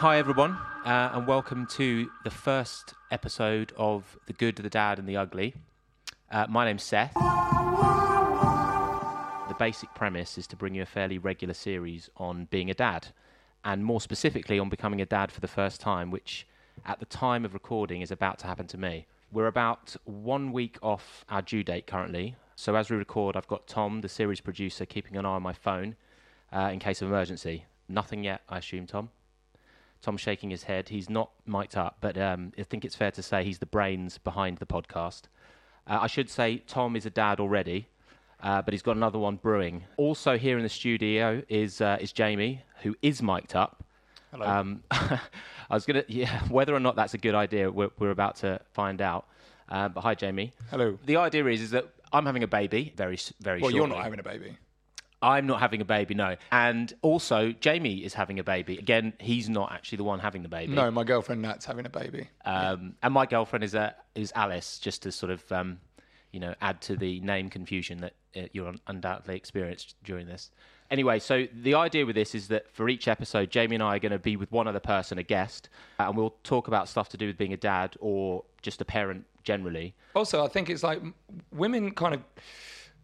Hi, 0.00 0.16
everyone, 0.16 0.52
uh, 0.86 1.10
and 1.12 1.26
welcome 1.26 1.66
to 1.72 2.10
the 2.24 2.30
first 2.30 2.94
episode 3.10 3.74
of 3.76 4.16
The 4.24 4.32
Good, 4.32 4.56
the 4.56 4.70
Dad, 4.70 4.98
and 4.98 5.06
the 5.06 5.18
Ugly. 5.18 5.52
Uh, 6.30 6.46
my 6.48 6.64
name's 6.64 6.84
Seth. 6.84 7.12
The 7.12 7.20
basic 9.58 9.94
premise 9.94 10.38
is 10.38 10.46
to 10.46 10.56
bring 10.56 10.74
you 10.74 10.80
a 10.80 10.86
fairly 10.86 11.18
regular 11.18 11.52
series 11.52 12.08
on 12.16 12.46
being 12.46 12.70
a 12.70 12.74
dad, 12.74 13.08
and 13.62 13.84
more 13.84 14.00
specifically 14.00 14.58
on 14.58 14.70
becoming 14.70 15.02
a 15.02 15.04
dad 15.04 15.30
for 15.30 15.42
the 15.42 15.46
first 15.46 15.82
time, 15.82 16.10
which 16.10 16.46
at 16.86 16.98
the 16.98 17.04
time 17.04 17.44
of 17.44 17.52
recording 17.52 18.00
is 18.00 18.10
about 18.10 18.38
to 18.38 18.46
happen 18.46 18.66
to 18.68 18.78
me. 18.78 19.06
We're 19.30 19.48
about 19.48 19.96
one 20.04 20.50
week 20.50 20.78
off 20.80 21.26
our 21.28 21.42
due 21.42 21.62
date 21.62 21.86
currently, 21.86 22.36
so 22.56 22.74
as 22.74 22.88
we 22.88 22.96
record, 22.96 23.36
I've 23.36 23.48
got 23.48 23.66
Tom, 23.66 24.00
the 24.00 24.08
series 24.08 24.40
producer, 24.40 24.86
keeping 24.86 25.18
an 25.18 25.26
eye 25.26 25.34
on 25.34 25.42
my 25.42 25.52
phone 25.52 25.94
uh, 26.50 26.70
in 26.72 26.78
case 26.78 27.02
of 27.02 27.08
emergency. 27.08 27.66
Nothing 27.86 28.24
yet, 28.24 28.40
I 28.48 28.56
assume, 28.56 28.86
Tom? 28.86 29.10
Tom's 30.02 30.20
shaking 30.20 30.50
his 30.50 30.64
head. 30.64 30.88
He's 30.88 31.10
not 31.10 31.30
mic'd 31.46 31.76
up, 31.76 31.98
but 32.00 32.16
um, 32.16 32.52
I 32.58 32.62
think 32.62 32.84
it's 32.84 32.94
fair 32.96 33.10
to 33.12 33.22
say 33.22 33.44
he's 33.44 33.58
the 33.58 33.66
brains 33.66 34.18
behind 34.18 34.58
the 34.58 34.66
podcast. 34.66 35.22
Uh, 35.86 35.98
I 36.02 36.06
should 36.06 36.30
say 36.30 36.58
Tom 36.66 36.96
is 36.96 37.06
a 37.06 37.10
dad 37.10 37.40
already, 37.40 37.88
uh, 38.42 38.62
but 38.62 38.72
he's 38.72 38.82
got 38.82 38.96
another 38.96 39.18
one 39.18 39.36
brewing. 39.36 39.84
Also 39.96 40.38
here 40.38 40.56
in 40.56 40.62
the 40.62 40.68
studio 40.68 41.42
is 41.48 41.80
uh, 41.80 41.98
is 42.00 42.12
Jamie, 42.12 42.62
who 42.82 42.96
is 43.02 43.22
mic'd 43.22 43.54
up. 43.54 43.84
Hello. 44.30 44.46
Um, 44.46 44.82
I 44.90 45.20
was 45.70 45.84
gonna, 45.86 46.04
yeah, 46.08 46.40
whether 46.48 46.74
or 46.74 46.80
not 46.80 46.96
that's 46.96 47.14
a 47.14 47.18
good 47.18 47.34
idea, 47.34 47.70
we're, 47.70 47.90
we're 47.98 48.10
about 48.10 48.36
to 48.36 48.60
find 48.72 49.00
out. 49.02 49.26
Uh, 49.68 49.88
but 49.88 50.00
hi, 50.02 50.14
Jamie. 50.14 50.52
Hello. 50.70 50.98
The 51.04 51.16
idea 51.16 51.44
is 51.46 51.60
is 51.60 51.70
that 51.70 51.88
I'm 52.12 52.26
having 52.26 52.42
a 52.42 52.48
baby 52.48 52.92
very 52.96 53.18
very 53.40 53.60
Well, 53.60 53.70
shortly. 53.70 53.76
you're 53.76 53.88
not 53.88 54.02
having 54.04 54.20
a 54.20 54.22
baby. 54.22 54.56
I'm 55.22 55.46
not 55.46 55.60
having 55.60 55.80
a 55.80 55.84
baby, 55.84 56.14
no. 56.14 56.36
And 56.50 56.92
also, 57.02 57.52
Jamie 57.52 57.98
is 57.98 58.14
having 58.14 58.38
a 58.38 58.44
baby. 58.44 58.78
Again, 58.78 59.12
he's 59.20 59.48
not 59.48 59.70
actually 59.72 59.96
the 59.96 60.04
one 60.04 60.18
having 60.18 60.42
the 60.42 60.48
baby. 60.48 60.72
No, 60.72 60.90
my 60.90 61.04
girlfriend 61.04 61.42
Nat's 61.42 61.66
having 61.66 61.84
a 61.84 61.90
baby. 61.90 62.28
Um, 62.44 62.94
And 63.02 63.12
my 63.12 63.26
girlfriend 63.26 63.64
is 63.64 63.74
uh, 63.74 63.92
is 64.14 64.32
Alice, 64.34 64.78
just 64.78 65.02
to 65.02 65.12
sort 65.12 65.30
of 65.30 65.50
um, 65.52 65.78
you 66.32 66.40
know 66.40 66.54
add 66.60 66.80
to 66.82 66.96
the 66.96 67.20
name 67.20 67.50
confusion 67.50 67.98
that 68.00 68.14
uh, 68.36 68.42
you're 68.52 68.72
undoubtedly 68.86 69.36
experienced 69.36 69.94
during 70.04 70.26
this. 70.26 70.50
Anyway, 70.90 71.20
so 71.20 71.46
the 71.62 71.74
idea 71.74 72.04
with 72.04 72.16
this 72.16 72.34
is 72.34 72.48
that 72.48 72.68
for 72.72 72.88
each 72.88 73.06
episode, 73.06 73.48
Jamie 73.50 73.76
and 73.76 73.82
I 73.82 73.94
are 73.96 73.98
going 74.00 74.10
to 74.10 74.18
be 74.18 74.36
with 74.36 74.50
one 74.50 74.66
other 74.66 74.80
person, 74.80 75.18
a 75.18 75.22
guest, 75.22 75.68
uh, 76.00 76.04
and 76.08 76.16
we'll 76.16 76.34
talk 76.42 76.66
about 76.66 76.88
stuff 76.88 77.08
to 77.10 77.16
do 77.16 77.28
with 77.28 77.38
being 77.38 77.52
a 77.52 77.56
dad 77.56 77.96
or 78.00 78.42
just 78.60 78.80
a 78.80 78.84
parent 78.84 79.24
generally. 79.44 79.94
Also, 80.16 80.44
I 80.44 80.48
think 80.48 80.68
it's 80.68 80.82
like 80.82 81.00
women 81.52 81.92
kind 81.92 82.14
of 82.14 82.22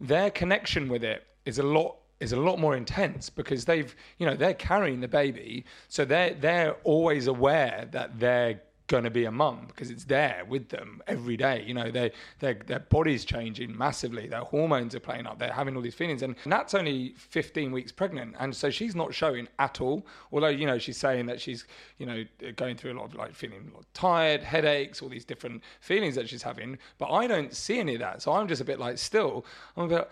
their 0.01 0.29
connection 0.31 0.89
with 0.89 1.03
it 1.03 1.23
is 1.45 1.59
a 1.59 1.63
lot 1.63 1.95
is 2.19 2.31
a 2.31 2.37
lot 2.37 2.59
more 2.59 2.75
intense 2.75 3.29
because 3.29 3.65
they've 3.65 3.95
you 4.17 4.25
know 4.25 4.35
they're 4.35 4.53
carrying 4.53 5.01
the 5.01 5.07
baby, 5.07 5.65
so 5.87 6.05
they're 6.05 6.33
they're 6.33 6.73
always 6.83 7.27
aware 7.27 7.87
that 7.91 8.19
they're 8.19 8.61
going 8.87 9.03
to 9.03 9.09
be 9.09 9.25
a 9.25 9.31
mum 9.31 9.65
because 9.67 9.91
it's 9.91 10.05
there 10.05 10.43
with 10.47 10.69
them 10.69 11.01
every 11.07 11.35
day. 11.35 11.63
You 11.67 11.73
know, 11.73 11.91
they 11.91 12.11
their 12.39 12.55
their 12.65 12.79
body's 12.79 13.25
changing 13.25 13.77
massively. 13.77 14.27
Their 14.27 14.41
hormones 14.41 14.95
are 14.95 14.99
playing 14.99 15.27
up. 15.27 15.39
They're 15.39 15.51
having 15.51 15.75
all 15.75 15.81
these 15.81 15.95
feelings, 15.95 16.23
and 16.23 16.35
Nat's 16.45 16.73
only 16.73 17.13
15 17.17 17.71
weeks 17.71 17.91
pregnant, 17.91 18.35
and 18.39 18.55
so 18.55 18.69
she's 18.69 18.95
not 18.95 19.13
showing 19.13 19.47
at 19.59 19.81
all. 19.81 20.05
Although 20.31 20.47
you 20.47 20.65
know 20.65 20.79
she's 20.79 20.97
saying 20.97 21.25
that 21.27 21.39
she's 21.39 21.65
you 21.97 22.05
know 22.05 22.23
going 22.55 22.77
through 22.77 22.93
a 22.93 22.97
lot 22.97 23.05
of 23.05 23.15
like 23.15 23.33
feeling 23.35 23.69
a 23.71 23.75
lot 23.75 23.85
tired, 23.93 24.41
headaches, 24.41 25.01
all 25.01 25.09
these 25.09 25.25
different 25.25 25.61
feelings 25.81 26.15
that 26.15 26.29
she's 26.29 26.43
having. 26.43 26.77
But 26.97 27.11
I 27.11 27.27
don't 27.27 27.53
see 27.53 27.79
any 27.79 27.95
of 27.95 27.99
that, 27.99 28.21
so 28.21 28.31
I'm 28.31 28.47
just 28.47 28.61
a 28.61 28.65
bit 28.65 28.79
like 28.79 28.97
still. 28.97 29.45
I'm 29.75 29.85
a 29.85 29.87
bit. 29.87 30.09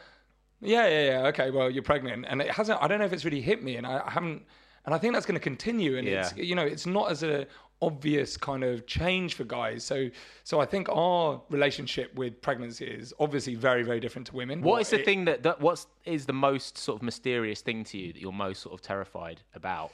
Yeah, 0.61 0.87
yeah, 0.87 1.05
yeah. 1.21 1.27
Okay, 1.27 1.51
well, 1.51 1.69
you're 1.69 1.83
pregnant, 1.83 2.25
and 2.27 2.41
it 2.41 2.49
hasn't. 2.49 2.81
I 2.81 2.87
don't 2.87 2.99
know 2.99 3.05
if 3.05 3.13
it's 3.13 3.25
really 3.25 3.41
hit 3.41 3.63
me, 3.63 3.75
and 3.75 3.85
I, 3.85 4.01
I 4.05 4.11
haven't. 4.11 4.43
And 4.85 4.93
I 4.93 4.97
think 4.99 5.13
that's 5.13 5.25
going 5.25 5.35
to 5.35 5.43
continue. 5.43 5.97
And 5.97 6.07
it's 6.07 6.35
you 6.37 6.55
know, 6.55 6.65
it's 6.65 6.85
not 6.85 7.11
as 7.11 7.23
a 7.23 7.47
obvious 7.81 8.37
kind 8.37 8.63
of 8.63 8.85
change 8.87 9.33
for 9.33 9.43
guys. 9.43 9.83
So, 9.83 10.09
so 10.43 10.61
I 10.61 10.65
think 10.65 10.87
our 10.89 11.41
relationship 11.49 12.15
with 12.15 12.41
pregnancy 12.41 12.85
is 12.85 13.13
obviously 13.19 13.55
very, 13.55 13.83
very 13.83 13.99
different 13.99 14.27
to 14.27 14.35
women. 14.35 14.61
What 14.61 14.81
is 14.81 14.89
the 14.91 14.99
it- 15.01 15.05
thing 15.05 15.25
that, 15.25 15.43
that 15.43 15.59
what's 15.59 15.87
is 16.05 16.25
the 16.25 16.33
most 16.33 16.77
sort 16.77 16.97
of 16.99 17.03
mysterious 17.03 17.61
thing 17.61 17.83
to 17.85 17.97
you 17.97 18.13
that 18.13 18.19
you're 18.21 18.31
most 18.31 18.61
sort 18.61 18.73
of 18.73 18.81
terrified 18.81 19.41
about? 19.55 19.91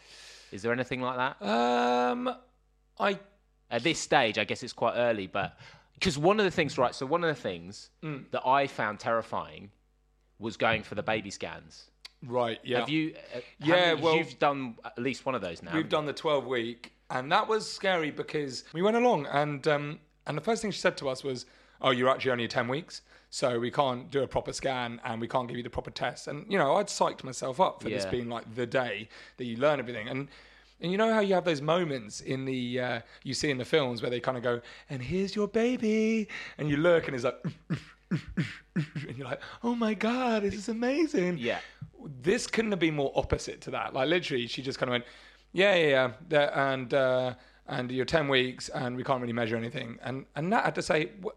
Is 0.51 0.61
there 0.61 0.71
anything 0.71 1.01
like 1.01 1.17
that? 1.17 1.41
Um, 1.45 2.35
I 2.99 3.17
At 3.71 3.81
this 3.83 3.97
stage, 3.99 4.37
I 4.37 4.43
guess 4.43 4.61
it's 4.61 4.73
quite 4.73 4.93
early, 4.95 5.25
but 5.27 5.57
because 5.95 6.17
one 6.17 6.39
of 6.39 6.45
the 6.45 6.51
things, 6.51 6.77
right? 6.77 6.93
So 6.93 7.05
one 7.05 7.23
of 7.23 7.35
the 7.35 7.41
things 7.41 7.89
Mm. 8.03 8.29
that 8.31 8.45
I 8.45 8.67
found 8.67 8.99
terrifying 8.99 9.71
was 10.41 10.57
going 10.57 10.83
for 10.83 10.95
the 10.95 11.03
baby 11.03 11.29
scans. 11.29 11.85
right, 12.25 12.59
yeah. 12.63 12.79
Have 12.81 12.89
you? 12.89 13.15
Uh, 13.35 13.39
Yeah, 13.59 13.93
well- 13.93 14.15
you've 14.17 14.37
done 14.39 14.75
at 14.83 14.97
least 14.99 15.25
one 15.25 15.35
of 15.35 15.41
those 15.41 15.63
now. 15.63 15.73
We've 15.73 15.87
done 15.89 16.05
the 16.05 16.13
12 16.13 16.45
week, 16.47 16.91
and 17.09 17.31
that 17.31 17.47
was 17.47 17.69
scary 17.69 18.11
because 18.11 18.63
we 18.73 18.81
went 18.81 18.97
along, 18.97 19.27
and 19.27 19.65
um, 19.67 19.99
and 20.27 20.37
the 20.37 20.41
first 20.41 20.61
thing 20.61 20.71
she 20.71 20.79
said 20.79 20.97
to 20.97 21.09
us 21.09 21.23
was, 21.23 21.45
"Oh, 21.81 21.91
you're 21.91 22.09
actually 22.09 22.31
only 22.31 22.47
10 22.47 22.67
weeks, 22.67 23.01
so 23.29 23.59
we 23.59 23.71
can't 23.71 24.11
do 24.11 24.21
a 24.23 24.27
proper 24.27 24.53
scan, 24.53 24.99
and 25.03 25.19
we 25.21 25.27
can't 25.27 25.47
give 25.47 25.57
you 25.57 25.63
the 25.63 25.69
proper 25.69 25.91
test." 25.91 26.27
And 26.27 26.45
you 26.51 26.57
know, 26.59 26.75
I'd 26.75 26.87
psyched 26.87 27.23
myself 27.23 27.59
up 27.59 27.81
for 27.81 27.89
this 27.89 28.03
being 28.11 28.29
like 28.29 28.53
the 28.55 28.65
day 28.67 29.09
that 29.37 29.45
you 29.45 29.57
learn 29.57 29.79
everything, 29.79 30.07
and. 30.09 30.27
And 30.83 30.91
you 30.91 30.97
know 30.97 31.13
how 31.13 31.19
you 31.19 31.35
have 31.35 31.45
those 31.45 31.61
moments 31.61 32.21
in 32.21 32.43
the 32.45 32.79
uh, 32.79 32.99
you 33.21 33.35
see 33.35 33.51
in 33.51 33.59
the 33.59 33.65
films 33.65 34.01
where 34.01 34.09
they 34.09 34.19
kind 34.19 34.35
of 34.35 34.41
go, 34.41 34.61
and 34.89 34.99
here's 34.99 35.35
your 35.35 35.47
baby, 35.47 36.27
and 36.57 36.71
you 36.71 36.77
look 36.77 37.05
and 37.05 37.13
it's 37.15 37.23
like, 37.23 37.37
and 38.75 39.17
you're 39.17 39.27
like, 39.27 39.41
oh 39.63 39.75
my 39.75 39.93
god, 39.93 40.43
this 40.43 40.53
is 40.53 40.69
amazing. 40.69 41.37
Yeah. 41.37 41.59
This 42.21 42.47
couldn't 42.47 42.71
have 42.71 42.79
been 42.79 42.95
more 42.95 43.11
opposite 43.15 43.61
to 43.61 43.71
that. 43.71 43.93
Like 43.93 44.07
literally, 44.09 44.47
she 44.47 44.61
just 44.61 44.79
kind 44.79 44.89
of 44.89 44.93
went, 44.93 45.05
yeah, 45.53 45.75
yeah, 45.75 46.11
yeah, 46.29 46.71
and 46.73 46.93
uh, 46.93 47.33
and 47.67 47.91
you're 47.91 48.05
ten 48.05 48.27
weeks, 48.27 48.69
and 48.69 48.95
we 48.95 49.03
can't 49.03 49.21
really 49.21 49.33
measure 49.33 49.55
anything. 49.55 49.99
And 50.01 50.25
and 50.35 50.49
Nat 50.49 50.63
had 50.63 50.75
to 50.75 50.81
say, 50.81 51.11
but 51.21 51.35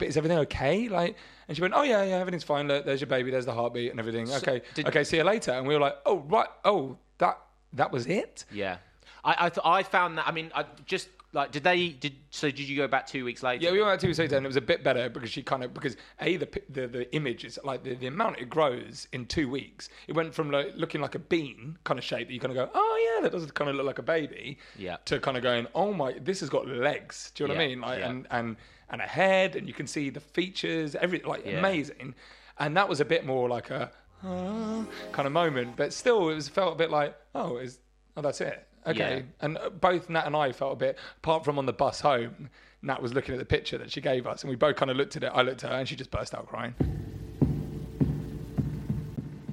is 0.00 0.16
everything 0.16 0.38
okay? 0.38 0.88
Like, 0.88 1.16
and 1.48 1.56
she 1.56 1.62
went, 1.62 1.74
oh 1.74 1.82
yeah, 1.82 2.02
yeah, 2.04 2.16
everything's 2.16 2.44
fine. 2.44 2.68
Look, 2.68 2.84
there's 2.84 3.00
your 3.00 3.08
baby, 3.08 3.30
there's 3.30 3.46
the 3.46 3.54
heartbeat 3.54 3.90
and 3.90 3.98
everything. 3.98 4.30
okay, 4.32 4.62
did- 4.74 4.86
okay, 4.88 5.02
see 5.04 5.16
you 5.16 5.24
later. 5.24 5.52
And 5.52 5.66
we 5.66 5.74
were 5.74 5.80
like, 5.80 5.96
oh 6.06 6.18
right, 6.28 6.48
oh 6.64 6.96
that 7.18 7.38
that 7.72 7.90
was 7.90 8.06
it. 8.06 8.44
Yeah, 8.52 8.76
I 9.24 9.46
I, 9.46 9.48
th- 9.48 9.64
I 9.64 9.82
found 9.82 10.18
that. 10.18 10.28
I 10.28 10.32
mean, 10.32 10.52
I 10.54 10.64
just 10.86 11.08
like 11.34 11.50
did 11.50 11.64
they 11.64 11.88
did 11.88 12.14
so? 12.30 12.48
Did 12.48 12.60
you 12.60 12.76
go 12.76 12.88
back 12.88 13.06
two 13.06 13.24
weeks 13.24 13.42
later? 13.42 13.64
Yeah, 13.64 13.72
we 13.72 13.80
went 13.80 13.90
out 13.90 14.00
two 14.00 14.06
weeks 14.06 14.18
later, 14.18 14.36
and 14.36 14.46
it 14.46 14.48
was 14.48 14.56
a 14.56 14.60
bit 14.62 14.82
better 14.84 15.08
because 15.08 15.30
she 15.30 15.42
kind 15.42 15.64
of 15.64 15.74
because 15.74 15.96
a 16.20 16.36
the 16.36 16.48
the, 16.70 16.86
the 16.86 17.14
image 17.14 17.44
is 17.44 17.58
like 17.64 17.82
the, 17.82 17.94
the 17.94 18.06
amount 18.06 18.38
it 18.38 18.48
grows 18.48 19.08
in 19.12 19.26
two 19.26 19.48
weeks. 19.50 19.88
It 20.06 20.14
went 20.14 20.32
from 20.32 20.50
like 20.50 20.72
looking 20.76 21.00
like 21.00 21.14
a 21.14 21.18
bean 21.18 21.76
kind 21.84 21.98
of 21.98 22.04
shape 22.04 22.28
that 22.28 22.34
you 22.34 22.40
kind 22.40 22.56
of 22.56 22.56
go, 22.56 22.70
oh 22.74 23.14
yeah, 23.14 23.22
that 23.22 23.32
doesn't 23.32 23.52
kind 23.54 23.68
of 23.68 23.76
look 23.76 23.86
like 23.86 23.98
a 23.98 24.02
baby. 24.02 24.58
Yeah. 24.78 24.96
To 25.06 25.18
kind 25.18 25.36
of 25.36 25.42
going, 25.42 25.66
oh 25.74 25.92
my, 25.92 26.12
this 26.20 26.40
has 26.40 26.48
got 26.48 26.66
legs. 26.68 27.32
Do 27.34 27.44
you 27.44 27.48
know 27.48 27.54
what 27.54 27.62
I 27.62 27.66
mean? 27.66 27.80
Like 27.80 27.98
yeah. 27.98 28.10
and 28.10 28.26
and 28.30 28.56
and 28.90 29.00
a 29.00 29.06
head, 29.06 29.56
and 29.56 29.66
you 29.66 29.74
can 29.74 29.86
see 29.86 30.10
the 30.10 30.20
features, 30.20 30.94
everything 30.94 31.28
like 31.28 31.44
Yeah. 31.44 31.58
amazing. 31.58 32.14
and 32.58 32.76
that 32.76 32.88
was 32.88 33.00
a 33.00 33.04
bit 33.04 33.26
more 33.26 33.48
like 33.48 33.70
a 33.70 33.90
kind 34.22 35.26
of 35.26 35.32
moment. 35.32 35.76
But 35.76 35.92
still, 35.92 36.28
it 36.30 36.34
was 36.34 36.48
felt 36.48 36.74
a 36.74 36.76
bit 36.76 36.90
like, 36.90 37.16
oh, 37.34 37.56
is 37.58 37.78
oh 38.16 38.22
that's 38.22 38.40
it. 38.40 38.66
Okay, 38.86 39.16
Yeah. 39.18 39.22
and 39.40 39.58
uh, 39.58 39.70
both 39.70 40.10
Nat 40.10 40.26
and 40.26 40.36
I 40.36 40.52
felt 40.52 40.72
a 40.74 40.76
bit. 40.76 40.98
Apart 41.18 41.44
from 41.44 41.58
on 41.58 41.66
the 41.66 41.72
bus 41.72 42.00
home, 42.00 42.50
Nat 42.82 43.00
was 43.00 43.14
looking 43.14 43.34
at 43.34 43.38
the 43.38 43.44
picture 43.46 43.78
that 43.78 43.90
she 43.90 44.00
gave 44.00 44.26
us, 44.26 44.42
and 44.42 44.50
we 44.50 44.56
both 44.56 44.76
kind 44.76 44.90
of 44.90 44.96
looked 44.96 45.16
at 45.16 45.22
it. 45.24 45.32
I 45.34 45.42
looked 45.42 45.64
at 45.64 45.70
her, 45.70 45.76
and 45.76 45.88
she 45.88 45.96
just 45.96 46.10
burst 46.10 46.34
out 46.34 46.46
crying. 46.46 46.74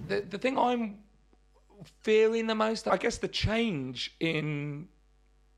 The 0.07 0.21
the 0.21 0.37
thing 0.37 0.57
I'm 0.57 0.97
fearing 2.01 2.47
the 2.47 2.55
most, 2.55 2.87
I 2.87 2.97
guess, 2.97 3.17
the 3.17 3.27
change 3.27 4.15
in 4.19 4.87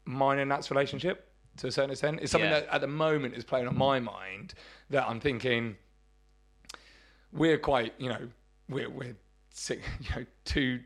mine 0.05 0.39
and 0.39 0.49
Nat's 0.49 0.69
relationship 0.71 1.29
to 1.57 1.67
a 1.67 1.71
certain 1.71 1.91
extent 1.91 2.19
is 2.21 2.31
something 2.31 2.49
Yeah. 2.49 2.61
that 2.61 2.69
at 2.75 2.81
the 2.81 2.87
moment 2.87 3.35
is 3.35 3.43
playing 3.43 3.67
on 3.67 3.77
my 3.77 3.99
mind. 3.99 4.53
That 4.89 5.07
I'm 5.07 5.19
thinking 5.19 5.75
we're 7.31 7.57
quite, 7.57 7.93
you 7.97 8.09
know, 8.09 8.29
we're 8.69 8.89
we're 8.89 9.15
sick, 9.49 9.81
you 10.01 10.09
know, 10.15 10.25
two. 10.45 10.81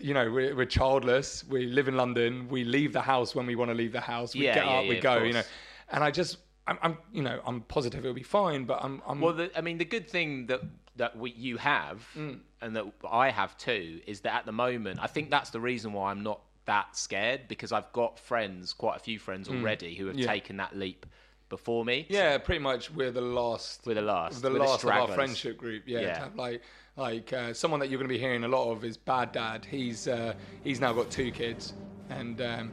You 0.00 0.14
know, 0.14 0.30
we're, 0.30 0.54
we're 0.56 0.66
childless. 0.66 1.44
We 1.48 1.66
live 1.66 1.88
in 1.88 1.96
London. 1.96 2.48
We 2.48 2.64
leave 2.64 2.92
the 2.92 3.00
house 3.00 3.34
when 3.34 3.46
we 3.46 3.54
want 3.56 3.70
to 3.70 3.74
leave 3.74 3.92
the 3.92 4.00
house. 4.00 4.34
We 4.34 4.44
Yeah, 4.46 4.54
get 4.54 4.66
yeah, 4.66 4.72
up, 4.72 4.84
yeah, 4.84 4.88
we 4.90 5.00
go. 5.00 5.22
You 5.22 5.32
know, 5.34 5.42
and 5.90 6.02
I 6.04 6.10
just, 6.10 6.38
I'm, 6.66 6.78
I'm, 6.82 6.98
you 7.12 7.22
know, 7.22 7.40
I'm 7.46 7.60
positive 7.62 8.00
it'll 8.04 8.14
be 8.14 8.22
fine. 8.22 8.64
But 8.64 8.82
I'm, 8.82 9.02
I'm 9.06 9.20
Well, 9.20 9.34
the, 9.34 9.56
I 9.56 9.60
mean, 9.60 9.78
the 9.78 9.84
good 9.84 10.08
thing 10.10 10.46
that 10.46 10.60
that 10.96 11.16
we, 11.16 11.30
you 11.30 11.56
have 11.58 12.04
Mm. 12.16 12.40
and 12.60 12.74
that 12.74 12.84
I 13.08 13.30
have 13.30 13.56
too 13.56 14.00
is 14.06 14.20
that 14.22 14.34
at 14.34 14.46
the 14.46 14.52
moment, 14.52 14.98
I 15.00 15.06
think 15.06 15.30
that's 15.30 15.50
the 15.50 15.60
reason 15.60 15.92
why 15.92 16.10
I'm 16.10 16.24
not 16.24 16.40
that 16.64 16.96
scared 16.96 17.42
because 17.48 17.70
I've 17.72 17.90
got 17.92 18.18
friends, 18.18 18.72
quite 18.72 18.96
a 18.96 18.98
few 18.98 19.18
friends 19.18 19.48
already, 19.48 19.94
who 19.94 20.06
have 20.06 20.16
Mm. 20.16 20.26
Taken 20.26 20.56
that 20.56 20.76
leap 20.76 21.06
before 21.48 21.84
me. 21.84 22.04
Yeah, 22.10 22.36
pretty 22.38 22.58
much. 22.58 22.90
We're 22.90 23.10
the 23.12 23.20
last. 23.22 23.86
We're 23.86 23.94
the 23.94 24.02
last. 24.02 24.42
The 24.42 24.48
We're 24.50 24.58
the 24.58 24.64
last 24.64 24.84
of 24.84 24.90
our 24.90 25.08
friendship 25.08 25.56
group. 25.56 25.84
Yeah. 25.86 26.00
Yeah. 26.00 26.14
To 26.14 26.20
have 26.20 26.34
like, 26.34 26.62
like 26.98 27.32
uh, 27.32 27.54
someone 27.54 27.78
that 27.80 27.88
you're 27.88 27.98
going 27.98 28.08
to 28.08 28.14
be 28.14 28.18
hearing 28.18 28.44
a 28.44 28.48
lot 28.48 28.70
of 28.72 28.84
is 28.84 28.96
Bad 28.96 29.32
Dad. 29.32 29.64
He's 29.64 30.08
uh, 30.08 30.34
he's 30.64 30.80
now 30.80 30.92
got 30.92 31.10
two 31.10 31.30
kids, 31.30 31.72
and 32.10 32.40
um, 32.40 32.72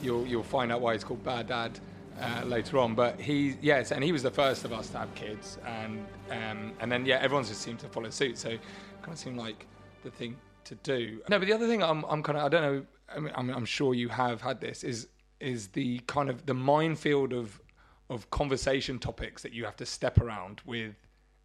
you'll 0.00 0.24
you'll 0.26 0.44
find 0.44 0.70
out 0.72 0.80
why 0.80 0.92
he's 0.92 1.02
called 1.02 1.24
Bad 1.24 1.48
Dad 1.48 1.78
uh, 2.20 2.42
later 2.44 2.78
on. 2.78 2.94
But 2.94 3.20
he 3.20 3.56
yes, 3.60 3.90
and 3.90 4.02
he 4.02 4.12
was 4.12 4.22
the 4.22 4.30
first 4.30 4.64
of 4.64 4.72
us 4.72 4.88
to 4.90 4.98
have 4.98 5.14
kids, 5.16 5.58
and 5.66 6.06
um, 6.30 6.72
and 6.80 6.90
then 6.90 7.04
yeah, 7.04 7.16
everyone's 7.16 7.48
just 7.48 7.62
seemed 7.62 7.80
to 7.80 7.88
follow 7.88 8.10
suit. 8.10 8.38
So, 8.38 8.50
kind 8.50 9.12
of 9.12 9.18
seemed 9.18 9.38
like 9.38 9.66
the 10.04 10.10
thing 10.10 10.36
to 10.64 10.76
do. 10.76 11.20
No, 11.28 11.38
but 11.38 11.46
the 11.46 11.52
other 11.52 11.66
thing 11.66 11.82
I'm 11.82 12.04
I'm 12.04 12.22
kind 12.22 12.38
of 12.38 12.44
I 12.44 12.48
don't 12.48 12.62
know. 12.62 12.86
I 13.14 13.18
mean, 13.18 13.32
I'm, 13.34 13.50
I'm 13.50 13.66
sure 13.66 13.92
you 13.92 14.08
have 14.08 14.40
had 14.40 14.60
this 14.60 14.84
is 14.84 15.08
is 15.40 15.68
the 15.68 15.98
kind 16.06 16.30
of 16.30 16.46
the 16.46 16.54
minefield 16.54 17.32
of 17.32 17.60
of 18.08 18.30
conversation 18.30 19.00
topics 19.00 19.42
that 19.42 19.52
you 19.52 19.64
have 19.64 19.76
to 19.76 19.86
step 19.86 20.20
around 20.20 20.60
with 20.64 20.94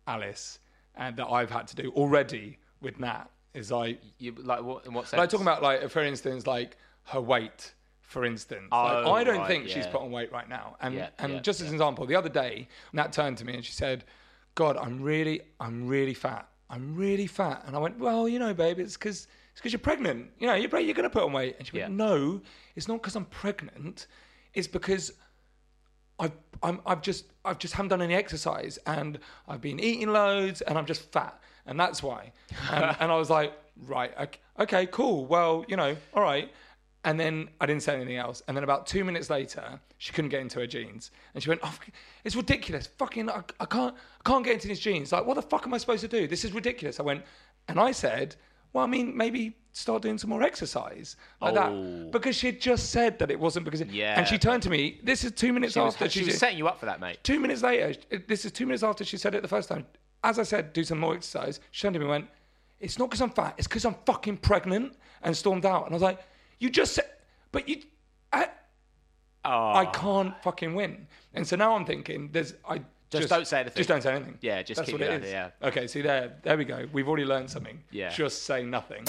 Alice 0.06 0.60
and 1.00 1.16
that 1.18 1.28
I've 1.28 1.50
had 1.50 1.68
to 1.70 1.76
do 1.76 1.90
already 1.92 2.60
with 2.82 3.00
Nat 3.00 3.26
is 3.54 3.72
like 3.72 4.00
You, 4.20 4.34
like 4.38 4.62
what? 4.62 4.86
In 4.86 4.94
what 4.94 5.08
sense? 5.08 5.18
like 5.18 5.30
talking 5.30 5.46
about 5.48 5.64
like 5.64 5.90
for 5.90 6.04
instance 6.04 6.46
like 6.46 6.78
her 7.06 7.22
weight 7.22 7.74
for 8.02 8.26
instance. 8.26 8.68
Like, 8.72 9.06
Oh, 9.06 9.14
I 9.14 9.24
don't 9.24 9.38
right, 9.40 9.48
think 9.48 9.68
she's 9.70 9.86
put 9.88 10.02
on 10.02 10.12
weight 10.12 10.32
right 10.32 10.50
now. 10.50 10.76
And 10.82 10.96
Yeah, 10.96 11.10
and 11.20 11.34
yeah, 11.34 11.40
just 11.42 11.62
as 11.62 11.68
an 11.70 11.74
example 11.76 12.06
the 12.06 12.16
other 12.16 12.30
day 12.30 12.68
Nat 12.94 13.12
turned 13.14 13.38
to 13.40 13.46
me 13.46 13.54
and 13.56 13.64
she 13.66 13.72
said 13.72 14.04
God 14.56 14.78
I'm 14.78 15.02
really 15.02 15.42
I'm 15.60 15.88
really 15.88 16.14
fat. 16.14 16.48
I'm 16.70 16.96
really 16.96 17.28
fat. 17.28 17.64
And 17.66 17.76
I 17.76 17.80
went 17.80 17.98
well 17.98 18.28
you 18.30 18.40
know 18.40 18.54
babe 18.54 18.80
it's 18.80 18.96
because 18.98 19.28
it's 19.52 19.62
because 19.62 19.74
you're 19.74 19.80
pregnant. 19.80 20.32
You 20.40 20.48
know 20.48 20.56
you're 20.56 20.80
you're 20.80 20.94
gonna 20.94 21.10
put 21.10 21.24
on 21.24 21.34
weight. 21.34 21.56
And 21.58 21.68
she 21.68 21.78
went 21.78 21.92
Yeah. 21.92 21.96
no 21.96 22.42
it's 22.76 22.88
not 22.88 23.02
because 23.02 23.16
I'm 23.16 23.26
pregnant. 23.26 24.08
It's 24.54 24.68
because 24.68 25.12
I've, 26.20 26.34
I'm, 26.62 26.82
I've 26.86 27.02
just, 27.02 27.26
I've 27.46 27.60
just 27.60 27.74
haven't 27.74 27.90
done 27.90 28.02
any 28.02 28.16
exercise, 28.16 28.78
and 28.86 29.20
I've 29.48 29.62
been 29.62 29.80
eating 29.80 30.10
loads, 30.10 30.62
and 30.62 30.78
I'm 30.78 30.86
just 30.86 31.12
fat, 31.12 31.40
and 31.66 31.80
that's 31.80 32.04
why. 32.04 32.32
And, 32.72 32.96
and 33.00 33.12
I 33.12 33.16
was 33.16 33.30
like, 33.30 33.54
right, 33.88 34.12
okay, 34.20 34.40
okay, 34.60 34.86
cool. 34.88 35.26
Well, 35.26 35.66
you 35.68 35.78
know, 35.78 35.96
all 36.14 36.24
right. 36.24 36.52
And 37.06 37.18
then 37.18 37.50
I 37.62 37.66
didn't 37.66 37.84
say 37.84 37.96
anything 37.96 38.18
else. 38.18 38.44
And 38.48 38.58
then 38.58 38.66
about 38.66 38.86
two 38.86 39.06
minutes 39.06 39.30
later, 39.30 39.80
she 40.00 40.12
couldn't 40.12 40.32
get 40.32 40.42
into 40.42 40.60
her 40.60 40.68
jeans, 40.68 41.12
and 41.34 41.42
she 41.42 41.50
went, 41.50 41.62
"Oh, 41.64 41.78
it's 42.26 42.36
ridiculous. 42.36 42.88
Fucking, 42.98 43.30
I, 43.30 43.42
I 43.60 43.66
can't, 43.66 43.96
I 43.96 44.30
can't 44.30 44.44
get 44.44 44.56
into 44.56 44.68
these 44.68 44.82
jeans. 44.82 45.14
Like, 45.14 45.26
what 45.26 45.36
the 45.36 45.42
fuck 45.42 45.66
am 45.66 45.74
I 45.74 45.78
supposed 45.78 46.02
to 46.02 46.10
do? 46.10 46.28
This 46.28 46.44
is 46.44 46.52
ridiculous." 46.52 47.00
I 47.00 47.04
went, 47.04 47.24
and 47.70 47.80
I 47.80 47.94
said, 47.94 48.36
"Well, 48.74 48.84
I 48.84 48.88
mean, 48.88 49.16
maybe." 49.16 49.56
Start 49.80 50.02
doing 50.02 50.18
some 50.18 50.30
more 50.30 50.44
exercise 50.44 51.16
like 51.42 51.56
Oh. 51.56 52.04
that 52.04 52.12
because 52.12 52.36
she 52.36 52.48
had 52.48 52.60
just 52.60 52.90
said 52.90 53.18
that 53.20 53.32
it 53.32 53.40
wasn't 53.40 53.64
because. 53.64 53.80
It, 53.80 53.90
Yeah, 53.90 54.18
and 54.20 54.28
she 54.28 54.38
turned 54.38 54.62
to 54.64 54.70
me. 54.70 55.00
This 55.04 55.24
is 55.24 55.32
two 55.32 55.54
minutes 55.54 55.74
She 55.74 55.80
was, 55.80 55.94
after 55.94 56.10
she 56.10 56.20
she 56.20 56.26
was 56.26 56.38
setting 56.38 56.58
you 56.58 56.68
up 56.68 56.82
for 56.82 56.86
that, 56.86 57.00
mate. 57.00 57.20
Two 57.24 57.40
minutes 57.40 57.64
later, 57.64 57.96
this 58.28 58.44
is 58.44 58.52
two 58.52 58.66
minutes 58.66 58.84
after 58.84 59.06
she 59.06 59.16
said 59.16 59.36
it 59.36 59.42
the 59.42 59.48
first 59.48 59.70
time. 59.70 59.86
As 60.22 60.38
I 60.38 60.44
said, 60.44 60.74
do 60.74 60.84
some 60.84 61.00
more 61.00 61.16
exercise. 61.16 61.62
She 61.72 61.84
turned 61.84 61.94
to 61.94 62.00
me 62.00 62.04
and 62.04 62.10
went, 62.12 62.28
It's 62.82 63.00
not 63.00 63.10
because 63.10 63.22
I'm 63.22 63.30
fat, 63.30 63.56
it's 63.58 63.68
because 63.70 63.86
I'm 63.86 63.96
fucking 64.06 64.38
pregnant, 64.38 64.98
and 65.24 65.36
stormed 65.36 65.66
out. 65.66 65.86
And 65.86 65.94
I 65.94 65.96
was 65.96 66.04
like, 66.04 66.20
You 66.60 66.70
just 66.70 66.94
said, 66.96 67.10
but 67.54 67.70
you, 67.70 67.78
I, 68.34 68.50
Oh. 69.46 69.74
I 69.76 69.86
can't 69.86 70.34
fucking 70.44 70.76
win. 70.76 71.08
And 71.34 71.48
so 71.48 71.56
now 71.56 71.74
I'm 71.74 71.86
thinking, 71.86 72.30
there's, 72.34 72.54
I 72.68 72.82
Just 73.10 73.30
don't 73.30 73.48
say 73.48 73.62
anything. 73.62 73.78
Just 73.78 73.88
don't 73.88 74.02
say 74.02 74.14
anything. 74.14 74.38
Yeah, 74.42 74.62
just 74.62 74.80
That's 74.80 74.90
keep 74.92 75.00
what 75.00 75.10
it 75.10 75.24
it 75.24 75.34
out 75.34 75.54
Okay, 75.64 75.88
see 75.88 76.02
there, 76.02 76.36
there 76.44 76.58
we 76.58 76.66
go. 76.66 76.86
We've 76.92 77.08
already 77.08 77.24
learned 77.26 77.50
something. 77.50 77.82
Yeah. 77.92 78.10
Just 78.10 78.44
say 78.44 78.62
nothing. 78.64 79.06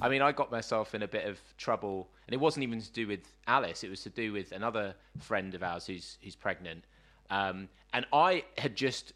I 0.00 0.08
mean, 0.08 0.22
I 0.22 0.32
got 0.32 0.50
myself 0.50 0.94
in 0.94 1.02
a 1.02 1.08
bit 1.08 1.26
of 1.26 1.38
trouble, 1.56 2.08
and 2.26 2.34
it 2.34 2.38
wasn't 2.38 2.62
even 2.62 2.80
to 2.80 2.92
do 2.92 3.06
with 3.06 3.20
Alice. 3.46 3.84
It 3.84 3.90
was 3.90 4.02
to 4.02 4.10
do 4.10 4.32
with 4.32 4.52
another 4.52 4.94
friend 5.18 5.54
of 5.54 5.62
ours 5.62 5.86
who's 5.86 6.18
who's 6.22 6.36
pregnant, 6.36 6.84
um, 7.30 7.68
and 7.92 8.06
I 8.12 8.44
had 8.58 8.76
just 8.76 9.12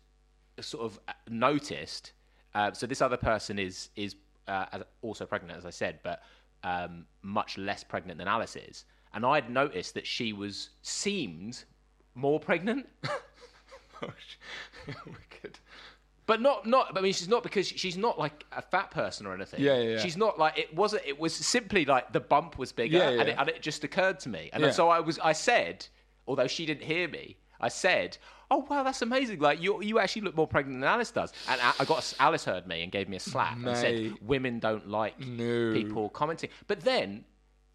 sort 0.60 0.84
of 0.84 0.98
uh, 1.08 1.12
noticed. 1.28 2.12
Uh, 2.54 2.72
so 2.72 2.86
this 2.86 3.00
other 3.00 3.16
person 3.16 3.58
is 3.58 3.90
is 3.96 4.16
uh, 4.48 4.80
also 5.02 5.24
pregnant, 5.24 5.56
as 5.56 5.64
I 5.64 5.70
said, 5.70 6.00
but 6.02 6.22
um, 6.64 7.06
much 7.22 7.58
less 7.58 7.84
pregnant 7.84 8.18
than 8.18 8.28
Alice 8.28 8.56
is, 8.56 8.84
and 9.14 9.24
I'd 9.24 9.50
noticed 9.50 9.94
that 9.94 10.06
she 10.06 10.32
was 10.32 10.70
seemed 10.82 11.64
more 12.14 12.40
pregnant. 12.40 12.88
Wicked. 15.06 15.58
But 16.32 16.40
not, 16.40 16.64
not. 16.64 16.96
I 16.96 17.02
mean, 17.02 17.12
she's 17.12 17.28
not 17.28 17.42
because 17.42 17.66
she's 17.68 17.98
not 17.98 18.18
like 18.18 18.46
a 18.52 18.62
fat 18.62 18.90
person 18.90 19.26
or 19.26 19.34
anything. 19.34 19.60
Yeah, 19.60 19.76
yeah, 19.76 19.90
yeah. 19.90 19.98
She's 19.98 20.16
not 20.16 20.38
like 20.38 20.58
it 20.58 20.74
wasn't. 20.74 21.02
It 21.04 21.20
was 21.20 21.34
simply 21.34 21.84
like 21.84 22.10
the 22.14 22.20
bump 22.20 22.56
was 22.56 22.72
bigger, 22.72 22.96
Yeah, 22.96 23.10
yeah, 23.10 23.20
and, 23.20 23.28
it, 23.28 23.36
and 23.38 23.48
it 23.50 23.60
just 23.60 23.84
occurred 23.84 24.18
to 24.20 24.30
me. 24.30 24.48
And 24.54 24.72
so 24.72 24.88
I 24.88 25.00
was. 25.00 25.18
I 25.18 25.32
said, 25.32 25.86
although 26.26 26.46
she 26.46 26.64
didn't 26.64 26.84
hear 26.84 27.06
me, 27.06 27.36
I 27.60 27.68
said, 27.68 28.16
"Oh 28.50 28.64
wow, 28.70 28.82
that's 28.82 29.02
amazing! 29.02 29.40
Like 29.40 29.60
you, 29.60 29.82
you 29.82 29.98
actually 29.98 30.22
look 30.22 30.34
more 30.34 30.46
pregnant 30.46 30.80
than 30.80 30.88
Alice 30.88 31.10
does." 31.10 31.34
And 31.50 31.60
I, 31.60 31.84
got 31.84 32.14
Alice 32.18 32.46
heard 32.46 32.66
me 32.66 32.82
and 32.82 32.90
gave 32.90 33.10
me 33.10 33.18
a 33.18 33.20
slap 33.20 33.58
and 33.58 33.76
said, 33.76 34.14
"Women 34.22 34.58
don't 34.58 34.88
like 34.88 35.20
No. 35.20 35.74
people 35.74 36.08
commenting." 36.08 36.48
But 36.66 36.80
then. 36.80 37.24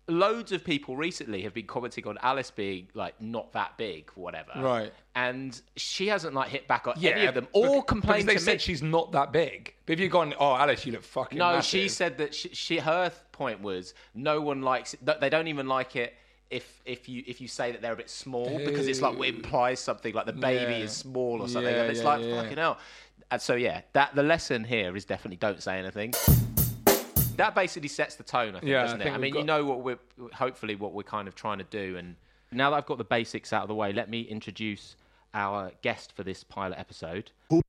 Loads 0.09 0.53
of 0.53 0.63
people 0.63 0.95
recently 0.95 1.41
have 1.41 1.53
been 1.53 1.65
commenting 1.67 2.07
on 2.07 2.17
Alice 2.21 2.49
being 2.49 2.87
like 2.93 3.19
not 3.21 3.51
that 3.53 3.77
big, 3.77 4.09
whatever. 4.15 4.51
Right. 4.55 4.93
And 5.15 5.59
she 5.75 6.07
hasn't 6.07 6.33
like 6.33 6.47
hit 6.49 6.65
back 6.67 6.87
on 6.87 6.93
any 7.03 7.25
of 7.25 7.35
them, 7.35 7.47
or 7.51 7.83
complained 7.83 8.29
they 8.29 8.35
to 8.35 8.39
said 8.39 8.53
me. 8.53 8.59
she's 8.59 8.81
not 8.81 9.11
that 9.11 9.33
big. 9.33 9.73
But 9.85 9.93
if 9.93 9.99
you've 9.99 10.11
gone, 10.11 10.33
oh, 10.39 10.55
Alice, 10.55 10.85
you 10.85 10.93
look 10.93 11.03
fucking 11.03 11.37
No, 11.37 11.53
massive. 11.55 11.65
she 11.69 11.89
said 11.89 12.17
that 12.19 12.33
she, 12.33 12.49
she 12.49 12.77
her 12.77 13.11
point 13.33 13.61
was 13.61 13.93
no 14.15 14.39
one 14.39 14.61
likes 14.61 14.93
it. 14.93 15.05
They 15.19 15.29
don't 15.29 15.47
even 15.49 15.67
like 15.67 15.95
it 15.97 16.13
if 16.49 16.81
if 16.85 17.09
you 17.09 17.23
if 17.27 17.41
you 17.41 17.47
say 17.49 17.73
that 17.73 17.81
they're 17.81 17.91
a 17.91 17.97
bit 17.97 18.09
small 18.09 18.57
because 18.59 18.87
it's 18.87 19.01
like 19.01 19.17
it 19.19 19.35
implies 19.35 19.81
something 19.81 20.13
like 20.13 20.25
the 20.25 20.31
baby 20.31 20.71
Yeah. 20.71 20.77
is 20.85 20.93
small 20.93 21.41
or 21.41 21.49
something, 21.49 21.73
Yeah, 21.73 21.81
and 21.81 21.91
it's 21.91 21.99
yeah, 21.99 22.05
like 22.07 22.21
yeah, 22.21 22.27
yeah. 22.27 22.41
fucking 22.43 22.57
hell. 22.57 22.77
And 23.29 23.41
so 23.41 23.55
yeah, 23.55 23.81
that 23.91 24.15
the 24.15 24.23
lesson 24.23 24.63
here 24.63 24.95
is 24.95 25.03
definitely 25.03 25.35
don't 25.35 25.61
say 25.61 25.77
anything. 25.79 26.13
That 27.37 27.55
basically 27.55 27.89
sets 27.89 28.15
the 28.15 28.23
tone, 28.23 28.55
I 28.55 28.59
think, 28.59 28.71
Yeah, 28.71 28.83
doesn't 28.83 29.01
it? 29.01 29.03
think 29.05 29.15
I 29.15 29.19
we've 29.19 29.33
mean, 29.33 29.41
you 29.41 29.45
know 29.45 29.63
what 29.65 29.81
we're 29.81 29.99
hopefully 30.33 30.75
what 30.75 30.93
we're 30.93 31.03
kind 31.03 31.27
of 31.27 31.35
trying 31.35 31.59
to 31.59 31.63
do, 31.65 31.95
and 31.97 32.15
now 32.51 32.69
that 32.71 32.77
I've 32.77 32.85
got 32.85 32.97
the 32.97 33.03
basics 33.03 33.53
out 33.53 33.61
of 33.61 33.67
the 33.67 33.75
way, 33.75 33.93
let 33.93 34.09
me 34.09 34.21
introduce 34.21 34.95
our 35.33 35.71
guest 35.81 36.13
for 36.15 36.23
this 36.23 36.43
pilot 36.43 36.77
episode. 36.79 37.31
Who, 37.49 37.61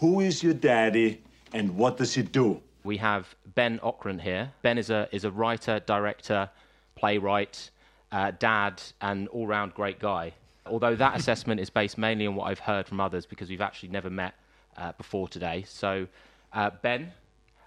who 0.00 0.20
is 0.20 0.42
your 0.42 0.54
daddy 0.54 1.22
and 1.52 1.76
what 1.76 1.96
does 1.96 2.14
he 2.14 2.22
do? 2.22 2.60
we 2.84 2.96
have 2.96 3.34
Ben 3.54 3.78
Ockrent 3.82 4.20
here. 4.22 4.50
Ben 4.62 4.78
is 4.78 4.88
a 4.90 5.08
is 5.12 5.24
a 5.24 5.30
writer, 5.30 5.80
director, 5.80 6.48
playwright, 6.94 7.70
uh, 8.12 8.32
dad, 8.38 8.82
and 9.00 9.28
all 9.28 9.46
round 9.46 9.74
great 9.74 9.98
guy. 9.98 10.32
Although 10.66 10.96
that 10.96 11.16
assessment 11.20 11.60
is 11.60 11.70
based 11.70 11.98
mainly 11.98 12.26
on 12.26 12.34
what 12.34 12.44
I've 12.44 12.60
heard 12.60 12.86
from 12.86 13.00
others 13.00 13.26
because 13.26 13.48
we've 13.50 13.60
actually 13.60 13.90
never 13.90 14.10
met 14.10 14.34
uh, 14.76 14.92
before 14.92 15.28
today. 15.28 15.64
So, 15.66 16.06
uh, 16.52 16.70
Ben, 16.82 17.12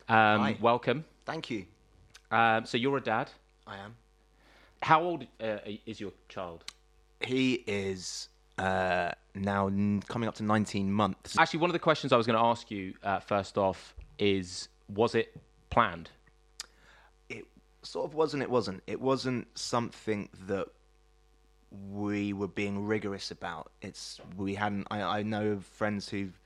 um, 0.10 0.58
welcome. 0.62 1.06
Thank 1.26 1.50
you. 1.50 1.66
Um, 2.32 2.66
so 2.66 2.78
you're 2.78 2.98
a 2.98 3.02
dad. 3.02 3.30
I 3.68 3.78
am. 3.78 3.96
How 4.82 5.04
old 5.04 5.28
uh, 5.40 5.58
is 5.86 6.00
your 6.00 6.12
child? 6.30 6.64
He 7.20 7.64
is 7.68 8.30
uh, 8.58 9.12
now 9.36 9.68
n- 9.68 10.02
coming 10.08 10.28
up 10.28 10.36
to 10.36 10.44
19 10.44 10.92
months. 10.92 11.38
Actually, 11.38 11.60
one 11.60 11.70
of 11.70 11.74
the 11.74 11.80
questions 11.80 12.12
I 12.12 12.18
was 12.18 12.26
going 12.26 12.38
to 12.40 12.46
ask 12.46 12.72
you 12.72 12.94
uh, 13.04 13.20
first 13.20 13.58
off 13.58 13.96
is: 14.18 14.70
Was 14.90 15.14
it 15.14 15.36
planned? 15.70 16.10
It 17.30 17.46
sort 17.84 18.06
of 18.06 18.16
wasn't. 18.16 18.44
It 18.44 18.50
wasn't. 18.50 18.82
It 18.88 19.00
wasn't 19.00 19.48
something 19.58 20.30
that 20.48 20.68
we 21.92 22.34
were 22.34 22.48
being 22.48 22.86
rigorous 22.86 23.30
about. 23.30 23.72
It's 23.82 24.20
we 24.36 24.56
hadn't. 24.56 24.88
I, 24.90 25.02
I 25.02 25.24
know 25.24 25.50
of 25.52 25.66
friends 25.66 26.10
who've 26.10 26.38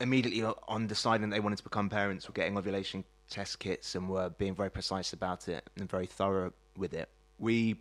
immediately 0.00 0.42
on 0.68 0.86
deciding 0.86 1.30
they 1.30 1.40
wanted 1.40 1.56
to 1.56 1.64
become 1.64 1.88
parents, 1.88 2.26
were 2.26 2.32
getting 2.32 2.56
ovulation 2.56 3.04
test 3.28 3.58
kits 3.60 3.94
and 3.94 4.08
were 4.08 4.30
being 4.30 4.54
very 4.54 4.70
precise 4.70 5.12
about 5.12 5.48
it 5.48 5.68
and 5.76 5.88
very 5.88 6.06
thorough 6.06 6.52
with 6.76 6.92
it. 6.92 7.08
We 7.38 7.76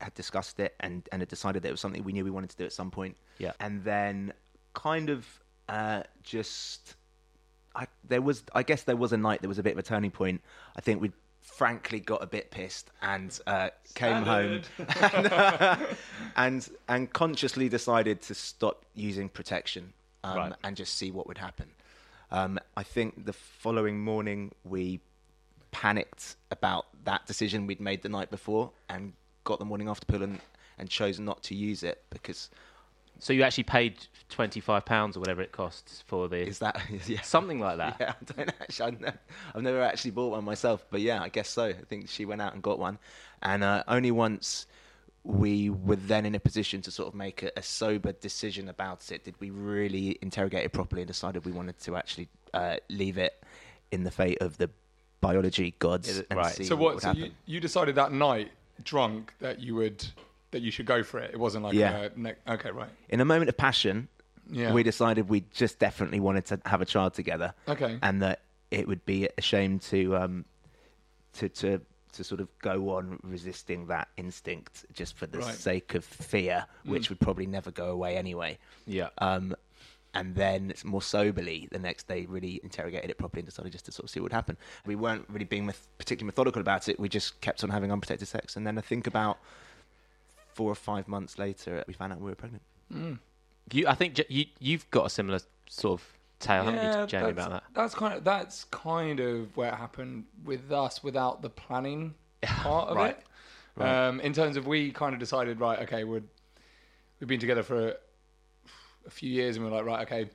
had 0.00 0.14
discussed 0.14 0.60
it 0.60 0.74
and, 0.80 1.08
and 1.10 1.22
had 1.22 1.28
decided 1.28 1.62
that 1.62 1.68
it 1.68 1.72
was 1.72 1.80
something 1.80 2.04
we 2.04 2.12
knew 2.12 2.24
we 2.24 2.30
wanted 2.30 2.50
to 2.50 2.56
do 2.56 2.64
at 2.64 2.72
some 2.72 2.90
point. 2.90 3.16
Yeah. 3.38 3.52
And 3.58 3.82
then 3.82 4.32
kind 4.74 5.08
of 5.08 5.26
uh, 5.68 6.02
just, 6.22 6.96
I, 7.74 7.86
there 8.04 8.20
was, 8.20 8.44
I 8.54 8.62
guess 8.62 8.82
there 8.82 8.96
was 8.96 9.12
a 9.12 9.16
night, 9.16 9.40
there 9.40 9.48
was 9.48 9.58
a 9.58 9.62
bit 9.62 9.72
of 9.72 9.78
a 9.78 9.82
turning 9.82 10.10
point. 10.10 10.42
I 10.76 10.80
think 10.82 11.00
we 11.00 11.12
frankly 11.40 12.00
got 12.00 12.22
a 12.22 12.26
bit 12.26 12.50
pissed 12.50 12.90
and 13.00 13.38
uh, 13.46 13.70
came 13.94 14.24
home 14.24 14.62
and, 14.78 15.26
uh, 15.32 15.78
and, 16.36 16.68
and 16.88 17.12
consciously 17.12 17.68
decided 17.68 18.20
to 18.22 18.34
stop 18.34 18.84
using 18.94 19.28
protection 19.28 19.94
um, 20.26 20.36
Right. 20.36 20.52
and 20.64 20.76
just 20.76 20.94
see 20.96 21.10
what 21.10 21.26
would 21.26 21.38
happen. 21.38 21.70
Um, 22.30 22.58
I 22.76 22.82
think 22.82 23.24
the 23.24 23.32
following 23.32 24.00
morning 24.00 24.52
we 24.64 25.00
panicked 25.70 26.36
about 26.50 26.86
that 27.04 27.26
decision 27.26 27.66
we'd 27.66 27.80
made 27.80 28.02
the 28.02 28.08
night 28.08 28.30
before 28.30 28.70
and 28.88 29.12
got 29.44 29.58
the 29.58 29.64
morning 29.64 29.88
after 29.88 30.06
pill 30.06 30.22
and, 30.22 30.40
and 30.78 30.88
chose 30.88 31.20
not 31.20 31.42
to 31.44 31.54
use 31.54 31.82
it 31.82 32.02
because 32.10 32.50
So 33.18 33.32
you 33.32 33.42
actually 33.42 33.64
paid 33.64 33.94
twenty 34.28 34.60
five 34.60 34.84
pounds 34.84 35.16
or 35.16 35.20
whatever 35.20 35.42
it 35.42 35.52
costs 35.52 36.02
for 36.06 36.28
the 36.28 36.38
is 36.48 36.58
that 36.60 36.80
yeah 37.06 37.20
something 37.22 37.60
like 37.60 37.76
that. 37.78 37.96
yeah 38.00 38.14
I 38.20 38.32
don't 38.34 38.52
actually 38.60 38.86
I've 38.86 39.00
never, 39.00 39.18
I've 39.54 39.62
never 39.62 39.82
actually 39.82 40.10
bought 40.12 40.30
one 40.32 40.44
myself 40.44 40.84
but 40.90 41.00
yeah 41.00 41.22
I 41.22 41.28
guess 41.28 41.48
so 41.48 41.64
I 41.66 41.72
think 41.74 42.08
she 42.08 42.24
went 42.24 42.40
out 42.42 42.54
and 42.54 42.62
got 42.62 42.78
one 42.78 42.98
and 43.42 43.62
uh, 43.62 43.84
only 43.86 44.10
once 44.10 44.66
we 45.28 45.70
were 45.70 45.96
then 45.96 46.24
in 46.24 46.36
a 46.36 46.40
position 46.40 46.80
to 46.82 46.90
sort 46.92 47.08
of 47.08 47.14
make 47.14 47.42
a, 47.42 47.50
a 47.56 47.62
sober 47.62 48.12
decision 48.12 48.68
about 48.68 49.10
it 49.10 49.24
did 49.24 49.34
we 49.40 49.50
really 49.50 50.16
interrogate 50.22 50.64
it 50.64 50.72
properly 50.72 51.02
and 51.02 51.08
decided 51.08 51.44
we 51.44 51.50
wanted 51.50 51.76
to 51.80 51.96
actually 51.96 52.28
uh, 52.54 52.76
leave 52.88 53.18
it 53.18 53.42
in 53.90 54.04
the 54.04 54.10
fate 54.10 54.38
of 54.40 54.56
the 54.58 54.70
biology 55.20 55.74
gods 55.80 56.18
it- 56.18 56.26
and 56.30 56.38
right. 56.38 56.54
see 56.54 56.64
So 56.64 56.76
what, 56.76 56.94
what? 56.94 57.02
So 57.02 57.10
you, 57.10 57.32
you 57.44 57.58
decided 57.58 57.96
that 57.96 58.12
night, 58.12 58.52
drunk, 58.84 59.32
that 59.40 59.58
you 59.58 59.74
would 59.74 60.04
that 60.52 60.62
you 60.62 60.70
should 60.70 60.86
go 60.86 61.02
for 61.02 61.18
it. 61.18 61.32
It 61.34 61.38
wasn't 61.40 61.64
like 61.64 61.74
Yeah. 61.74 62.08
a 62.14 62.18
ne- 62.18 62.34
okay, 62.48 62.70
right. 62.70 62.88
in 63.08 63.20
a 63.20 63.24
moment 63.24 63.48
of 63.48 63.56
passion, 63.56 64.06
Yeah. 64.48 64.72
we 64.72 64.84
decided 64.84 65.28
we 65.28 65.42
just 65.52 65.80
definitely 65.80 66.20
wanted 66.20 66.44
to 66.46 66.60
have 66.66 66.80
a 66.80 66.86
child 66.86 67.14
together. 67.14 67.52
Okay. 67.66 67.98
And 68.00 68.22
that 68.22 68.42
it 68.70 68.86
would 68.86 69.04
be 69.04 69.28
a 69.36 69.42
shame 69.42 69.80
to 69.90 70.16
um, 70.16 70.44
to 71.34 71.48
to 71.48 71.80
to 72.16 72.24
sort 72.24 72.40
of 72.40 72.48
go 72.58 72.90
on 72.96 73.18
resisting 73.22 73.86
that 73.86 74.08
instinct 74.16 74.84
just 74.92 75.16
for 75.16 75.26
the 75.26 75.38
Right. 75.38 75.54
sake 75.54 75.94
of 75.94 76.04
fear, 76.04 76.66
which 76.84 77.08
would 77.08 77.20
probably 77.20 77.46
never 77.46 77.70
go 77.70 77.86
away 77.90 78.16
anyway. 78.16 78.58
Yeah. 78.86 79.08
Um, 79.18 79.54
and 80.14 80.34
then 80.34 80.72
more 80.84 81.02
soberly 81.02 81.68
the 81.70 81.78
next 81.78 82.08
day, 82.08 82.24
really 82.26 82.58
interrogated 82.62 83.10
it 83.10 83.18
properly 83.18 83.40
and 83.40 83.46
decided 83.48 83.70
just 83.72 83.84
to 83.84 83.92
sort 83.92 84.04
of 84.04 84.10
see 84.10 84.18
what 84.20 84.24
would 84.24 84.32
happen. 84.32 84.56
We 84.86 84.96
weren't 84.96 85.26
really 85.28 85.44
being 85.44 85.66
meth- 85.66 85.88
particularly 85.98 86.26
methodical 86.28 86.60
about 86.62 86.88
it. 86.88 86.98
We 86.98 87.08
just 87.08 87.40
kept 87.42 87.62
on 87.62 87.70
having 87.70 87.92
unprotected 87.92 88.26
sex, 88.28 88.56
and 88.56 88.66
then 88.66 88.78
I 88.78 88.80
think 88.80 89.06
about 89.06 89.38
four 90.54 90.70
or 90.70 90.74
five 90.74 91.06
months 91.06 91.38
later, 91.38 91.84
we 91.86 91.92
found 91.92 92.14
out 92.14 92.20
we 92.20 92.30
were 92.30 92.34
pregnant. 92.34 92.62
You, 93.72 93.86
I 93.88 93.94
think 93.94 94.18
you 94.30 94.46
you've 94.58 94.88
got 94.90 95.04
a 95.06 95.10
similar 95.10 95.40
sort 95.68 96.00
of 96.00 96.15
tale, 96.38 96.64
haven't 96.64 97.00
you, 97.00 97.06
Jamie, 97.06 97.30
about 97.30 97.50
that? 97.50 97.62
That's 97.74 97.94
kind 97.94 98.14
of 98.14 98.24
that's 98.24 98.64
kind 98.64 99.20
of 99.20 99.56
where 99.56 99.68
it 99.72 99.76
happened 99.76 100.24
with 100.44 100.70
us 100.72 101.02
without 101.02 101.42
the 101.42 101.50
planning 101.50 102.14
part 102.42 102.88
of 102.88 102.96
Right. 102.96 103.16
it. 103.78 103.82
Um, 103.82 104.20
in 104.20 104.32
terms 104.32 104.56
of 104.56 104.66
we 104.66 104.90
kind 104.90 105.12
of 105.12 105.20
decided, 105.20 105.60
right, 105.60 105.80
okay, 105.80 106.04
we'd 106.04 106.24
we've 107.20 107.28
been 107.28 107.40
together 107.40 107.62
for 107.62 107.88
a, 107.88 107.94
a 109.06 109.10
few 109.10 109.30
years, 109.30 109.56
and 109.56 109.64
we 109.66 109.70
are 109.70 109.74
like, 109.74 109.84
right, 109.84 110.02
okay, 110.06 110.30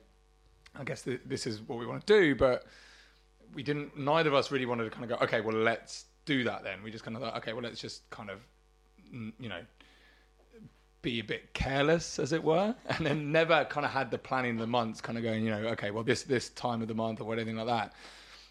I 0.78 0.84
guess 0.84 1.02
th- 1.02 1.20
this 1.26 1.46
is 1.46 1.60
what 1.62 1.78
we 1.78 1.86
want 1.86 2.06
to 2.06 2.20
do, 2.20 2.34
but 2.36 2.64
we 3.54 3.62
didn't. 3.62 3.98
Neither 3.98 4.28
of 4.30 4.34
us 4.34 4.50
really 4.50 4.66
wanted 4.66 4.84
to 4.84 4.90
kind 4.90 5.04
of 5.04 5.18
go, 5.18 5.24
okay, 5.24 5.40
well, 5.40 5.56
let's 5.56 6.04
do 6.24 6.44
that 6.44 6.62
then. 6.62 6.82
We 6.84 6.90
just 6.92 7.04
kind 7.04 7.16
of 7.16 7.22
thought, 7.22 7.36
okay, 7.38 7.52
well, 7.52 7.62
let's 7.62 7.80
just 7.80 8.08
kind 8.10 8.30
of, 8.30 8.38
you 9.12 9.48
know, 9.48 9.60
be 11.02 11.20
a 11.20 11.24
bit 11.24 11.52
careless, 11.52 12.18
as 12.18 12.32
it 12.32 12.42
were, 12.42 12.74
and 12.86 13.06
then 13.06 13.32
never 13.32 13.64
kind 13.66 13.84
of 13.84 13.92
had 13.92 14.10
the 14.10 14.18
planning 14.18 14.52
of 14.52 14.58
the 14.58 14.66
months, 14.66 15.00
kind 15.00 15.18
of 15.18 15.24
going, 15.24 15.44
you 15.44 15.50
know, 15.50 15.68
okay, 15.68 15.90
well, 15.90 16.04
this 16.04 16.22
this 16.22 16.48
time 16.50 16.80
of 16.82 16.88
the 16.88 16.94
month 16.94 17.20
or 17.20 17.32
anything 17.32 17.56
like 17.56 17.66
that. 17.66 17.92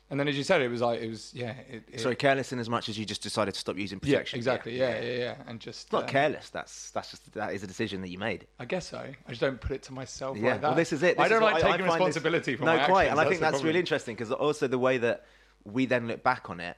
And 0.10 0.20
then, 0.20 0.28
as 0.28 0.36
you 0.38 0.44
said, 0.44 0.62
it 0.62 0.68
was 0.68 0.82
like 0.82 1.00
it 1.00 1.10
was, 1.10 1.34
yeah, 1.34 1.54
it, 1.70 1.84
it, 1.90 2.02
Sorry, 2.02 2.18
careless 2.18 2.52
in 2.52 2.60
as 2.60 2.70
much 2.70 2.90
as 2.90 3.00
you 3.00 3.06
just 3.06 3.24
decided 3.24 3.54
to 3.54 3.60
stop 3.62 3.78
using 3.78 3.98
yeah, 4.04 4.20
exactly, 4.34 4.78
yeah, 4.78 5.00
yeah, 5.00 5.18
yeah, 5.18 5.36
and 5.48 5.58
just 5.58 5.86
It's 5.86 5.94
not 5.94 6.04
uh, 6.04 6.08
careless. 6.08 6.50
That's 6.50 6.92
that's 6.92 7.12
just 7.12 7.32
that 7.34 7.54
is 7.54 7.64
a 7.64 7.68
decision 7.68 8.02
that 8.02 8.10
you 8.10 8.20
made. 8.20 8.46
I 8.60 8.66
guess 8.66 8.90
so. 8.90 8.98
I 9.00 9.30
just 9.30 9.40
don't 9.40 9.62
put 9.62 9.72
it 9.72 9.84
to 9.84 9.94
myself 9.94 10.36
Yeah. 10.38 10.52
like 10.52 10.62
that. 10.62 10.68
Well, 10.68 10.76
this 10.76 10.92
is 10.92 11.02
it. 11.02 11.18
I 11.18 11.30
don't 11.30 11.38
is 11.38 11.44
like 11.44 11.56
taking 11.56 11.70
find 11.70 11.80
this- 11.84 11.88
responsibility 11.94 12.58
for 12.58 12.66
no, 12.66 12.76
my 12.76 12.86
quite. 12.86 13.04
actions. 13.06 13.12
And 13.12 13.20
I 13.22 13.30
think 13.30 13.40
that's 13.40 13.52
problem. 13.52 13.68
really 13.68 13.80
interesting 13.80 14.16
because 14.16 14.34
also 14.34 14.68
the 14.68 14.78
way 14.78 14.98
that 14.98 15.24
we 15.64 15.86
then 15.86 16.08
look 16.08 16.24
back 16.24 16.50
on 16.50 16.60
it, 16.60 16.76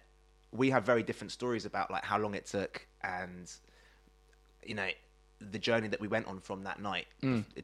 we 0.52 0.70
have 0.70 0.86
very 0.86 1.02
different 1.02 1.32
stories 1.32 1.66
about 1.66 1.90
like 1.90 2.04
how 2.06 2.20
long 2.20 2.36
it 2.36 2.46
took 2.46 2.86
and 3.02 3.52
you 4.64 4.76
know 4.76 4.88
the 5.52 5.60
journey 5.60 5.88
that 5.90 6.00
we 6.02 6.08
went 6.08 6.28
on 6.28 6.40
from 6.40 6.64
that 6.64 6.80
night 6.82 7.08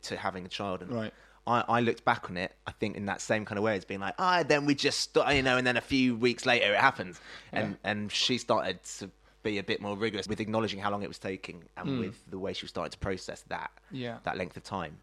to 0.02 0.18
having 0.18 0.46
a 0.46 0.50
child. 0.50 0.82
And 0.82 0.92
Mm. 0.92 0.96
Right. 0.96 1.14
I, 1.48 1.64
I 1.68 1.80
looked 1.80 2.06
back 2.06 2.30
on 2.30 2.38
it, 2.38 2.54
I 2.68 2.72
think, 2.74 2.96
in 2.96 3.06
that 3.08 3.22
same 3.22 3.44
kind 3.46 3.58
of 3.58 3.64
way 3.64 3.76
as 3.76 3.84
being 3.86 4.02
like, 4.02 4.14
ah, 4.20 4.44
then 4.44 4.66
we 4.66 4.76
just, 4.76 5.16
st-, 5.16 5.36
you 5.38 5.42
know, 5.42 5.58
and 5.58 5.66
then 5.66 5.78
a 5.78 5.82
few 5.82 6.16
weeks 6.16 6.46
later 6.46 6.74
it 6.74 6.80
happens, 6.80 7.20
and 7.52 7.78
and 7.84 8.12
she 8.12 8.38
started 8.38 8.84
to 9.00 9.10
be 9.42 9.58
a 9.58 9.64
bit 9.64 9.82
more 9.82 9.96
rigorous 9.98 10.28
with 10.28 10.40
acknowledging 10.42 10.80
how 10.80 10.92
long 10.92 11.02
it 11.02 11.08
was 11.08 11.18
taking 11.18 11.64
and 11.78 12.00
with 12.00 12.18
the 12.30 12.38
way 12.38 12.52
she 12.54 12.68
starting 12.68 12.92
to 12.92 12.98
process 13.00 13.44
that. 13.48 13.72
Yeah. 13.90 14.18
that 14.26 14.38
length 14.38 14.58
of 14.58 14.64
time. 14.64 14.98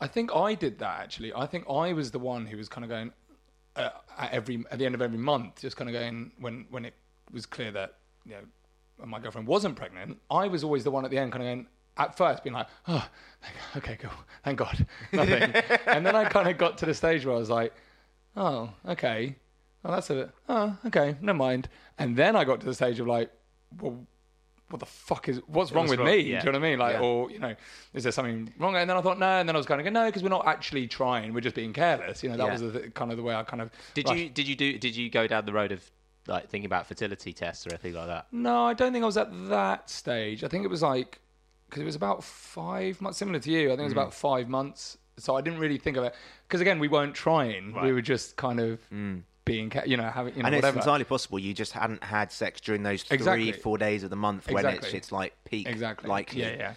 I 0.00 0.06
think 0.06 0.34
I 0.34 0.54
did 0.54 0.78
that 0.78 1.00
actually. 1.00 1.32
I 1.34 1.46
think 1.46 1.64
I 1.68 1.92
was 1.92 2.10
the 2.12 2.18
one 2.20 2.46
who 2.46 2.56
was 2.56 2.68
kind 2.68 2.84
of 2.84 2.88
going 2.90 3.12
uh, 3.76 3.90
at 4.16 4.32
every 4.32 4.64
at 4.70 4.78
the 4.78 4.86
end 4.86 4.94
of 4.94 5.02
every 5.02 5.18
month, 5.18 5.60
just 5.60 5.76
kind 5.76 5.90
of 5.90 5.94
going 5.94 6.32
when 6.38 6.66
when 6.70 6.84
it 6.84 6.94
was 7.32 7.44
clear 7.44 7.70
that 7.72 7.96
you 8.24 8.32
know 8.32 9.06
my 9.06 9.18
girlfriend 9.18 9.46
wasn't 9.48 9.76
pregnant. 9.76 10.18
I 10.30 10.46
was 10.48 10.62
always 10.64 10.84
the 10.84 10.90
one 10.90 11.04
at 11.04 11.10
the 11.10 11.18
end, 11.18 11.32
kind 11.32 11.42
of 11.42 11.46
going 11.48 11.66
at 11.96 12.16
first 12.16 12.42
being 12.42 12.54
like, 12.54 12.66
oh, 12.88 13.06
okay, 13.76 13.96
cool, 14.00 14.10
thank 14.44 14.58
God, 14.58 14.86
nothing. 15.12 15.42
and 15.86 16.04
then 16.06 16.14
I 16.16 16.24
kind 16.24 16.48
of 16.48 16.58
got 16.58 16.78
to 16.78 16.86
the 16.86 16.94
stage 16.94 17.24
where 17.26 17.34
I 17.34 17.38
was 17.38 17.50
like, 17.50 17.72
oh, 18.36 18.70
okay, 18.88 19.36
oh 19.84 19.90
that's 19.92 20.10
a 20.10 20.32
oh 20.48 20.76
okay, 20.86 21.16
never 21.20 21.36
mind. 21.38 21.68
And 21.98 22.16
then 22.16 22.36
I 22.36 22.44
got 22.44 22.60
to 22.60 22.66
the 22.66 22.74
stage 22.74 23.00
of 23.00 23.06
like, 23.06 23.30
well. 23.80 24.06
What 24.70 24.78
the 24.80 24.86
fuck 24.86 25.28
is 25.28 25.38
what's 25.48 25.70
wrong 25.70 25.86
with 25.86 25.98
wrong? 25.98 26.08
me? 26.08 26.16
Yeah. 26.20 26.40
Do 26.40 26.46
you 26.46 26.52
know 26.52 26.58
what 26.58 26.64
I 26.66 26.70
mean? 26.70 26.78
Like, 26.78 26.94
Yeah. 26.94 27.00
or 27.02 27.30
you 27.30 27.38
know, 27.38 27.54
is 27.92 28.04
there 28.04 28.10
something 28.12 28.50
wrong? 28.58 28.74
And 28.74 28.88
then 28.88 28.96
I 28.96 29.02
thought 29.02 29.18
no, 29.18 29.26
and 29.26 29.46
then 29.46 29.54
I 29.54 29.58
was 29.58 29.66
kind 29.66 29.78
of 29.78 29.84
going 29.84 29.92
no, 29.92 30.06
because 30.06 30.22
we're 30.22 30.30
not 30.30 30.46
actually 30.46 30.88
trying. 30.88 31.34
We're 31.34 31.42
just 31.42 31.54
being 31.54 31.74
careless. 31.74 32.22
You 32.22 32.30
know, 32.30 32.38
that 32.38 32.46
Yeah. 32.46 32.52
was 32.52 32.72
the, 32.72 32.88
kind 32.88 33.10
of 33.10 33.18
the 33.18 33.22
way 33.22 33.34
I 33.34 33.42
kind 33.42 33.60
of 33.60 33.70
Did 33.92 34.08
rushed. 34.08 34.18
you 34.18 34.30
did 34.30 34.48
you 34.48 34.56
do 34.56 34.78
did 34.78 34.96
you 34.96 35.10
go 35.10 35.26
down 35.26 35.44
the 35.44 35.52
road 35.52 35.72
of 35.72 35.90
like 36.26 36.48
thinking 36.48 36.64
about 36.64 36.86
fertility 36.86 37.34
tests 37.34 37.66
or 37.66 37.70
anything 37.74 37.92
like 37.92 38.06
that? 38.06 38.28
No, 38.32 38.64
I 38.64 38.72
don't 38.72 38.94
think 38.94 39.02
I 39.02 39.06
was 39.06 39.18
at 39.18 39.28
that 39.50 39.90
stage. 39.90 40.42
I 40.42 40.48
think 40.48 40.64
it 40.64 40.68
was 40.68 40.80
like 40.80 41.20
because 41.72 41.80
it 41.80 41.86
was 41.86 41.94
about 41.96 42.22
five 42.22 43.00
months, 43.00 43.16
similar 43.18 43.38
to 43.38 43.50
you. 43.50 43.68
I 43.68 43.70
think 43.70 43.80
it 43.80 43.84
was 43.84 43.92
Mm. 43.94 43.96
about 43.96 44.12
five 44.12 44.46
months. 44.46 44.98
So 45.16 45.36
I 45.36 45.40
didn't 45.40 45.58
really 45.58 45.78
think 45.78 45.96
of 45.96 46.04
it 46.04 46.14
because 46.46 46.60
again, 46.60 46.78
we 46.78 46.88
weren't 46.88 47.14
trying. 47.14 47.72
We 47.82 47.92
were 47.92 48.02
just 48.02 48.36
kind 48.36 48.60
of 48.60 48.78
being, 49.46 49.72
you 49.86 49.96
know, 49.96 50.04
having, 50.10 50.36
you 50.36 50.42
know, 50.42 50.46
and 50.48 50.54
it's 50.54 50.62
whatever. 50.62 50.78
entirely 50.80 51.04
possible 51.04 51.38
you 51.38 51.54
just 51.54 51.72
hadn't 51.72 52.04
had 52.04 52.30
sex 52.30 52.60
during 52.60 52.82
those 52.82 53.02
three, 53.04 53.14
Exactly. 53.16 53.52
four 53.52 53.78
days 53.78 54.02
of 54.04 54.10
the 54.10 54.16
month 54.16 54.50
when 54.50 54.64
it's, 54.66 54.74
Exactly. 54.76 54.98
it's 54.98 55.12
like 55.12 55.32
peak 55.44 55.66
Exactly. 55.66 56.08
likely. 56.10 56.42
Yeah, 56.42 56.56
yeah. 56.58 56.74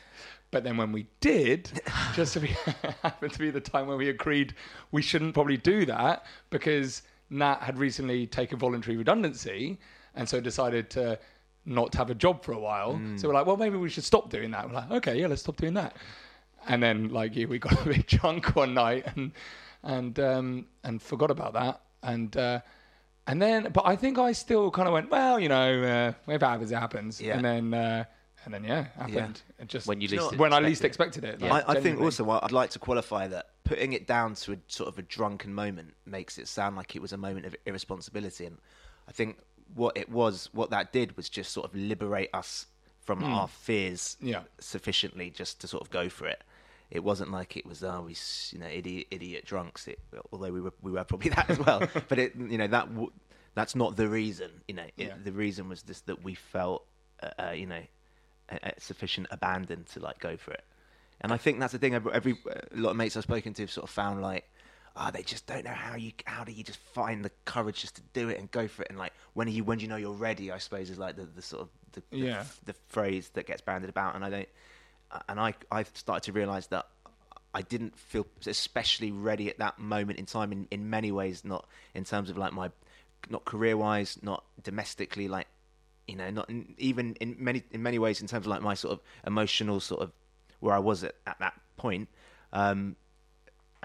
But 0.51 0.63
then 0.63 0.77
when 0.77 0.93
we 0.93 1.07
did, 1.19 1.69
just 2.13 2.33
to 2.33 2.39
be 2.39 2.47
happened 3.03 3.33
to 3.33 3.39
be 3.39 3.51
the 3.51 3.59
time 3.61 3.87
when 3.87 3.97
we 3.97 4.07
agreed 4.09 4.55
we 4.91 5.01
shouldn't 5.01 5.33
probably 5.33 5.57
do 5.57 5.85
that 5.85 6.25
because 6.51 7.01
Nat 7.29 7.59
had 7.61 7.77
recently 7.77 8.25
taken 8.27 8.57
voluntary 8.59 8.95
redundancy 8.95 9.77
and 10.15 10.27
so 10.29 10.39
decided 10.39 10.89
to 10.91 11.19
not 11.65 11.93
have 11.95 12.09
a 12.09 12.15
job 12.15 12.43
for 12.43 12.51
a 12.51 12.59
while. 12.59 12.99
So 13.17 13.27
we're 13.27 13.33
like, 13.33 13.45
well, 13.45 13.57
maybe 13.57 13.77
we 13.77 13.89
should 13.89 14.03
stop 14.03 14.29
doing 14.29 14.51
that. 14.51 14.67
We're 14.67 14.75
like, 14.75 14.91
okay, 14.91 15.19
yeah, 15.19 15.27
let's 15.27 15.41
stop 15.41 15.57
doing 15.57 15.73
that. 15.75 15.95
And 16.67 16.81
then, 16.81 17.09
like 17.09 17.35
you, 17.35 17.47
we 17.47 17.59
got 17.67 17.85
a 17.85 17.89
bit 17.89 18.07
drunk 18.07 18.55
one 18.55 18.73
night 18.73 19.05
and 19.15 19.31
and 19.83 20.19
um, 20.19 20.65
and 20.83 21.01
forgot 21.01 21.31
about 21.31 21.53
that. 21.53 21.81
And 22.03 22.35
uh, 22.37 22.59
and 23.27 23.41
then, 23.41 23.69
but 23.71 23.85
I 23.85 23.95
think 23.95 24.19
I 24.19 24.31
still 24.33 24.69
kind 24.69 24.87
of 24.87 24.93
went, 24.93 25.09
well, 25.09 25.39
you 25.39 25.49
know, 25.49 25.83
uh, 25.83 26.31
if 26.31 26.41
it 26.41 26.45
happens, 26.45 26.71
it 26.71 26.75
happens. 26.75 27.21
Yeah. 27.21 27.37
And 27.37 27.45
then, 27.45 27.73
uh, 27.73 28.03
and 28.45 28.53
then, 28.53 28.63
yeah, 28.63 28.81
it 28.81 28.87
happened. 28.97 29.41
It 29.59 29.67
just 29.67 29.87
When 29.87 29.99
you 30.01 30.07
you 30.07 30.21
least 30.21 30.37
when 30.37 30.53
I 30.53 30.59
least 30.59 30.83
expected 30.83 31.23
expected 31.23 31.45
it. 31.47 31.51
I, 31.51 31.57
like, 31.57 31.69
I 31.77 31.81
think 31.81 31.99
also 31.99 32.23
well, 32.23 32.39
I'd 32.43 32.51
like 32.51 32.69
to 32.71 32.79
qualify 32.79 33.27
that 33.29 33.47
putting 33.63 33.93
it 33.93 34.05
down 34.05 34.35
to 34.35 34.53
a 34.53 34.57
sort 34.67 34.89
of 34.89 34.99
a 34.99 35.01
drunken 35.01 35.53
moment 35.53 35.95
makes 36.05 36.37
it 36.37 36.47
sound 36.47 36.75
like 36.75 36.95
it 36.95 37.01
was 37.01 37.13
a 37.13 37.17
moment 37.17 37.47
of 37.47 37.55
irresponsibility, 37.65 38.45
and 38.45 38.59
I 39.07 39.11
think 39.11 39.37
what 39.73 39.97
it 39.97 40.09
was, 40.09 40.49
what 40.53 40.69
that 40.69 40.91
did 40.93 41.17
was 41.17 41.29
just 41.29 41.51
sort 41.51 41.65
of 41.65 41.75
liberate 41.75 42.29
us 42.33 42.67
from 43.01 43.23
our 43.23 43.47
fears. 43.47 44.17
Yeah. 44.21 44.41
sufficiently 44.59 45.29
just 45.29 45.61
to 45.61 45.67
sort 45.67 45.81
of 45.83 45.89
go 45.91 46.09
for 46.09 46.27
it. 46.27 46.41
It 46.91 47.03
wasn't 47.03 47.31
like 47.31 47.57
it 47.57 47.65
was 47.65 47.83
oh 47.83 48.03
we 48.05 48.15
you 48.51 48.59
know 48.59 48.67
idiot 48.67 49.07
idiot 49.11 49.45
drunks. 49.45 49.87
It, 49.87 49.99
although 50.31 50.51
we 50.51 50.61
were 50.61 50.73
we 50.81 50.91
were 50.91 51.03
probably 51.03 51.29
that 51.37 51.49
as 51.49 51.59
well, 51.59 51.79
but 52.09 52.19
it 52.19 52.35
you 52.35 52.57
know 52.57 52.67
that 52.67 52.89
w- 52.89 53.11
that's 53.55 53.75
not 53.75 53.95
the 53.95 54.07
reason. 54.07 54.51
You 54.67 54.75
know 54.75 54.83
it, 54.83 55.07
Yeah. 55.07 55.13
the 55.23 55.31
reason 55.31 55.67
was 55.67 55.81
just 55.81 56.05
that 56.07 56.23
we 56.23 56.35
felt 56.35 56.85
uh, 57.23 57.29
uh, 57.47 57.51
you 57.51 57.65
know 57.65 57.81
a, 58.49 58.59
a 58.63 58.73
sufficient 58.79 59.27
abandon 59.31 59.83
to 59.93 59.99
like 59.99 60.19
go 60.19 60.37
for 60.37 60.51
it. 60.51 60.63
And 61.21 61.31
I 61.31 61.37
think 61.37 61.59
that's 61.59 61.71
the 61.73 61.79
thing. 61.79 61.95
Every, 61.95 62.11
every 62.13 62.37
a 62.53 62.61
lot 62.77 62.91
of 62.91 62.97
mates 62.97 63.15
I've 63.17 63.23
spoken 63.23 63.53
to 63.55 63.63
have 63.63 63.71
sort 63.71 63.85
of 63.85 63.89
found 63.89 64.21
like, 64.21 64.47
oh, 64.97 65.11
they 65.11 65.21
just 65.23 65.45
don't 65.45 65.65
know 65.65 65.71
how 65.71 65.95
you 65.95 66.11
how 66.25 66.43
do 66.43 66.51
you 66.51 66.63
just 66.63 66.79
find 66.79 67.23
the 67.25 67.31
courage 67.45 67.81
just 67.81 67.95
to 67.97 68.01
do 68.13 68.29
it 68.29 68.39
and 68.39 68.49
go 68.51 68.67
for 68.67 68.83
it 68.83 68.89
and 68.89 68.97
like 68.97 69.13
when 69.33 69.47
are 69.47 69.51
you 69.51 69.63
when 69.63 69.77
do 69.77 69.83
you 69.83 69.89
know 69.89 69.95
you're 69.97 70.13
ready? 70.13 70.51
I 70.51 70.57
suppose 70.57 70.89
is 70.89 70.97
like 70.97 71.15
the, 71.15 71.25
the 71.25 71.41
sort 71.41 71.63
of 71.63 71.69
the, 71.93 72.03
the, 72.11 72.17
Yeah. 72.17 72.43
the 72.65 72.73
phrase 72.89 73.29
that 73.33 73.45
gets 73.47 73.61
bandied 73.61 73.89
about, 73.89 74.15
and 74.15 74.23
I 74.23 74.29
don't 74.29 74.49
and 75.29 75.39
I 75.39 75.53
I've 75.71 75.91
started 75.93 76.23
to 76.23 76.31
realise 76.31 76.67
that 76.67 76.87
I 77.53 77.61
didn't 77.61 77.97
feel 77.97 78.25
especially 78.47 79.11
ready 79.11 79.49
at 79.49 79.59
that 79.59 79.79
moment 79.79 80.19
in 80.19 80.25
time 80.25 80.51
in, 80.51 80.67
in 80.71 80.89
many 80.89 81.11
ways, 81.11 81.45
not 81.45 81.67
in 81.93 82.03
terms 82.03 82.29
of 82.29 82.37
like 82.37 82.51
my 82.53 82.69
not 83.29 83.45
career 83.45 83.77
wise, 83.77 84.19
not 84.21 84.43
domestically, 84.61 85.27
like 85.27 85.47
you 86.07 86.15
know, 86.15 86.29
not 86.29 86.49
in, 86.49 86.75
even 86.77 87.15
in 87.15 87.35
many 87.39 87.63
in 87.71 87.81
many 87.81 87.97
ways 87.97 88.21
in 88.21 88.27
terms 88.27 88.45
of 88.45 88.49
like 88.49 88.61
my 88.61 88.73
sort 88.73 88.93
of 88.93 88.99
emotional 89.25 89.79
sort 89.79 90.01
of 90.01 90.11
where 90.59 90.73
I 90.75 90.79
was 90.79 91.03
at, 91.03 91.15
at 91.25 91.39
that 91.39 91.53
point. 91.77 92.07
Um, 92.53 92.95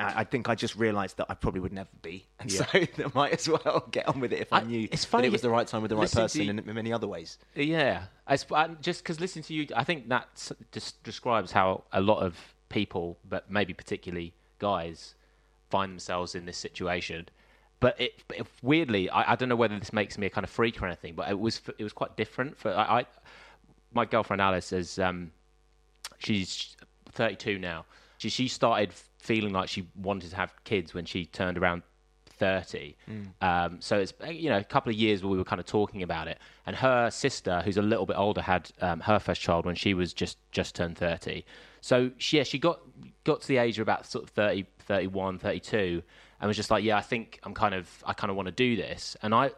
I 0.02 0.24
think 0.24 0.48
I 0.48 0.54
just 0.54 0.76
realised 0.76 1.16
that 1.18 1.26
I 1.28 1.34
probably 1.34 1.60
would 1.60 1.72
never 1.72 1.88
be, 2.02 2.26
and 2.38 2.50
so 2.50 2.64
I 2.74 2.88
might 3.14 3.32
as 3.32 3.48
well 3.48 3.86
get 3.90 4.08
on 4.08 4.20
with 4.20 4.32
it 4.32 4.40
if 4.40 4.52
I, 4.52 4.58
I- 4.58 4.62
knew 4.64 4.88
it's 4.90 5.04
that 5.04 5.10
funny, 5.10 5.26
it 5.28 5.32
was 5.32 5.42
the 5.42 5.50
right 5.50 5.66
time 5.66 5.82
with 5.82 5.90
the 5.90 5.96
right 5.96 6.10
person 6.10 6.42
you- 6.42 6.50
in, 6.50 6.58
in 6.58 6.74
many 6.74 6.92
other 6.92 7.06
ways. 7.06 7.38
Yeah, 7.54 8.04
I 8.26 8.38
I- 8.52 8.68
just 8.80 9.02
because 9.02 9.20
listening 9.20 9.44
to 9.44 9.54
you, 9.54 9.66
I 9.74 9.84
think 9.84 10.08
that 10.08 10.28
just 10.72 11.02
describes 11.02 11.52
how 11.52 11.84
a 11.92 12.00
lot 12.00 12.20
of 12.22 12.36
people, 12.68 13.18
but 13.28 13.50
maybe 13.50 13.72
particularly 13.74 14.32
guys, 14.58 15.14
find 15.70 15.92
themselves 15.92 16.34
in 16.34 16.46
this 16.46 16.56
situation. 16.58 17.28
But 17.80 17.98
it, 17.98 18.22
it 18.34 18.46
weirdly, 18.62 19.08
I, 19.08 19.32
I 19.32 19.36
don't 19.36 19.48
know 19.48 19.56
whether 19.56 19.78
this 19.78 19.92
makes 19.92 20.18
me 20.18 20.26
a 20.26 20.30
kind 20.30 20.44
of 20.44 20.50
freak 20.50 20.82
or 20.82 20.86
anything, 20.86 21.14
but 21.14 21.30
it 21.30 21.38
was 21.38 21.62
it 21.78 21.82
was 21.82 21.92
quite 21.94 22.16
different. 22.16 22.58
For 22.58 22.70
I, 22.74 23.00
I 23.00 23.06
my 23.92 24.04
girlfriend 24.04 24.40
Alice 24.42 24.72
is 24.72 24.98
um, 24.98 25.32
she's 26.18 26.76
32 27.12 27.58
now. 27.58 27.84
She 28.20 28.28
she 28.28 28.48
started 28.48 28.92
feeling 29.18 29.54
like 29.54 29.70
she 29.70 29.86
wanted 29.96 30.28
to 30.28 30.36
have 30.36 30.52
kids 30.64 30.92
when 30.92 31.06
she 31.06 31.24
turned 31.24 31.56
around 31.56 31.82
30. 32.26 32.94
Um, 33.40 33.80
so 33.80 33.98
it's 33.98 34.12
you 34.28 34.50
know 34.50 34.58
a 34.58 34.64
couple 34.64 34.90
of 34.90 34.96
years 34.96 35.22
where 35.22 35.30
we 35.30 35.38
were 35.38 35.44
kind 35.44 35.58
of 35.58 35.64
talking 35.64 36.02
about 36.02 36.28
it. 36.28 36.38
And 36.66 36.76
her 36.76 37.10
sister, 37.10 37.62
who's 37.64 37.78
a 37.78 37.82
little 37.82 38.04
bit 38.04 38.18
older, 38.18 38.42
had 38.42 38.70
um, 38.82 39.00
her 39.00 39.18
first 39.18 39.40
child 39.40 39.64
when 39.64 39.74
she 39.74 39.94
was 39.94 40.12
just 40.12 40.36
just 40.52 40.74
turned 40.74 40.98
30. 40.98 41.46
So 41.80 42.10
she, 42.18 42.36
yeah, 42.36 42.42
she 42.42 42.58
got 42.58 42.80
got 43.24 43.40
to 43.40 43.48
the 43.48 43.56
age 43.56 43.78
of 43.78 43.82
about 43.82 44.04
sort 44.04 44.24
of 44.24 44.30
30, 44.30 44.66
31, 44.80 45.38
32, 45.38 46.02
and 46.40 46.48
was 46.48 46.58
just 46.58 46.70
like, 46.70 46.84
yeah, 46.84 46.98
I 46.98 47.00
think 47.00 47.40
I'm 47.42 47.54
kind 47.54 47.74
of 47.74 48.04
I 48.06 48.12
kind 48.12 48.30
of 48.30 48.36
want 48.36 48.46
to 48.48 48.52
do 48.52 48.76
this. 48.76 49.16
And 49.22 49.34
I 49.34 49.50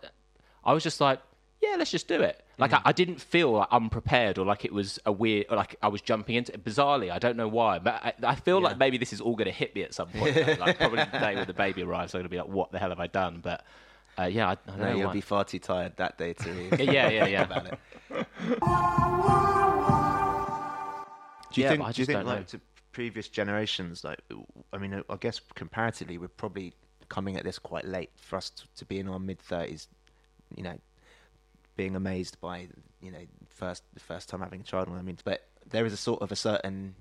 I 0.65 0.73
was 0.73 0.85
just 0.85 1.01
like, 1.01 1.21
yeah, 1.61 1.75
let's 1.77 1.91
just 1.91 2.07
do 2.07 2.21
it. 2.23 2.45
Like 2.63 2.73
I, 2.73 2.81
I 2.87 2.93
didn't 2.93 3.21
feel 3.21 3.53
like 3.53 3.69
unprepared 3.71 4.39
or 4.39 4.47
like 4.47 4.65
it 4.65 4.73
was 4.73 4.99
a 5.05 5.13
weird 5.13 5.47
or 5.51 5.57
like 5.57 5.77
I 5.83 5.89
was 5.89 6.01
jumping 6.01 6.37
into 6.37 6.55
it. 6.55 6.65
Bizarrely, 6.65 7.11
I 7.11 7.19
don't 7.19 7.37
know 7.37 7.49
why, 7.49 7.79
but 7.81 7.95
I, 7.95 8.13
I 8.23 8.35
feel 8.37 8.61
like 8.61 8.79
maybe 8.79 8.99
this 8.99 9.13
is 9.13 9.21
all 9.21 9.35
going 9.37 9.47
to 9.47 9.53
hit 9.53 9.75
me 9.75 9.83
at 9.83 9.93
some 9.95 10.09
point. 10.09 10.37
like 10.59 10.79
probably 10.79 11.05
the 11.13 11.19
day 11.19 11.35
when 11.37 11.47
the 11.47 11.53
baby 11.55 11.83
arrives, 11.83 12.15
I'm 12.15 12.19
going 12.21 12.25
to 12.27 12.29
be 12.31 12.39
like, 12.39 12.49
what 12.49 12.71
the 12.73 12.79
hell 12.79 12.91
have 12.91 13.01
I 13.01 13.09
done? 13.09 13.41
But 13.43 13.65
uh, 14.19 14.25
yeah, 14.25 14.49
I, 14.49 14.53
I 14.53 14.57
don't 14.67 14.79
No, 14.79 14.91
know 14.91 14.97
you'll 14.97 15.07
why. 15.09 15.13
be 15.15 15.21
far 15.21 15.45
too 15.45 15.59
tired 15.59 15.97
that 15.97 16.19
day 16.19 16.35
to 16.35 16.51
yeah, 16.85 17.09
yeah, 17.09 17.27
yeah. 17.27 17.43
about 17.43 17.67
it. 17.67 17.79
Do 21.53 21.61
you 21.61 21.65
Yeah, 21.65 21.69
think? 21.71 21.81
but 21.81 21.87
I 21.87 21.93
Do 21.93 22.03
you 22.03 22.07
just 22.07 22.11
think 22.11 22.25
like 22.27 22.39
know. 22.39 22.45
to 22.45 22.61
previous 22.93 23.29
generations? 23.29 24.05
Like, 24.05 24.21
I 24.73 24.79
mean, 24.79 25.03
I 25.09 25.17
guess 25.17 25.41
comparatively, 25.55 26.19
we're 26.19 26.29
probably 26.29 26.75
coming 27.09 27.37
at 27.37 27.45
this 27.45 27.59
quite 27.59 27.85
late 27.87 28.11
for 28.17 28.37
us 28.37 28.51
to, 28.51 28.65
to 28.77 28.85
be 28.85 28.99
in 28.99 29.09
our 29.09 29.19
mid 29.19 29.39
thirties. 29.41 29.89
You 30.57 30.63
know, 30.63 30.79
being 31.77 31.97
amazed 31.97 32.41
by 32.41 32.69
you 33.01 33.11
know 33.11 33.27
first 33.49 33.83
the 33.95 34.01
first 34.01 34.29
time 34.29 34.41
having 34.41 34.61
a 34.61 34.65
child. 34.65 34.89
I 34.91 35.03
mean, 35.03 35.19
but 35.25 35.47
there 35.69 35.87
is 35.87 35.93
a 35.93 35.97
sort 35.97 36.23
of 36.23 36.33
a 36.33 36.37
certain 36.37 36.95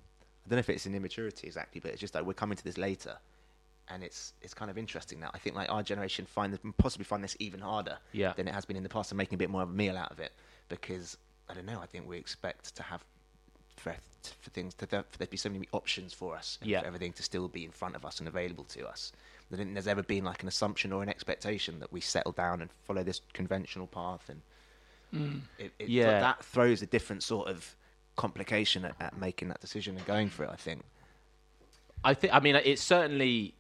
I 0.45 0.49
don't 0.49 0.55
know 0.57 0.59
if 0.59 0.69
it's 0.69 0.85
an 0.85 0.95
immaturity 0.95 1.47
exactly, 1.47 1.79
but 1.81 1.91
it's 1.91 1.99
just 2.01 2.15
like 2.15 2.25
we're 2.25 2.33
coming 2.33 2.57
to 2.57 2.63
this 2.63 2.77
later, 2.77 3.17
and 3.89 4.03
it's 4.03 4.33
it's 4.41 4.53
kind 4.53 4.71
of 4.71 4.77
interesting 4.77 5.19
now. 5.19 5.31
I 5.33 5.37
think 5.39 5.55
like 5.55 5.69
our 5.71 5.83
generation 5.83 6.25
find 6.25 6.53
this, 6.53 6.59
possibly 6.77 7.05
find 7.05 7.23
this 7.23 7.35
even 7.39 7.59
harder 7.59 7.97
Yeah. 8.11 8.33
than 8.33 8.47
it 8.47 8.53
has 8.53 8.65
been 8.65 8.77
in 8.77 8.83
the 8.83 8.89
past, 8.89 9.11
and 9.11 9.17
making 9.17 9.35
a 9.35 9.37
bit 9.39 9.49
more 9.49 9.61
of 9.63 9.69
a 9.69 9.73
meal 9.73 9.97
out 9.97 10.11
of 10.11 10.19
it 10.19 10.31
because 10.69 11.17
I 11.49 11.53
don't 11.53 11.65
know. 11.65 11.79
I 11.81 11.85
think 11.85 12.07
we 12.07 12.17
expect 12.17 12.75
to 12.77 12.83
have 12.83 13.03
for, 13.75 13.95
for 14.41 14.49
things 14.51 14.73
to 14.75 14.85
for 14.87 14.95
there 15.17 15.27
to 15.27 15.27
be 15.31 15.37
so 15.37 15.49
many 15.49 15.67
options 15.73 16.13
for 16.13 16.35
us, 16.35 16.57
and 16.61 16.69
Yeah. 16.69 16.81
for 16.81 16.87
everything 16.87 17.13
to 17.13 17.23
still 17.23 17.47
be 17.47 17.65
in 17.65 17.71
front 17.71 17.95
of 17.95 18.05
us 18.05 18.19
and 18.19 18.27
available 18.27 18.63
to 18.65 18.87
us. 18.87 19.11
I 19.51 19.55
don't 19.57 19.65
think 19.65 19.73
there's 19.73 19.87
ever 19.87 20.03
been 20.03 20.23
like 20.23 20.41
an 20.43 20.47
assumption 20.47 20.93
or 20.93 21.03
an 21.03 21.09
expectation 21.09 21.79
that 21.79 21.91
we 21.91 21.99
settle 21.99 22.31
down 22.31 22.61
and 22.61 22.71
follow 22.85 23.03
this 23.03 23.21
conventional 23.33 23.87
path, 23.87 24.29
and 24.29 24.41
Mm. 25.13 25.41
it, 25.57 25.73
it, 25.79 25.89
Yeah. 25.89 26.19
that 26.19 26.43
throws 26.43 26.81
a 26.81 26.85
different 26.85 27.23
sort 27.23 27.47
of 27.47 27.75
complication 28.15 28.85
at, 28.85 28.95
at 28.99 29.17
making 29.17 29.49
that 29.49 29.61
decision 29.61 29.97
and 29.97 30.05
going 30.05 30.29
for 30.29 30.43
it. 30.43 30.49
I 30.51 30.55
think. 30.55 30.83
I 32.03 32.13
think. 32.13 32.33
I 32.33 32.39
mean, 32.39 32.55
it's 32.55 32.81
certainly, 32.81 33.55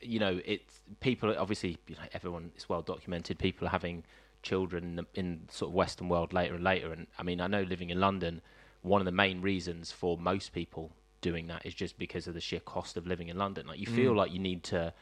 you 0.00 0.18
know, 0.18 0.40
it's 0.44 0.80
people. 1.00 1.34
Obviously, 1.36 1.78
you 1.86 1.96
know, 1.96 2.02
everyone 2.12 2.52
is 2.56 2.68
well 2.68 2.82
documented. 2.82 3.38
People 3.38 3.66
are 3.66 3.70
having 3.70 4.04
children 4.42 4.84
in, 4.84 4.96
the, 4.96 5.06
in 5.14 5.40
sort 5.50 5.70
of 5.70 5.74
Western 5.74 6.08
world 6.08 6.32
later 6.32 6.54
and 6.54 6.64
later. 6.64 6.92
And 6.92 7.06
I 7.18 7.22
mean, 7.22 7.40
I 7.40 7.46
know 7.46 7.62
living 7.62 7.90
in 7.90 8.00
London, 8.00 8.40
one 8.82 9.00
of 9.00 9.04
the 9.04 9.12
main 9.12 9.40
reasons 9.42 9.92
for 9.92 10.16
most 10.16 10.52
people 10.52 10.92
doing 11.20 11.46
that 11.48 11.66
is 11.66 11.74
just 11.74 11.98
because 11.98 12.26
of 12.26 12.34
the 12.34 12.40
sheer 12.40 12.60
cost 12.60 12.96
of 12.96 13.06
living 13.06 13.28
in 13.28 13.36
London. 13.36 13.66
Like, 13.66 13.78
you 13.78 13.86
mm. 13.86 13.94
feel 13.94 14.14
like 14.14 14.32
you 14.32 14.38
need 14.38 14.62
to 14.64 14.92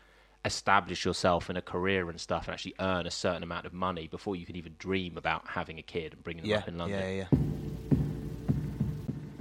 establish 0.44 1.04
yourself 1.04 1.50
in 1.50 1.56
a 1.56 1.62
career 1.62 2.08
and 2.08 2.20
stuff 2.20 2.46
and 2.46 2.54
actually 2.54 2.74
earn 2.80 3.06
a 3.06 3.10
certain 3.10 3.42
amount 3.42 3.66
of 3.66 3.72
money 3.72 4.06
before 4.06 4.36
you 4.36 4.46
can 4.46 4.56
even 4.56 4.74
dream 4.78 5.16
about 5.18 5.46
having 5.48 5.78
a 5.78 5.82
kid 5.82 6.12
and 6.14 6.22
bringing 6.22 6.42
them 6.44 6.50
Yeah, 6.50 6.58
up 6.58 6.68
in 6.68 6.78
London. 6.78 7.00
yeah, 7.00 7.26
yeah. 7.32 7.38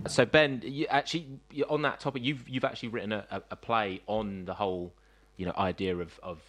So 0.07 0.25
Ben, 0.25 0.61
you 0.63 0.87
actually 0.89 1.27
on 1.69 1.81
that 1.81 1.99
topic, 1.99 2.23
you've 2.23 2.47
you've 2.47 2.63
actually 2.63 2.89
written 2.89 3.11
a, 3.11 3.25
a, 3.29 3.41
a 3.51 3.55
play 3.55 4.01
on 4.07 4.45
the 4.45 4.53
whole, 4.53 4.93
you 5.35 5.45
know, 5.45 5.53
idea 5.57 5.97
of 5.97 6.17
of 6.23 6.39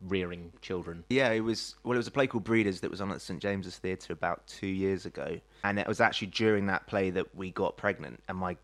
rearing 0.00 0.52
children. 0.60 1.04
Yeah, 1.08 1.30
it 1.30 1.40
was 1.40 1.76
well. 1.84 1.94
It 1.94 1.98
was 1.98 2.08
a 2.08 2.10
play 2.10 2.26
called 2.26 2.42
Breeders 2.44 2.80
that 2.80 2.90
was 2.90 3.00
on 3.00 3.12
at 3.12 3.20
St 3.20 3.40
James's 3.40 3.78
Theatre 3.78 4.12
about 4.12 4.46
two 4.48 4.66
years 4.66 5.06
ago, 5.06 5.38
and 5.62 5.78
it 5.78 5.86
was 5.86 6.00
actually 6.00 6.28
during 6.28 6.66
that 6.66 6.86
play 6.88 7.10
that 7.10 7.32
we 7.34 7.50
got 7.52 7.76
pregnant, 7.76 8.20
and 8.28 8.36
my 8.38 8.56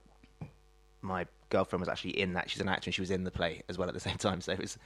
my 1.02 1.26
girlfriend 1.50 1.80
was 1.80 1.88
actually 1.88 2.18
in 2.18 2.32
that. 2.34 2.48
She's 2.48 2.60
an 2.60 2.68
actor, 2.68 2.88
and 2.88 2.94
she 2.94 3.02
was 3.02 3.10
in 3.10 3.24
the 3.24 3.30
play 3.30 3.62
as 3.68 3.76
well 3.76 3.88
at 3.88 3.94
the 3.94 4.00
same 4.00 4.16
time. 4.18 4.40
So 4.40 4.52
it 4.52 4.58
was 4.58 4.78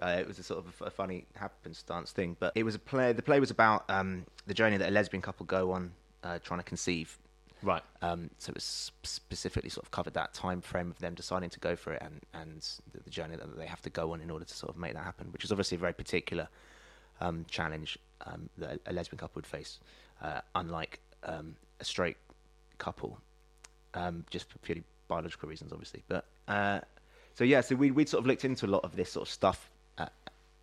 uh, 0.00 0.16
it 0.18 0.26
was 0.26 0.38
a 0.38 0.42
sort 0.42 0.64
of 0.64 0.82
a, 0.86 0.90
funny 0.90 1.26
happenstance 1.36 2.12
thing. 2.12 2.36
But 2.40 2.52
it 2.54 2.64
was 2.64 2.74
a 2.74 2.78
play. 2.78 3.12
The 3.12 3.22
play 3.22 3.40
was 3.40 3.50
about 3.50 3.84
um, 3.90 4.24
the 4.46 4.54
journey 4.54 4.78
that 4.78 4.88
a 4.88 4.92
lesbian 4.92 5.20
couple 5.20 5.44
go 5.46 5.72
on 5.72 5.92
uh, 6.24 6.38
trying 6.42 6.60
to 6.60 6.64
conceive. 6.64 7.18
Right. 7.62 7.82
Um, 8.00 8.30
so 8.38 8.50
it 8.50 8.56
was 8.56 8.90
specifically 9.04 9.70
sort 9.70 9.86
of 9.86 9.92
covered 9.92 10.14
that 10.14 10.34
time 10.34 10.60
frame 10.60 10.90
of 10.90 10.98
them 10.98 11.14
deciding 11.14 11.50
to 11.50 11.60
go 11.60 11.76
for 11.76 11.92
it 11.92 12.02
and, 12.02 12.20
and 12.34 12.68
the, 12.92 13.04
the 13.04 13.10
journey 13.10 13.36
that 13.36 13.56
they 13.56 13.66
have 13.66 13.80
to 13.82 13.90
go 13.90 14.12
on 14.12 14.20
in 14.20 14.32
order 14.32 14.44
to 14.44 14.54
sort 14.54 14.70
of 14.70 14.76
make 14.76 14.94
that 14.94 15.04
happen, 15.04 15.28
which 15.32 15.44
is 15.44 15.52
obviously 15.52 15.76
a 15.76 15.78
very 15.78 15.92
particular 15.92 16.48
um, 17.20 17.46
challenge 17.48 17.98
um, 18.26 18.48
that 18.58 18.80
a 18.86 18.92
lesbian 18.92 19.18
couple 19.18 19.36
would 19.36 19.46
face, 19.46 19.78
uh, 20.22 20.40
unlike 20.56 20.98
um, 21.22 21.54
a 21.78 21.84
straight 21.84 22.16
couple, 22.78 23.18
um, 23.94 24.24
just 24.28 24.48
purely 24.62 24.82
biological 25.12 25.48
reasons, 25.48 25.72
obviously. 25.72 26.02
But 26.08 26.24
uh, 26.48 26.80
so 27.34 27.44
yeah, 27.44 27.60
so 27.60 27.74
we 27.76 27.90
we 27.90 28.04
sort 28.06 28.20
of 28.22 28.26
looked 28.26 28.44
into 28.44 28.66
a 28.66 28.72
lot 28.76 28.84
of 28.84 28.96
this 28.96 29.10
sort 29.10 29.26
of 29.28 29.32
stuff 29.32 29.70
at, 29.98 30.12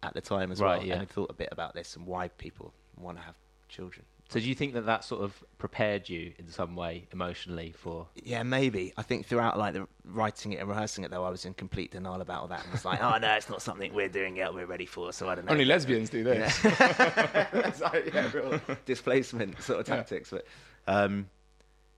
at 0.04 0.14
the 0.14 0.22
time 0.22 0.52
as 0.52 0.60
Right, 0.60 0.80
well, 0.80 0.88
yeah. 0.88 1.00
and 1.00 1.10
thought 1.10 1.30
a 1.30 1.34
bit 1.34 1.50
about 1.52 1.74
this 1.74 1.96
and 1.96 2.06
why 2.06 2.28
people 2.30 2.74
want 2.98 3.18
to 3.18 3.24
have 3.24 3.36
children. 3.68 4.06
So 4.32 4.40
do 4.40 4.48
you 4.48 4.54
think 4.54 4.76
that 4.76 4.86
that 4.86 5.04
sort 5.04 5.24
of 5.24 5.44
prepared 5.58 6.08
you 6.08 6.34
in 6.38 6.48
some 6.50 6.76
way 6.76 7.08
emotionally 7.12 7.74
for? 7.76 8.06
Yeah, 8.24 8.44
maybe. 8.44 8.94
I 8.96 9.02
think 9.02 9.26
throughout 9.26 9.58
like 9.58 9.74
the 9.74 9.88
writing 10.06 10.54
it 10.54 10.58
and 10.60 10.70
rehearsing 10.70 11.04
it, 11.04 11.10
though, 11.10 11.24
I 11.24 11.32
was 11.32 11.46
in 11.46 11.56
complete 11.56 11.90
denial 11.92 12.22
about 12.22 12.42
all 12.42 12.48
that, 12.50 12.64
and 12.64 12.72
was 12.72 12.86
like, 12.86 13.02
"Oh 13.02 13.18
no, 13.18 13.34
it's 13.34 13.50
not 13.50 13.60
something 13.64 13.92
we're 13.92 14.08
doing 14.08 14.38
yet. 14.38 14.54
We're 14.54 14.68
ready 14.68 14.86
for." 14.86 15.12
So 15.14 15.28
I 15.30 15.34
don't 15.36 15.46
know. 15.46 15.52
Only 15.52 15.66
lesbians 15.66 16.12
do 16.12 16.24
this. 16.24 16.60
It's 16.64 17.82
like, 17.82 18.14
yeah, 18.14 18.30
real 18.32 18.62
displacement 18.86 19.60
sort 19.64 19.80
of 19.80 19.86
tactics, 19.88 20.30
but 20.30 20.46
um, 20.88 21.28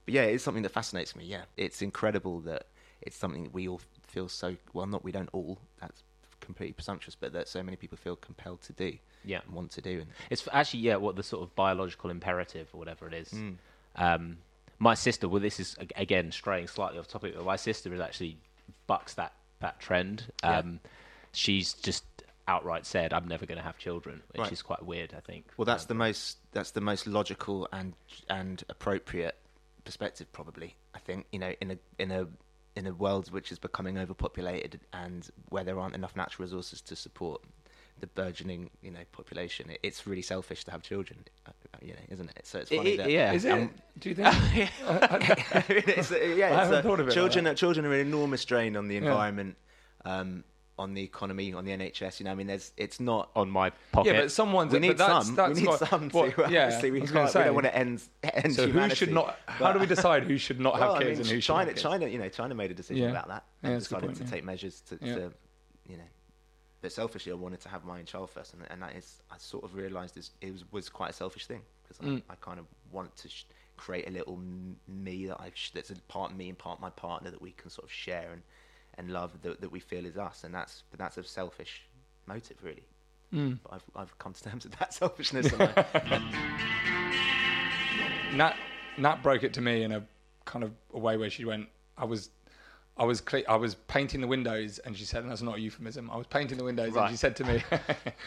but 0.04 0.14
yeah, 0.14 0.22
it's 0.22 0.42
something 0.44 0.62
that 0.62 0.72
fascinates 0.72 1.14
me. 1.16 1.24
Yeah, 1.24 1.42
it's 1.56 1.82
incredible 1.82 2.40
that 2.40 2.66
it's 3.00 3.16
something 3.16 3.44
that 3.44 3.54
we 3.54 3.68
all 3.68 3.80
feel 4.06 4.28
so 4.28 4.56
well. 4.72 4.86
Not 4.86 5.04
we 5.04 5.12
don't 5.12 5.30
all. 5.32 5.58
That's 5.80 6.02
completely 6.40 6.72
presumptuous, 6.72 7.14
but 7.14 7.32
that 7.34 7.48
so 7.48 7.62
many 7.62 7.76
people 7.76 7.96
feel 7.98 8.16
compelled 8.16 8.62
to 8.62 8.72
do. 8.72 8.96
Yeah. 9.24 9.40
and 9.46 9.54
want 9.54 9.70
to 9.72 9.80
do. 9.80 10.00
And 10.00 10.06
It's 10.30 10.48
actually 10.52 10.80
yeah, 10.80 10.96
what 10.96 11.14
the 11.14 11.22
sort 11.22 11.42
of 11.44 11.54
biological 11.54 12.10
imperative 12.10 12.68
or 12.72 12.78
whatever 12.78 13.06
it 13.06 13.14
is. 13.14 13.30
Hmm. 13.30 13.50
Um, 13.94 14.38
my 14.80 14.94
sister, 14.94 15.28
well, 15.28 15.40
this 15.40 15.60
is 15.60 15.76
again 15.94 16.32
straying 16.32 16.66
slightly 16.66 16.98
off 16.98 17.06
topic, 17.06 17.34
but 17.36 17.44
my 17.44 17.54
sister 17.56 17.94
is 17.94 18.00
actually 18.00 18.38
bucks 18.88 19.14
that 19.14 19.32
that 19.60 19.78
trend. 19.80 20.32
Yeah. 20.42 20.58
Um, 20.58 20.80
She's 21.34 21.72
just 21.74 22.04
outright 22.48 22.84
said, 22.84 23.12
"I'm 23.14 23.26
never 23.28 23.46
going 23.46 23.56
to 23.58 23.64
have 23.64 23.78
children," 23.78 24.22
which 24.32 24.40
Right. 24.40 24.52
is 24.52 24.60
quite 24.60 24.84
weird, 24.84 25.14
I 25.16 25.20
think. 25.20 25.46
Well, 25.56 25.64
that's 25.64 25.84
Um, 25.84 25.88
the 25.88 25.94
most 25.94 26.38
that's 26.52 26.72
the 26.72 26.80
most 26.80 27.06
logical 27.06 27.68
and 27.72 27.94
and 28.28 28.62
appropriate 28.68 29.36
perspective, 29.84 30.32
probably. 30.32 30.76
I 30.94 30.98
think 30.98 31.26
you 31.32 31.38
know 31.38 31.52
in 31.60 31.72
a 31.72 31.78
in 31.98 32.10
a 32.10 32.26
in 32.76 32.86
a 32.86 32.94
world 32.94 33.30
which 33.30 33.52
is 33.52 33.58
becoming 33.58 33.98
overpopulated 33.98 34.80
and 34.92 35.28
where 35.50 35.62
there 35.64 35.78
aren't 35.78 35.94
enough 35.94 36.16
natural 36.16 36.46
resources 36.46 36.80
to 36.80 36.96
support 36.96 37.42
the 38.00 38.06
burgeoning 38.06 38.70
you 38.82 38.90
know 38.90 39.00
population, 39.12 39.70
it, 39.70 39.78
it's 39.82 40.06
really 40.06 40.22
selfish 40.22 40.64
to 40.64 40.70
have 40.70 40.82
children, 40.82 41.24
uh, 41.46 41.50
you 41.82 41.92
know, 41.92 41.98
isn't 42.08 42.30
it? 42.30 42.46
So 42.46 42.58
it's 42.60 42.70
funny 42.70 42.92
it- 42.92 42.96
that 42.98 43.10
yeah. 43.10 43.32
Is 43.32 43.44
it? 43.44 43.52
Um, 43.52 43.70
do 43.98 44.08
you 44.08 44.14
think? 44.14 44.28
it's, 45.68 46.10
uh, 46.10 46.16
yeah, 46.16 46.46
I 46.46 46.48
it's, 46.48 46.56
haven't 46.56 46.74
uh, 46.74 46.82
thought 46.82 47.00
of 47.00 47.06
it 47.06 47.10
like 47.10 47.14
children. 47.14 47.46
uh, 47.46 47.54
children 47.54 47.86
are 47.86 47.92
an 47.92 48.00
enormous 48.00 48.40
strain 48.40 48.76
on 48.76 48.88
the 48.88 48.96
environment. 48.96 49.56
Um, 50.04 50.44
on 50.78 50.94
the 50.94 51.02
economy, 51.02 51.52
on 51.52 51.64
the 51.64 51.70
NHS. 51.72 52.18
You 52.20 52.24
know, 52.24 52.32
I 52.32 52.34
mean, 52.34 52.46
there's 52.46 52.72
it's 52.76 52.98
not 52.98 53.30
on 53.36 53.50
my 53.50 53.70
pocket. 53.92 54.14
Yeah, 54.14 54.20
but 54.22 54.32
someone's. 54.32 54.72
we 54.72 54.78
need 54.78 54.96
that's, 54.98 55.26
some. 55.26 55.34
That's 55.36 55.54
we 55.54 55.60
need 55.60 55.66
got- 55.66 55.88
some 55.88 56.10
to. 56.10 56.34
yeah, 56.50 56.64
obviously, 56.64 56.90
we, 56.90 56.98
I 56.98 57.02
was 57.02 57.10
gonna 57.10 57.24
can't, 57.30 57.34
we 57.38 57.44
don't 57.44 57.54
want 57.54 57.66
to 57.66 57.76
end, 57.76 58.02
end 58.22 58.54
So 58.54 58.68
who 58.68 58.90
should 58.94 59.12
not? 59.12 59.38
How 59.46 59.72
do 59.72 59.78
we 59.78 59.86
decide 59.86 60.24
who 60.24 60.38
should 60.38 60.60
not 60.60 60.74
have 60.78 60.82
well, 60.82 60.94
I 60.96 60.98
kids 61.00 61.10
mean, 61.10 61.20
and 61.20 61.26
who 61.28 61.40
should? 61.40 61.54
China. 61.54 61.74
China, 61.74 62.06
you 62.08 62.18
know, 62.18 62.28
China 62.28 62.54
made 62.54 62.70
a 62.70 62.74
decision 62.74 63.04
Yeah. 63.04 63.10
about 63.10 63.28
that 63.28 63.44
Yeah, 63.62 63.68
and 63.68 63.76
that's 63.76 63.88
decided 63.88 64.06
point, 64.06 64.18
to 64.18 64.24
yeah. 64.24 64.30
take 64.30 64.44
measures 64.44 64.80
to, 64.88 64.98
Yeah. 65.02 65.14
to, 65.14 65.32
you 65.88 65.96
know. 65.98 66.04
But 66.80 66.90
selfishly, 66.92 67.30
I 67.30 67.36
wanted 67.36 67.60
to 67.60 67.68
have 67.68 67.84
my 67.84 67.98
own 68.00 68.06
child 68.06 68.30
first, 68.30 68.54
and, 68.54 68.62
and 68.70 68.82
that 68.82 68.96
is, 68.96 69.22
I 69.30 69.36
sort 69.38 69.62
of 69.64 69.74
realised 69.76 70.16
is, 70.16 70.30
it 70.40 70.52
was, 70.52 70.64
was 70.72 70.88
quite 70.88 71.10
a 71.10 71.12
selfish 71.12 71.46
thing 71.46 71.60
because 71.86 71.98
Mm. 72.04 72.22
I, 72.28 72.32
I 72.32 72.36
kind 72.40 72.58
of 72.58 72.66
want 72.90 73.14
to 73.18 73.28
sh- 73.28 73.44
create 73.76 74.08
a 74.08 74.10
little 74.10 74.34
m- 74.34 74.76
me 74.88 75.26
that 75.26 75.40
I 75.40 75.52
sh- 75.54 75.70
that's 75.74 75.90
a 75.90 75.94
part 76.08 76.32
of 76.32 76.36
me 76.36 76.48
and 76.48 76.58
part 76.58 76.78
of 76.78 76.82
my 76.82 76.90
partner 76.90 77.30
that 77.30 77.40
we 77.40 77.52
can 77.52 77.70
sort 77.70 77.84
of 77.86 77.92
share 77.92 78.30
and, 78.32 78.42
and 78.98 79.10
love 79.10 79.30
that, 79.42 79.60
that 79.60 79.70
we 79.72 79.80
feel 79.80 80.04
is 80.06 80.16
us, 80.16 80.44
and 80.44 80.54
that's 80.54 80.82
but 80.90 80.98
that's 80.98 81.16
a 81.16 81.24
selfish 81.24 81.82
motive 82.26 82.56
really. 82.62 82.84
Mm. 83.32 83.58
But 83.62 83.72
I've 83.74 83.84
I've 83.96 84.18
come 84.18 84.32
to 84.34 84.42
terms 84.42 84.64
with 84.64 84.78
that 84.78 84.92
selfishness. 85.02 85.50
Nat 88.34 88.54
Nat 88.98 89.22
broke 89.22 89.42
it 89.42 89.52
to 89.54 89.60
me 89.60 89.82
in 89.82 89.92
a 89.92 90.04
kind 90.44 90.64
of 90.64 90.72
a 90.94 90.98
way 90.98 91.16
where 91.16 91.30
she 91.30 91.44
went, 91.44 91.68
I 91.96 92.04
was 92.04 92.30
I 92.96 93.04
was 93.04 93.20
cle- 93.20 93.44
I 93.48 93.56
was 93.56 93.74
painting 93.74 94.20
the 94.20 94.26
windows 94.26 94.78
and 94.80 94.96
she 94.96 95.04
said, 95.04 95.22
and 95.22 95.30
that's 95.30 95.42
not 95.42 95.56
a 95.56 95.60
euphemism. 95.60 96.10
I 96.10 96.16
was 96.16 96.26
painting 96.26 96.58
the 96.58 96.64
windows 96.64 96.94
and 96.96 97.10
she 97.10 97.16
said 97.16 97.36
to 97.36 97.44
me 97.44 97.62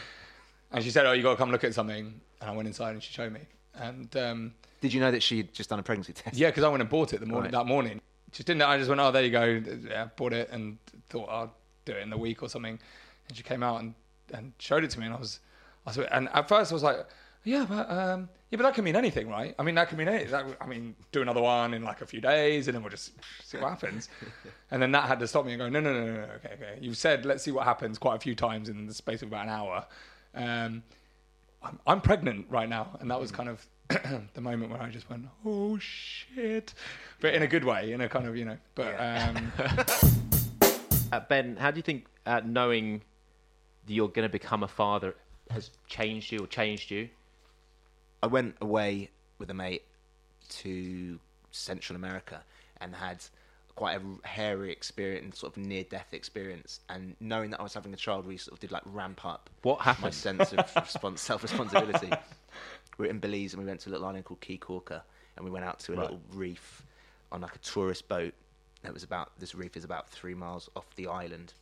and 0.72 0.82
she 0.84 0.90
said, 0.90 1.06
"Oh, 1.06 1.12
you 1.12 1.22
got 1.22 1.32
to 1.32 1.36
come 1.36 1.50
look 1.50 1.64
at 1.64 1.74
something." 1.74 2.20
And 2.40 2.50
I 2.50 2.54
went 2.54 2.66
inside 2.68 2.90
and 2.90 3.02
she 3.02 3.12
showed 3.12 3.32
me. 3.32 3.40
And 3.74 4.14
um, 4.16 4.54
did 4.80 4.92
you 4.92 5.00
know 5.00 5.10
that 5.10 5.22
she'd 5.22 5.52
just 5.52 5.70
done 5.70 5.78
a 5.78 5.82
pregnancy 5.82 6.12
test? 6.12 6.36
yeah, 6.36 6.48
because 6.48 6.64
I 6.64 6.68
went 6.68 6.80
and 6.80 6.90
bought 6.90 7.12
it 7.12 7.20
the 7.20 7.26
morning 7.26 7.44
Right. 7.52 7.58
that 7.58 7.66
morning. 7.66 8.00
Just 8.32 8.46
didn't. 8.46 8.62
I 8.62 8.76
just 8.78 8.88
went, 8.88 9.00
"Oh, 9.00 9.10
there 9.10 9.24
you 9.24 9.30
go." 9.30 9.62
Yeah, 9.88 10.08
bought 10.16 10.32
it 10.32 10.50
and 10.50 10.78
thought 11.08 11.28
I'll 11.28 11.54
do 11.84 11.92
it 11.92 12.02
in 12.02 12.12
a 12.12 12.18
week 12.18 12.42
or 12.42 12.48
something. 12.48 12.78
And 13.28 13.36
she 13.36 13.42
came 13.42 13.62
out 13.62 13.80
and, 13.80 13.94
and 14.32 14.52
showed 14.58 14.84
it 14.84 14.90
to 14.90 15.00
me, 15.00 15.06
and 15.06 15.14
I 15.14 15.18
was, 15.18 15.40
I 15.86 15.90
was, 15.90 15.98
and 16.10 16.28
at 16.32 16.48
first 16.48 16.72
I 16.72 16.74
was 16.74 16.82
like, 16.82 17.06
"Yeah, 17.44 17.66
but 17.68 17.90
um, 17.90 18.28
yeah, 18.50 18.58
but 18.58 18.64
that 18.64 18.74
can 18.74 18.84
mean 18.84 18.96
anything, 18.96 19.28
right? 19.28 19.54
I 19.58 19.62
mean, 19.62 19.74
that 19.76 19.88
can 19.88 19.98
mean 19.98 20.08
anything. 20.08 20.30
That, 20.30 20.46
I 20.60 20.66
mean, 20.66 20.94
do 21.12 21.22
another 21.22 21.40
one 21.40 21.74
in 21.74 21.82
like 21.82 22.00
a 22.02 22.06
few 22.06 22.20
days, 22.20 22.68
and 22.68 22.74
then 22.74 22.82
we'll 22.82 22.90
just 22.90 23.12
see 23.44 23.58
what 23.58 23.70
happens." 23.70 24.08
and 24.70 24.82
then 24.82 24.92
that 24.92 25.04
had 25.04 25.20
to 25.20 25.28
stop 25.28 25.46
me 25.46 25.52
and 25.52 25.60
go, 25.60 25.68
"No, 25.68 25.80
no, 25.80 25.92
no, 25.92 26.06
no, 26.06 26.14
no. 26.14 26.32
Okay, 26.34 26.54
okay. 26.54 26.78
You've 26.80 26.98
said 26.98 27.24
let's 27.24 27.42
see 27.42 27.52
what 27.52 27.64
happens 27.64 27.98
quite 27.98 28.16
a 28.16 28.20
few 28.20 28.34
times 28.34 28.68
in 28.68 28.86
the 28.86 28.94
space 28.94 29.22
of 29.22 29.28
about 29.28 29.44
an 29.44 29.50
hour." 29.50 29.86
Um, 30.34 30.82
I'm, 31.62 31.80
I'm 31.86 32.00
pregnant 32.00 32.46
right 32.50 32.68
now, 32.68 32.96
and 33.00 33.10
that 33.10 33.20
was 33.20 33.32
kind 33.32 33.48
of 33.48 33.66
the 34.34 34.40
moment 34.40 34.70
where 34.72 34.80
I 34.82 34.90
just 34.90 35.08
went, 35.08 35.26
"Oh 35.44 35.78
shit," 35.78 36.74
but 37.20 37.34
in 37.34 37.42
a 37.42 37.46
good 37.46 37.64
way, 37.64 37.92
in 37.92 38.00
a 38.00 38.08
kind 38.08 38.26
of 38.26 38.36
you 38.36 38.44
know. 38.44 38.56
But 38.74 38.94
um, 38.98 39.52
Uh, 41.12 41.20
ben, 41.20 41.56
how 41.56 41.70
do 41.70 41.76
you 41.76 41.82
think 41.82 42.06
uh, 42.26 42.40
knowing 42.44 43.00
that 43.86 43.92
you're 43.92 44.08
going 44.08 44.26
to 44.26 44.32
become 44.32 44.64
a 44.64 44.68
father 44.68 45.14
has 45.50 45.70
changed 45.86 46.32
you 46.32 46.40
or 46.40 46.46
changed 46.48 46.90
you? 46.90 47.08
I 48.22 48.26
went 48.26 48.56
away 48.60 49.10
with 49.38 49.48
a 49.50 49.54
mate 49.54 49.84
to 50.48 51.20
Central 51.52 51.94
America 51.96 52.42
and 52.80 52.92
had 52.94 53.22
quite 53.76 54.00
a 54.00 54.26
hairy 54.26 54.72
experience, 54.72 55.38
sort 55.38 55.56
of 55.56 55.62
near-death 55.62 56.12
experience. 56.12 56.80
And 56.88 57.14
knowing 57.20 57.50
that 57.50 57.60
I 57.60 57.62
was 57.62 57.74
having 57.74 57.94
a 57.94 57.96
child, 57.96 58.26
we 58.26 58.36
sort 58.36 58.54
of 58.54 58.60
did 58.60 58.72
like 58.72 58.82
ramp 58.86 59.24
up 59.24 59.48
What 59.62 59.80
happened? 59.82 60.02
my 60.04 60.10
sense 60.10 60.52
of 60.52 60.58
respons- 60.74 61.18
self-responsibility. 61.20 62.10
We 62.98 63.06
were 63.06 63.10
in 63.10 63.18
Belize 63.18 63.52
and 63.52 63.62
we 63.62 63.66
went 63.66 63.80
to 63.80 63.90
a 63.90 63.92
little 63.92 64.06
island 64.06 64.24
called 64.24 64.40
Caye 64.40 64.58
Caulker, 64.58 65.02
and 65.36 65.44
we 65.44 65.50
went 65.50 65.64
out 65.64 65.78
to 65.80 65.94
a 65.94 65.96
little 65.96 66.20
reef 66.32 66.84
on 67.30 67.40
like 67.40 67.54
a 67.54 67.58
tourist 67.58 68.08
boat. 68.08 68.32
It 68.84 68.92
was 68.92 69.02
about 69.02 69.38
this 69.38 69.54
reef 69.54 69.76
is 69.76 69.84
about 69.84 70.08
three 70.08 70.34
miles 70.34 70.70
off 70.76 70.86
the 70.96 71.08
island, 71.08 71.52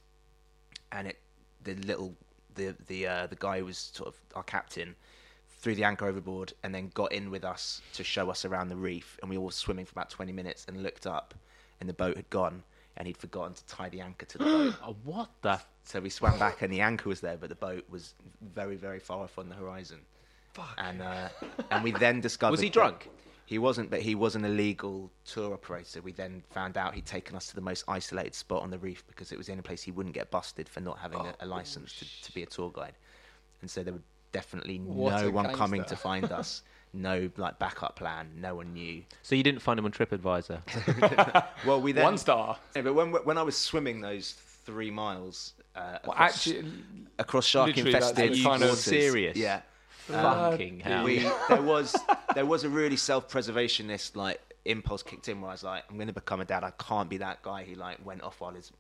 and 0.93 1.09
it 1.09 1.19
the 1.63 1.75
little 1.75 2.15
the 2.55 2.75
the 2.87 3.07
uh, 3.07 3.27
the 3.27 3.37
guy 3.37 3.59
who 3.59 3.65
was 3.65 3.79
sort 3.79 4.09
of 4.09 4.21
our 4.35 4.43
captain 4.43 4.95
threw 5.65 5.75
the 5.75 5.85
anchor 5.85 6.07
overboard 6.07 6.53
and 6.63 6.75
then 6.75 6.91
got 6.93 7.11
in 7.11 7.31
with 7.31 7.43
us 7.43 7.81
to 7.95 8.05
show 8.05 8.29
us 8.29 8.45
around 8.45 8.69
the 8.69 8.77
reef 8.77 9.19
and 9.23 9.31
we 9.31 9.39
were 9.39 9.51
swimming 9.51 9.87
for 9.87 9.93
about 9.93 10.11
20 10.11 10.31
minutes 10.31 10.67
and 10.69 10.83
looked 10.83 11.07
up 11.07 11.35
and 11.81 11.89
the 11.89 11.95
boat 11.95 12.17
had 12.17 12.29
gone 12.29 12.63
and 12.99 13.07
he'd 13.07 13.17
forgotten 13.17 13.55
to 13.55 13.65
tie 13.65 13.89
the 13.89 14.03
anchor 14.03 14.27
to 14.27 14.37
the 14.37 14.45
boat 14.45 14.75
Oh, 14.85 14.95
what 15.05 15.31
the? 15.41 15.59
so 15.85 16.01
we 16.01 16.11
swam 16.11 16.39
back 16.39 16.61
and 16.61 16.71
the 16.71 16.83
anchor 16.83 17.09
was 17.09 17.23
there 17.23 17.39
but 17.39 17.49
the 17.49 17.55
boat 17.55 17.85
was 17.89 18.13
very 18.43 18.77
very 18.77 18.99
far 18.99 19.21
off 19.25 19.39
on 19.39 19.49
the 19.49 19.55
horizon 19.55 20.01
and 20.79 21.03
uh, 21.03 21.29
and 21.71 21.85
we 21.85 21.93
then 21.93 22.21
discovered 22.29 22.53
Was 22.53 22.61
he 22.61 22.71
drunk? 22.71 23.09
he 23.47 23.59
wasn't 23.59 23.91
but 23.91 24.01
he 24.01 24.15
was 24.15 24.35
an 24.37 24.45
illegal 24.45 25.11
tour 25.27 25.53
operator. 25.53 26.01
We 26.01 26.13
then 26.13 26.43
found 26.51 26.77
out 26.79 26.95
he'd 26.95 27.07
taken 27.07 27.37
us 27.37 27.47
to 27.49 27.55
the 27.55 27.61
most 27.61 27.85
isolated 27.89 28.35
spot 28.35 28.63
on 28.63 28.71
the 28.71 28.79
reef 28.79 29.07
because 29.07 29.33
it 29.33 29.39
was 29.39 29.47
the 29.47 29.53
only 29.53 29.63
place 29.63 29.83
he 29.83 29.91
wouldn't 29.91 30.15
get 30.15 30.31
busted 30.31 30.69
for 30.69 30.81
not 30.81 30.99
having 30.99 31.21
a, 31.21 31.35
a 31.41 31.47
license 31.47 31.93
to, 31.99 32.23
to 32.23 32.33
be 32.35 32.43
a 32.43 32.47
tour 32.47 32.71
guide. 32.75 32.95
And 33.61 33.71
so 33.71 33.83
there 33.83 33.93
were 33.93 34.03
definitely 34.33 34.79
What 34.79 35.21
no 35.21 35.29
a 35.29 35.31
one 35.31 35.53
coming 35.55 35.85
to 35.85 35.97
find 35.97 36.31
us. 36.33 36.63
No 36.93 37.29
like 37.37 37.59
backup 37.59 37.97
plan. 37.97 38.31
No 38.37 38.55
one 38.55 38.73
knew. 38.73 39.03
So 39.23 39.35
you 39.35 39.43
didn't 39.43 39.61
find 39.61 39.79
him 39.79 39.85
on 39.85 39.91
TripAdvisor? 39.93 41.45
well 41.67 41.81
we 41.81 41.93
then 41.93 42.05
one 42.05 42.19
star. 42.19 42.57
yeah, 42.77 42.83
but 42.83 42.95
when 42.95 43.11
when 43.13 43.37
I 43.37 43.43
was 43.43 43.57
swimming 43.57 44.01
those 44.01 44.33
three 44.65 44.91
miles 44.91 45.53
uh, 45.77 45.99
Well, 46.05 46.13
across, 46.13 46.47
actually, 46.47 46.73
across 47.19 47.47
shark 47.47 47.77
infested 47.77 48.33
the 48.33 48.43
kind 48.43 48.63
of- 48.63 48.69
waters, 48.71 48.81
serious? 48.85 49.37
yeah 49.37 49.61
Fucking 50.07 50.81
hell. 50.81 51.05
we 51.05 51.29
there 51.49 51.63
was 51.63 51.97
there 52.35 52.47
was 52.47 52.65
a 52.65 52.69
really 52.69 52.97
self-preservationist 52.97 54.17
like 54.17 54.41
impulse 54.65 55.03
kicked 55.03 55.29
in 55.29 55.41
where 55.41 55.51
I 55.51 55.55
was 55.55 55.63
like, 55.63 55.85
I'm 55.89 55.97
going 55.97 56.09
to 56.09 56.13
become 56.13 56.41
a 56.41 56.45
dad. 56.45 56.65
I 56.65 56.71
can't 56.73 57.09
be 57.09 57.19
that 57.19 57.43
guy 57.43 57.65
who 57.65 57.75
like 57.75 58.05
went 58.05 58.23
off 58.23 58.41
while 58.41 58.53
his 58.53 58.73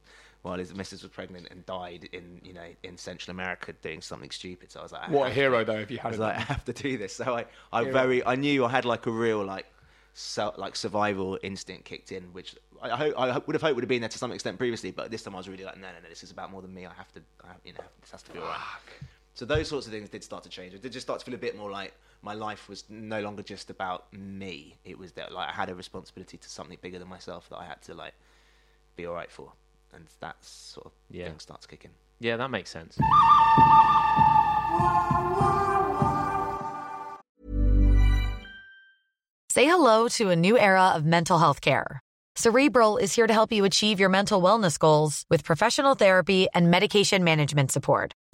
while 0.42 0.58
his 0.58 0.74
missus 0.74 1.02
was 1.02 1.10
pregnant 1.10 1.48
and 1.50 1.64
died 1.64 2.08
in 2.12 2.40
you 2.44 2.52
know 2.52 2.66
in 2.82 2.98
Central 2.98 3.32
America 3.32 3.72
doing 3.80 4.00
something 4.02 4.30
stupid. 4.30 4.70
So 4.70 4.80
I 4.80 4.82
was 4.82 4.92
like, 4.92 5.08
I 5.08 5.10
what 5.10 5.30
a 5.30 5.34
hero 5.34 5.60
to- 5.60 5.64
though 5.72 5.78
if 5.78 5.90
you 5.90 5.98
I 5.98 6.02
had 6.02 6.10
was 6.10 6.18
like, 6.20 6.36
I 6.36 6.40
have 6.40 6.64
to 6.66 6.72
do 6.72 6.98
this. 6.98 7.16
So 7.16 7.34
I, 7.34 7.46
I 7.72 7.84
very, 7.90 8.24
I 8.24 8.34
knew 8.36 8.64
I 8.64 8.70
had 8.70 8.84
like 8.84 9.06
a 9.06 9.10
real 9.10 9.42
like, 9.44 9.66
self, 10.12 10.58
like 10.58 10.76
survival 10.76 11.38
instinct 11.42 11.84
kicked 11.86 12.12
in, 12.12 12.24
which 12.34 12.54
I, 12.82 12.90
I, 12.90 12.96
hope, 12.96 13.14
I 13.18 13.38
would 13.38 13.54
have 13.54 13.62
hoped 13.62 13.74
would 13.76 13.84
have 13.84 13.88
been 13.88 14.00
there 14.00 14.08
to 14.10 14.18
some 14.18 14.32
extent 14.32 14.58
previously, 14.58 14.90
but 14.90 15.10
this 15.10 15.22
time 15.22 15.34
I 15.34 15.38
was 15.38 15.48
really 15.48 15.64
like, 15.64 15.76
no, 15.76 15.88
no, 15.88 15.94
no, 16.02 16.08
this 16.08 16.22
is 16.22 16.30
about 16.30 16.50
more 16.50 16.60
than 16.62 16.74
me. 16.74 16.84
I 16.86 16.92
have 16.92 17.10
to, 17.12 17.20
I, 17.42 17.48
you 17.64 17.72
know, 17.72 17.80
this 18.02 18.10
has 18.10 18.22
to 18.24 18.32
be 18.32 18.38
alright. 18.38 18.58
So 19.36 19.44
those 19.44 19.66
sorts 19.68 19.86
of 19.86 19.92
things 19.92 20.08
did 20.08 20.22
start 20.22 20.44
to 20.44 20.48
change. 20.48 20.74
It 20.74 20.82
did 20.82 20.92
just 20.92 21.06
start 21.06 21.18
to 21.18 21.24
feel 21.26 21.34
a 21.34 21.38
bit 21.38 21.56
more 21.58 21.70
like 21.70 21.92
my 22.22 22.34
life 22.34 22.68
was 22.68 22.84
no 22.88 23.20
longer 23.20 23.42
just 23.42 23.68
about 23.68 24.12
me. 24.12 24.76
It 24.84 24.96
was 24.96 25.12
that 25.12 25.32
like 25.32 25.48
I 25.48 25.52
had 25.52 25.68
a 25.68 25.74
responsibility 25.74 26.36
to 26.38 26.48
something 26.48 26.78
bigger 26.80 27.00
than 27.00 27.08
myself 27.08 27.48
that 27.48 27.58
I 27.58 27.64
had 27.64 27.82
to 27.82 27.94
like 27.94 28.14
be 28.94 29.06
alright 29.08 29.30
for, 29.32 29.52
and 29.92 30.04
that 30.20 30.36
sort 30.44 30.86
of 30.86 30.92
Yeah. 31.10 31.28
thing 31.28 31.40
starts 31.40 31.66
kicking. 31.66 31.90
yeah, 32.20 32.36
that 32.36 32.50
makes 32.50 32.70
sense. 32.70 32.96
Say 39.50 39.66
hello 39.66 40.08
to 40.08 40.30
a 40.30 40.36
new 40.36 40.58
era 40.58 40.88
of 40.96 41.04
mental 41.04 41.38
health 41.38 41.60
care. 41.60 42.00
Cerebral 42.36 42.96
is 42.96 43.14
here 43.14 43.28
to 43.28 43.32
help 43.32 43.52
you 43.52 43.64
achieve 43.64 44.00
your 44.00 44.08
mental 44.08 44.42
wellness 44.42 44.76
goals 44.78 45.24
with 45.30 45.44
professional 45.44 45.94
therapy 45.94 46.48
and 46.52 46.70
medication 46.70 47.22
management 47.22 47.70
support. 47.70 48.12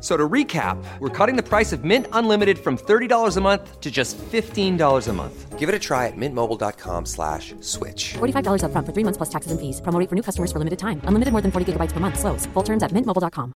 F- 0.00 0.04
So 0.04 0.16
to 0.16 0.28
recap, 0.28 0.82
we're 0.98 1.10
cutting 1.10 1.36
the 1.36 1.42
price 1.42 1.72
of 1.74 1.84
Mint 1.84 2.06
Unlimited 2.12 2.58
from 2.58 2.78
$30 2.78 3.36
a 3.36 3.40
month 3.42 3.80
to 3.80 3.90
just 3.90 4.16
$15 4.32 5.08
a 5.08 5.12
month. 5.12 5.58
Give 5.58 5.68
it 5.68 5.74
a 5.74 5.78
try 5.78 6.06
at 6.06 6.16
mintmobile.com 6.16 7.04
slash 7.04 7.54
switch. 7.60 8.14
$45 8.14 8.62
upfront 8.64 8.86
for 8.86 8.92
three 8.94 9.04
months 9.04 9.18
plus 9.18 9.28
taxes 9.28 9.52
and 9.52 9.60
fees. 9.60 9.82
Promo 9.82 10.08
for 10.08 10.14
new 10.14 10.22
customers 10.22 10.50
for 10.50 10.58
limited 10.58 10.78
time. 10.78 11.02
Unlimited 11.04 11.32
more 11.32 11.42
than 11.42 11.50
40 11.52 11.72
gigabytes 11.74 11.92
per 11.92 12.00
month. 12.00 12.18
Slows. 12.18 12.46
Full 12.54 12.62
terms 12.62 12.82
at 12.82 12.92
mintmobile.com. 12.92 13.52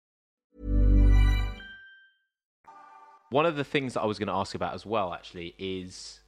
One 3.30 3.46
of 3.46 3.56
the 3.56 3.64
things 3.64 3.94
that 3.94 4.02
I 4.02 4.06
was 4.06 4.20
going 4.20 4.28
to 4.28 4.34
ask 4.34 4.54
about 4.54 4.74
as 4.76 4.86
well, 4.86 5.14
actually, 5.14 5.56
is 5.58 6.20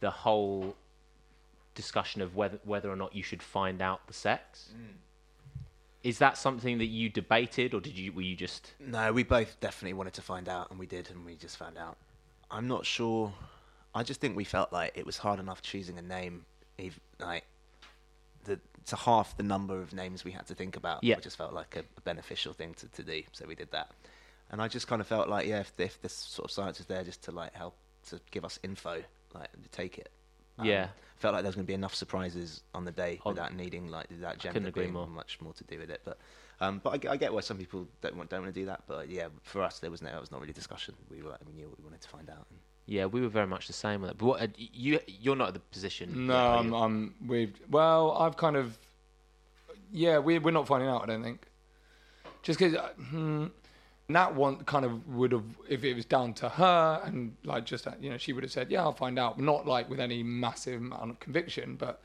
the 0.00 0.10
whole 0.10 0.76
discussion 1.74 2.22
of 2.22 2.36
whether 2.36 2.58
whether 2.64 2.90
or 2.90 2.96
not 2.96 3.14
you 3.14 3.22
should 3.22 3.42
find 3.42 3.82
out 3.82 4.06
the 4.06 4.12
sex. 4.14 4.70
Mm. 4.74 4.96
Is 6.02 6.18
that 6.18 6.36
something 6.36 6.78
that 6.78 6.86
you 6.86 7.08
debated, 7.08 7.74
or 7.74 7.80
did 7.80 7.96
you 7.96 8.12
were 8.12 8.22
you 8.22 8.34
just 8.34 8.74
No, 8.80 9.12
we 9.12 9.22
both 9.22 9.60
definitely 9.60 9.94
wanted 9.94 10.14
to 10.14 10.22
find 10.22 10.48
out, 10.48 10.70
and 10.70 10.78
we 10.78 10.86
did, 10.86 11.10
and 11.10 11.24
we 11.24 11.36
just 11.36 11.56
found 11.56 11.78
out. 11.78 11.96
I'm 12.50 12.68
not 12.68 12.84
sure. 12.84 13.32
I 13.94 14.02
just 14.02 14.20
think 14.20 14.36
we 14.36 14.44
felt 14.44 14.72
like 14.72 14.92
it 14.94 15.06
was 15.06 15.18
hard 15.18 15.38
enough 15.38 15.62
choosing 15.62 15.98
a 15.98 16.02
name, 16.02 16.44
ev 16.78 16.98
like 17.20 17.44
the 18.44 18.58
to 18.86 18.96
half 18.96 19.36
the 19.36 19.42
number 19.42 19.80
of 19.80 19.92
names 19.92 20.24
we 20.24 20.32
had 20.32 20.46
to 20.48 20.54
think 20.54 20.76
about. 20.76 21.04
Yeah. 21.04 21.16
it 21.16 21.22
just 21.22 21.36
felt 21.36 21.52
like 21.52 21.76
a, 21.76 21.84
a 21.96 22.00
beneficial 22.00 22.52
thing 22.52 22.74
to, 22.74 22.88
to 22.88 23.02
do, 23.02 23.22
so 23.32 23.46
we 23.46 23.54
did 23.54 23.70
that. 23.70 23.92
And 24.50 24.60
I 24.60 24.68
just 24.68 24.86
kind 24.86 25.00
of 25.00 25.06
felt 25.06 25.28
like, 25.28 25.46
yeah, 25.46 25.60
if, 25.60 25.72
if 25.78 26.00
this 26.02 26.12
sort 26.12 26.44
of 26.46 26.50
science 26.50 26.78
is 26.80 26.86
there 26.86 27.04
just 27.04 27.22
to 27.24 27.30
like 27.30 27.54
help 27.54 27.74
to 28.08 28.20
give 28.30 28.44
us 28.44 28.58
info, 28.62 29.02
like 29.34 29.50
to 29.52 29.68
take 29.70 29.98
it. 29.98 30.10
Um, 30.62 30.68
Yeah. 30.68 30.88
felt 31.16 31.34
like 31.34 31.42
there 31.44 31.48
was 31.50 31.54
going 31.56 31.66
to 31.66 31.70
be 31.70 31.74
enough 31.74 31.94
surprises 31.94 32.62
on 32.74 32.84
the 32.84 32.90
day 32.92 33.20
On- 33.24 33.32
without 33.34 33.54
needing 33.54 33.88
like 33.88 34.08
that 34.08 34.38
couldn't 34.40 34.54
gender 34.54 34.68
agree 34.70 34.82
being 34.84 34.94
more. 34.94 35.06
much 35.06 35.40
more 35.40 35.52
to 35.52 35.64
do 35.64 35.78
with 35.78 35.90
it. 35.90 36.00
But 36.04 36.18
um, 36.60 36.80
but 36.82 36.90
I, 36.94 36.96
get- 36.98 37.10
I 37.12 37.16
get 37.16 37.32
why 37.32 37.40
some 37.40 37.58
people 37.58 37.86
don't 38.00 38.16
want 38.16 38.30
don't 38.30 38.42
want 38.42 38.54
to 38.54 38.60
do 38.60 38.66
that. 38.66 38.82
But 38.86 39.08
yeah, 39.08 39.28
for 39.42 39.62
us 39.62 39.78
there 39.80 39.90
was 39.90 40.02
no 40.02 40.10
there 40.10 40.20
was 40.20 40.30
not 40.32 40.40
really 40.40 40.52
discussion. 40.52 40.94
We 41.10 41.22
were 41.22 41.30
like, 41.30 41.40
we 41.46 41.52
knew 41.52 41.68
what 41.68 41.78
we 41.78 41.84
wanted 41.84 42.00
to 42.02 42.08
find 42.08 42.28
out. 42.30 42.46
And 42.50 42.58
Yeah, 42.86 43.06
we 43.06 43.20
were 43.20 43.28
very 43.28 43.46
much 43.46 43.66
the 43.68 43.72
same 43.72 44.02
on 44.02 44.08
that. 44.08 44.18
But 44.18 44.26
what, 44.26 44.42
uh, 44.42 44.46
you 44.56 44.98
you're 45.06 45.36
not 45.36 45.48
in 45.48 45.54
the 45.54 45.60
position. 45.60 46.26
No, 46.26 46.34
yet, 46.34 46.58
I'm. 46.58 46.72
I'm 46.74 47.14
we've 47.26 47.54
well, 47.70 48.12
I've 48.18 48.36
kind 48.36 48.56
of 48.56 48.78
yeah, 49.92 50.18
we 50.18 50.38
we're 50.38 50.50
not 50.52 50.66
finding 50.66 50.88
out. 50.88 51.02
I 51.02 51.06
don't 51.06 51.22
think 51.22 51.46
just 52.42 52.58
because 52.58 52.74
hmm, 53.10 53.46
Nat 54.08 54.34
one 54.34 54.56
kind 54.64 54.84
of 54.84 55.06
would 55.08 55.32
have 55.32 55.44
if 55.68 55.84
it 55.84 55.94
was 55.94 56.04
down 56.04 56.34
to 56.34 56.48
her 56.48 57.00
and 57.04 57.34
like 57.44 57.64
just 57.64 57.86
you 58.00 58.10
know 58.10 58.18
she 58.18 58.32
would 58.32 58.42
have 58.42 58.52
said 58.52 58.70
yeah 58.70 58.82
I'll 58.82 58.92
find 58.92 59.18
out, 59.18 59.38
not 59.40 59.66
like 59.66 59.88
with 59.88 60.00
any 60.00 60.22
massive 60.22 60.80
amount 60.80 61.10
of 61.10 61.20
conviction, 61.20 61.76
but 61.76 62.02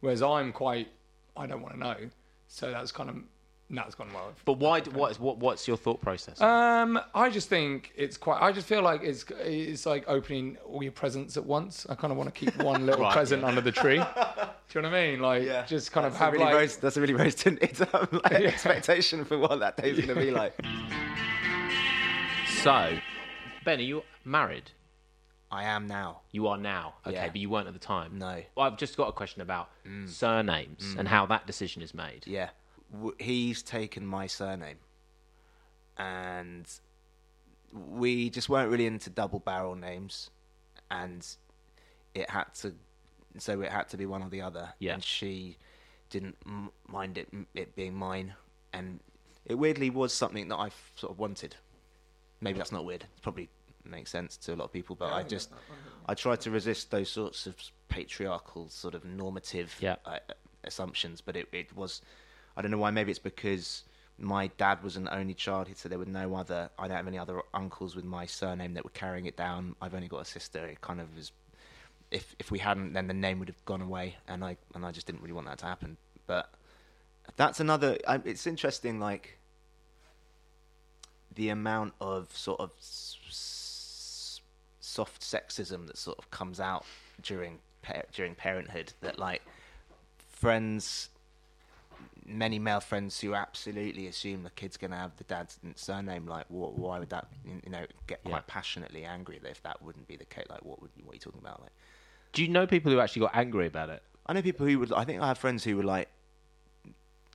whereas 0.00 0.22
I'm 0.22 0.52
quite 0.52 0.88
I 1.36 1.46
don't 1.46 1.60
want 1.62 1.74
to 1.74 1.80
know, 1.80 1.96
so 2.48 2.70
that's 2.70 2.92
kind 2.92 3.10
of 3.10 3.16
Nat's 3.68 3.94
gone 3.94 4.12
well. 4.12 4.34
But 4.44 4.58
why? 4.58 4.80
d- 4.80 4.90
What 4.90 5.10
is 5.12 5.18
what? 5.18 5.38
What's 5.38 5.66
your 5.66 5.78
thought 5.78 5.98
process? 6.02 6.38
Um, 6.42 7.00
I 7.14 7.30
just 7.30 7.48
think 7.48 7.90
it's 7.96 8.18
quite. 8.18 8.42
I 8.42 8.52
just 8.52 8.66
feel 8.66 8.82
like 8.82 9.02
it's 9.02 9.24
it's 9.40 9.86
like 9.86 10.04
opening 10.08 10.58
all 10.66 10.82
your 10.82 10.92
presents 10.92 11.38
at 11.38 11.46
once. 11.46 11.86
I 11.88 11.94
kind 11.94 12.10
of 12.10 12.18
want 12.18 12.34
to 12.34 12.38
keep 12.38 12.54
one 12.62 12.84
little 12.86 13.00
Right, 13.02 13.14
present 13.14 13.40
yeah. 13.42 13.48
under 13.48 13.62
the 13.62 13.72
tree. 13.72 13.96
Do 14.68 14.78
you 14.78 14.82
know 14.82 14.90
what 14.90 14.98
I 14.98 15.10
mean? 15.10 15.20
Like, 15.20 15.66
just 15.68 15.90
kind 15.90 16.06
of 16.06 16.12
that's 16.12 16.20
a 16.20 16.24
have 16.24 16.32
really 16.34 16.44
like. 16.44 16.54
rose, 16.54 16.76
that's 16.76 16.96
a 16.98 17.00
really 17.00 17.14
rose 17.14 17.34
tinted 17.34 17.80
um, 17.94 18.08
like, 18.24 18.32
expectation 18.32 19.24
for 19.24 19.38
what 19.38 19.58
that 19.60 19.76
day's 19.78 19.96
going 19.96 20.08
to 20.08 20.14
be 20.16 20.30
like. 20.30 20.54
So, 22.62 22.96
Ben, 23.64 23.78
are 23.78 23.82
you 23.82 24.02
married? 24.24 24.70
I 25.50 25.64
am 25.64 25.86
now. 25.86 26.20
You 26.30 26.46
are 26.48 26.56
now. 26.56 26.94
Okay, 27.06 27.14
Yeah. 27.14 27.26
but 27.26 27.36
you 27.36 27.50
weren't 27.50 27.66
at 27.66 27.74
the 27.74 27.78
time. 27.80 28.18
No. 28.18 28.42
Well, 28.54 28.66
I've 28.66 28.78
just 28.78 28.96
got 28.96 29.08
a 29.08 29.12
question 29.12 29.42
about 29.42 29.68
mm. 29.86 30.08
surnames 30.08 30.94
and 30.96 31.06
mm. 31.06 31.10
how 31.10 31.26
that 31.26 31.46
decision 31.46 31.82
is 31.82 31.92
made. 31.92 32.26
Yeah, 32.26 32.50
w- 32.92 33.14
he's 33.18 33.62
taken 33.62 34.06
my 34.06 34.26
surname, 34.26 34.78
and 35.98 36.66
we 37.72 38.30
just 38.30 38.48
weren't 38.48 38.70
really 38.70 38.86
into 38.86 39.10
double 39.10 39.40
barrel 39.40 39.74
names, 39.74 40.30
and 40.90 41.26
it 42.14 42.30
had 42.30 42.54
to, 42.60 42.74
so 43.38 43.60
it 43.60 43.70
had 43.70 43.88
to 43.90 43.96
be 43.96 44.06
one 44.06 44.22
or 44.22 44.30
the 44.30 44.40
other. 44.40 44.72
Yeah. 44.78 44.94
and 44.94 45.04
she 45.04 45.58
didn't 46.10 46.36
m- 46.46 46.70
mind 46.86 47.18
it 47.18 47.28
it 47.54 47.74
being 47.74 47.94
mine, 47.94 48.34
and 48.72 49.00
it 49.44 49.56
weirdly 49.56 49.90
was 49.90 50.14
something 50.14 50.48
that 50.48 50.56
I 50.56 50.66
f- 50.68 50.92
sort 50.96 51.10
of 51.12 51.18
wanted. 51.18 51.56
Maybe 52.42 52.58
that's 52.58 52.72
not 52.72 52.84
weird. 52.84 53.02
It 53.04 53.22
probably 53.22 53.48
makes 53.84 54.10
sense 54.10 54.36
to 54.36 54.54
a 54.54 54.56
lot 54.56 54.64
of 54.66 54.72
people, 54.72 54.94
but 54.96 55.12
I 55.12 55.22
just 55.22 55.50
I 56.06 56.14
try 56.14 56.36
to 56.36 56.50
resist 56.50 56.90
those 56.90 57.08
sorts 57.08 57.46
of 57.46 57.54
patriarchal 57.88 58.68
sort 58.68 58.94
of 58.94 59.04
normative 59.04 59.74
Yeah. 59.80 59.96
uh, 60.04 60.18
assumptions, 60.64 61.20
but 61.20 61.36
it, 61.36 61.48
it 61.52 61.74
was 61.74 62.02
I 62.56 62.62
don't 62.62 62.70
know 62.70 62.78
why. 62.78 62.90
Maybe 62.90 63.10
it's 63.10 63.18
because 63.18 63.84
my 64.18 64.48
dad 64.58 64.82
was 64.82 64.96
an 64.96 65.08
only 65.10 65.34
child, 65.34 65.68
so 65.74 65.88
there 65.88 65.98
were 65.98 66.04
no 66.04 66.34
other. 66.34 66.70
I 66.78 66.86
don't 66.86 66.96
have 66.96 67.06
any 67.08 67.18
other 67.18 67.40
uncles 67.54 67.96
with 67.96 68.04
my 68.04 68.26
surname 68.26 68.74
that 68.74 68.84
were 68.84 68.90
carrying 68.90 69.26
it 69.26 69.36
down. 69.36 69.74
I've 69.80 69.94
only 69.94 70.08
got 70.08 70.20
a 70.20 70.24
sister. 70.24 70.66
It 70.66 70.80
kind 70.80 71.00
of 71.00 71.16
was. 71.16 71.32
If 72.10 72.36
if 72.38 72.50
we 72.50 72.58
hadn't, 72.58 72.92
then 72.92 73.06
the 73.06 73.14
name 73.14 73.38
would 73.38 73.48
have 73.48 73.64
gone 73.64 73.80
away, 73.80 74.16
and 74.28 74.44
I 74.44 74.58
and 74.74 74.84
I 74.84 74.90
just 74.90 75.06
didn't 75.06 75.22
really 75.22 75.32
want 75.32 75.46
that 75.46 75.58
to 75.58 75.66
happen. 75.66 75.96
But 76.26 76.50
that's 77.36 77.58
another. 77.58 77.96
I, 78.06 78.20
it's 78.24 78.46
interesting, 78.46 79.00
like 79.00 79.38
the 81.34 81.48
amount 81.48 81.94
of 82.00 82.34
sort 82.36 82.60
of 82.60 82.70
s- 82.78 84.40
soft 84.80 85.22
sexism 85.22 85.86
that 85.86 85.96
sort 85.98 86.18
of 86.18 86.30
comes 86.30 86.60
out 86.60 86.84
during 87.22 87.58
par- 87.82 88.04
during 88.12 88.34
parenthood. 88.34 88.92
That 89.00 89.18
like 89.18 89.42
friends, 90.28 91.08
many 92.26 92.58
male 92.58 92.80
friends 92.80 93.20
who 93.20 93.34
absolutely 93.34 94.06
assume 94.06 94.42
the 94.42 94.50
kid's 94.50 94.76
going 94.76 94.90
to 94.90 94.96
have 94.96 95.16
the 95.16 95.24
dad's 95.24 95.58
surname. 95.76 96.26
Like, 96.26 96.46
wh- 96.48 96.76
why 96.78 96.98
would 96.98 97.10
that? 97.10 97.28
You 97.44 97.70
know, 97.70 97.86
get 98.06 98.22
quite 98.24 98.32
Yeah. 98.38 98.42
passionately 98.46 99.04
angry 99.04 99.40
if 99.44 99.62
that 99.62 99.82
wouldn't 99.82 100.08
be 100.08 100.16
the 100.16 100.24
case. 100.24 100.46
Like, 100.50 100.64
what 100.64 100.80
would 100.82 100.90
what 101.04 101.12
are 101.12 101.14
you 101.14 101.20
talking 101.20 101.40
about? 101.40 101.60
Like, 101.60 101.72
Do 102.32 102.42
you 102.42 102.48
know 102.48 102.66
people 102.66 102.90
who 102.92 103.00
actually 103.00 103.20
got 103.20 103.34
angry 103.36 103.66
about 103.66 103.90
it? 103.90 104.02
I 104.26 104.32
know 104.32 104.42
people 104.42 104.66
who 104.66 104.78
would. 104.78 104.92
I 104.92 105.04
think 105.04 105.20
I 105.20 105.28
have 105.28 105.38
friends 105.38 105.64
who 105.64 105.76
were 105.76 105.82
like, 105.82 106.08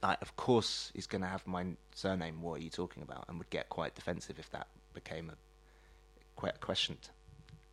like, 0.04 0.22
of 0.22 0.36
course 0.36 0.92
he's 0.94 1.08
going 1.08 1.22
to 1.22 1.28
have 1.28 1.46
my 1.48 1.66
surname. 1.96 2.42
What 2.42 2.60
are 2.60 2.64
you 2.64 2.70
talking 2.70 3.04
about? 3.04 3.26
And 3.28 3.38
would 3.38 3.50
get 3.50 3.70
quite 3.70 3.96
defensive 3.96 4.40
if 4.40 4.50
that 4.52 4.68
became 4.94 5.30
a 5.32 6.42
que- 6.42 6.58
questioned. 6.60 7.10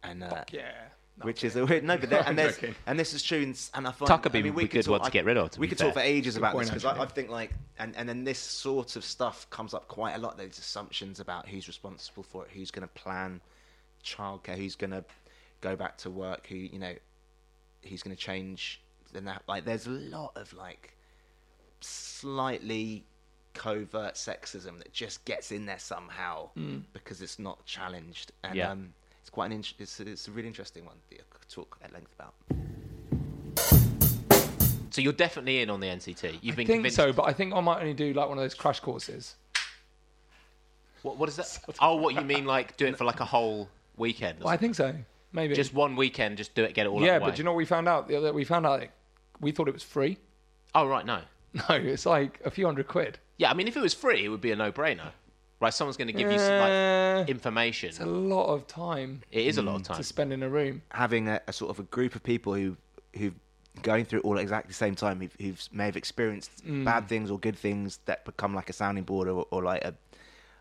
And 0.03 0.23
uh, 0.25 0.45
Yeah. 0.53 0.73
No, 1.17 1.27
which 1.27 1.45
is 1.45 1.55
a 1.55 1.65
weird 1.65 1.85
no, 1.85 1.97
but 1.97 2.11
there, 2.11 2.25
and 2.27 2.37
there's, 2.39 2.59
and 2.87 2.99
this 2.99 3.15
is 3.15 3.23
true. 3.23 3.41
And, 3.41 3.71
and 3.75 3.87
I 3.87 3.93
find 3.93 4.09
Tucker 4.09 4.31
I 4.31 4.33
being 4.33 4.47
mean, 4.47 4.55
we 4.55 4.65
a 4.65 4.67
could 4.67 4.85
good 4.85 4.91
one 4.91 4.99
talk, 4.99 5.07
to 5.07 5.13
get 5.13 5.25
rid 5.25 5.37
of, 5.37 5.51
to 5.53 5.61
we 5.61 5.67
be 5.67 5.69
could 5.69 5.79
fair. 5.79 5.87
talk 5.89 5.95
for 5.95 6.01
ages 6.01 6.37
about 6.37 6.59
this 6.59 6.69
because 6.71 6.85
I. 6.85 7.01
I 7.01 7.07
think 7.07 7.31
like, 7.31 7.53
and 7.79 7.95
and 7.97 8.09
then 8.09 8.25
this 8.25 8.41
sort 8.41 8.97
of 8.97 9.05
stuff 9.05 9.49
comes 9.51 9.75
up 9.75 9.87
quite 9.87 10.15
a 10.15 10.19
lot. 10.19 10.37
There's 10.37 10.59
assumptions 10.59 11.21
about 11.21 11.47
who's 11.49 11.69
responsible 11.69 12.25
for 12.25 12.45
it, 12.45 12.51
who's 12.53 12.73
going 12.73 12.83
to 12.83 12.93
plan 12.95 13.41
childcare, 14.05 14.57
who's 14.57 14.75
going 14.75 14.91
to 14.91 15.05
go 15.61 15.77
back 15.77 15.99
to 15.99 16.11
work, 16.11 16.49
who 16.49 16.57
you 16.57 16.81
know, 16.81 16.95
who's 17.89 18.03
going 18.03 18.17
to 18.17 18.21
change. 18.21 18.81
And 19.15 19.29
that 19.29 19.43
like, 19.47 19.65
there's 19.65 19.87
a 19.87 19.91
lot 19.91 20.33
of 20.35 20.53
like 20.53 20.97
slightly 21.85 23.05
covert 23.55 24.14
sexism 24.14 24.79
that 24.79 24.92
just 24.92 25.25
gets 25.25 25.53
in 25.53 25.66
there 25.66 25.79
somehow 25.79 26.51
because 26.92 27.23
it's 27.23 27.38
not 27.38 27.64
challenged. 27.66 28.33
And 28.42 28.57
Yeah. 28.57 28.70
um, 28.73 28.92
it's 29.20 29.31
quite 29.31 29.47
an 29.47 29.53
int- 29.53 29.75
it's, 29.79 30.01
it's 30.01 30.29
a 30.29 30.31
really 30.31 30.49
interesting 30.49 30.85
one 30.85 30.97
that 31.11 31.20
I 31.20 31.25
could 31.31 31.49
talk 31.49 31.79
at 31.83 31.92
length 31.92 32.12
about. 32.14 32.35
So 34.90 35.01
you're 35.01 35.12
definitely 35.12 35.61
in 35.61 35.70
on 35.70 35.81
the 35.81 35.88
NCT. 35.88 36.38
You've 36.40 36.55
I 36.55 36.57
been 36.57 36.66
think 36.66 36.68
convinced. 36.68 36.97
so, 36.97 37.12
but 37.12 37.25
I 37.25 37.33
think 37.33 37.53
I 37.53 37.61
might 37.61 37.81
only 37.81 37.94
do 37.94 38.12
like 38.12 38.29
one 38.29 38.38
of 38.38 38.44
those 38.44 38.55
crash 38.55 38.79
courses. 38.81 39.35
What, 41.03 41.16
what 41.16 41.29
is 41.29 41.37
that? 41.37 41.59
Oh, 41.81 41.97
what 41.97 42.14
you 42.14 42.20
mean? 42.20 42.44
Like 42.47 42.77
do 42.77 42.87
it 42.87 42.97
for 42.97 43.05
like 43.05 43.20
a 43.20 43.25
whole 43.25 43.68
weekend? 43.97 44.38
Well, 44.40 44.49
I 44.49 44.57
think 44.57 44.75
so. 44.77 44.94
Maybe. 45.33 45.55
Just 45.57 45.75
one 45.75 45.97
weekend, 45.97 46.37
just 46.38 46.55
do 46.55 46.62
it, 46.62 46.75
get 46.75 46.87
it 46.87 46.90
all 46.90 47.03
yeah, 47.03 47.14
out 47.16 47.20
but 47.23 47.31
way. 47.31 47.35
do 47.35 47.38
you 47.38 47.44
know 47.44 47.51
what 47.51 47.57
we 47.59 47.64
found 47.64 47.88
out? 47.88 48.07
The 48.07 48.16
other 48.16 48.33
we 48.33 48.44
found 48.44 48.66
out 48.66 48.79
like, 48.81 48.92
we 49.40 49.51
thought 49.51 49.66
it 49.66 49.75
was 49.75 49.83
free. 49.83 50.16
Oh 50.77 50.87
right, 50.87 51.05
no. 51.05 51.20
No, 51.69 51.75
it's 51.77 52.05
like 52.07 52.40
a 52.45 52.51
few 52.51 52.67
hundred 52.67 52.88
quid. 52.88 53.19
Yeah, 53.38 53.51
I 53.51 53.55
mean, 53.55 53.69
if 53.69 53.77
it 53.77 53.81
was 53.81 53.95
free, 53.95 54.25
it 54.25 54.29
would 54.29 54.40
be 54.40 54.51
a 54.53 54.57
no-brainer, 54.57 55.11
right? 55.61 55.73
Someone's 55.75 55.97
going 55.97 56.09
to 56.09 56.12
give 56.12 56.31
you 56.31 56.38
some, 56.38 56.53
Uh, 56.53 57.19
like 57.21 57.29
information. 57.29 57.88
It's 57.90 58.01
a 58.01 58.07
lot 58.07 58.47
of 58.47 58.67
time 58.67 59.23
It 59.33 59.47
is 59.47 59.59
a 59.59 59.62
lot 59.62 59.77
of 59.77 59.83
time. 59.85 59.97
to 59.99 60.03
spend 60.05 60.33
in 60.33 60.43
a 60.43 60.49
room. 60.49 60.83
having 60.90 61.29
a, 61.29 61.40
a 61.47 61.53
sort 61.53 61.71
of 61.71 61.79
a 61.79 61.85
group 61.85 62.14
of 62.14 62.23
people 62.23 62.55
who 62.55 62.77
who 63.17 63.33
going 63.83 64.05
through 64.05 64.21
it 64.21 64.25
all 64.25 64.37
at 64.38 64.43
exactly 64.43 64.69
the 64.69 64.75
same 64.75 64.95
time 64.95 65.21
who 65.21 65.29
who 65.45 65.53
may 65.73 65.87
have 65.87 65.97
experienced 65.97 66.51
bad 66.85 67.09
things 67.09 67.31
or 67.31 67.38
good 67.38 67.57
things 67.59 67.99
that 68.07 68.25
become 68.25 68.55
like 68.55 68.69
a 68.71 68.73
sounding 68.73 69.05
board 69.05 69.27
or, 69.29 69.47
or 69.51 69.62
like 69.62 69.83
a 69.85 69.95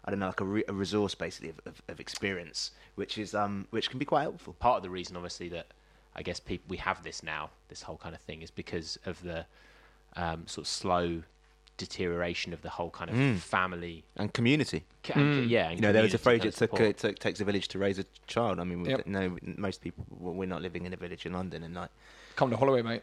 I 0.06 0.12
don't 0.12 0.20
know 0.20 0.28
like 0.28 0.42
a, 0.42 0.46
re- 0.46 0.64
a 0.68 0.74
resource 0.74 1.16
basically 1.16 1.50
of, 1.50 1.60
of, 1.66 1.82
of 1.88 2.00
experience 2.00 2.72
which 2.96 3.18
is 3.18 3.34
um 3.36 3.68
which 3.72 3.90
can 3.90 4.00
be 4.00 4.06
quite 4.06 4.24
helpful. 4.24 4.54
Part 4.54 4.78
of 4.78 4.84
the 4.84 4.90
reason, 4.90 5.16
obviously, 5.16 5.50
that 5.50 5.68
I 6.16 6.22
guess 6.24 6.40
people 6.40 6.66
we 6.70 6.78
have 6.78 7.04
this 7.04 7.24
now, 7.24 7.50
this 7.70 7.82
whole 7.84 7.98
kind 7.98 8.14
of 8.16 8.22
thing, 8.22 8.42
is 8.44 8.52
because 8.52 9.00
of 9.06 9.22
the 9.24 9.46
um, 10.16 10.48
sort 10.48 10.66
of 10.66 10.70
slow 10.70 11.24
deterioration 11.78 12.54
of 12.54 12.62
the 12.62 12.70
whole 12.70 12.90
kind 12.92 13.10
of 13.10 13.42
family. 13.42 14.04
And 14.16 14.32
community. 14.34 14.84
ca- 15.04 15.14
and- 15.20 15.50
Yeah, 15.50 15.70
and 15.70 15.76
You 15.78 15.82
know, 15.82 15.92
there 15.92 16.04
was 16.04 16.14
a 16.14 16.18
phrase 16.20 16.44
it 16.46 16.54
took, 16.56 16.72
kind 16.72 16.84
it 16.86 16.98
took 16.98 17.18
takes 17.20 17.40
a 17.42 17.44
village 17.46 17.68
to 17.70 17.80
raise 17.80 17.98
a 18.00 18.06
child. 18.28 18.60
I 18.60 18.64
mean, 18.64 18.84
we 18.84 18.90
Yep. 18.90 19.08
no, 19.08 19.38
most 19.58 19.82
people 19.82 20.06
we're 20.10 20.46
not 20.48 20.62
living 20.62 20.86
in 20.86 20.94
a 20.94 20.98
village 20.98 21.26
in 21.26 21.34
London, 21.34 21.64
and 21.64 21.74
like 21.74 21.90
Come 22.36 22.50
to 22.52 22.58
Holloway, 22.58 22.82
mate. 22.84 23.02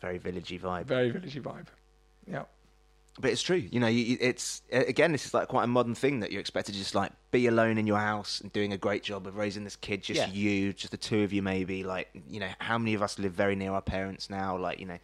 very 0.00 0.18
villagey 0.18 0.60
vibe. 0.60 0.84
Very 0.86 1.12
villagey 1.12 1.40
vibe. 1.40 1.66
Yeah. 2.30 2.44
But 3.20 3.30
it's 3.30 3.42
true. 3.42 3.62
You 3.70 3.78
know, 3.78 3.86
you, 3.86 4.16
it's 4.20 4.62
again, 4.72 5.12
this 5.12 5.24
is 5.24 5.32
like 5.34 5.46
quite 5.48 5.64
a 5.64 5.68
modern 5.68 5.94
thing 5.94 6.20
that 6.20 6.32
you're 6.32 6.40
expected 6.40 6.72
to 6.72 6.78
just 6.78 6.94
like 6.94 7.12
be 7.30 7.46
alone 7.46 7.78
in 7.78 7.86
your 7.86 7.98
house 7.98 8.40
and 8.40 8.52
doing 8.52 8.72
a 8.72 8.76
great 8.76 9.04
job 9.04 9.26
of 9.26 9.36
raising 9.36 9.62
this 9.62 9.76
kid, 9.76 10.02
just 10.02 10.18
Yeah. 10.20 10.28
you, 10.30 10.72
just 10.72 10.90
the 10.90 10.96
two 10.96 11.22
of 11.22 11.32
you, 11.32 11.40
maybe. 11.40 11.84
Like, 11.84 12.08
you 12.28 12.40
know, 12.40 12.48
how 12.58 12.76
many 12.76 12.94
of 12.94 13.02
us 13.02 13.18
live 13.18 13.32
very 13.32 13.54
near 13.54 13.72
our 13.72 13.82
parents 13.82 14.30
now? 14.30 14.56
Like, 14.56 14.80
you 14.80 14.86
know, 14.86 14.98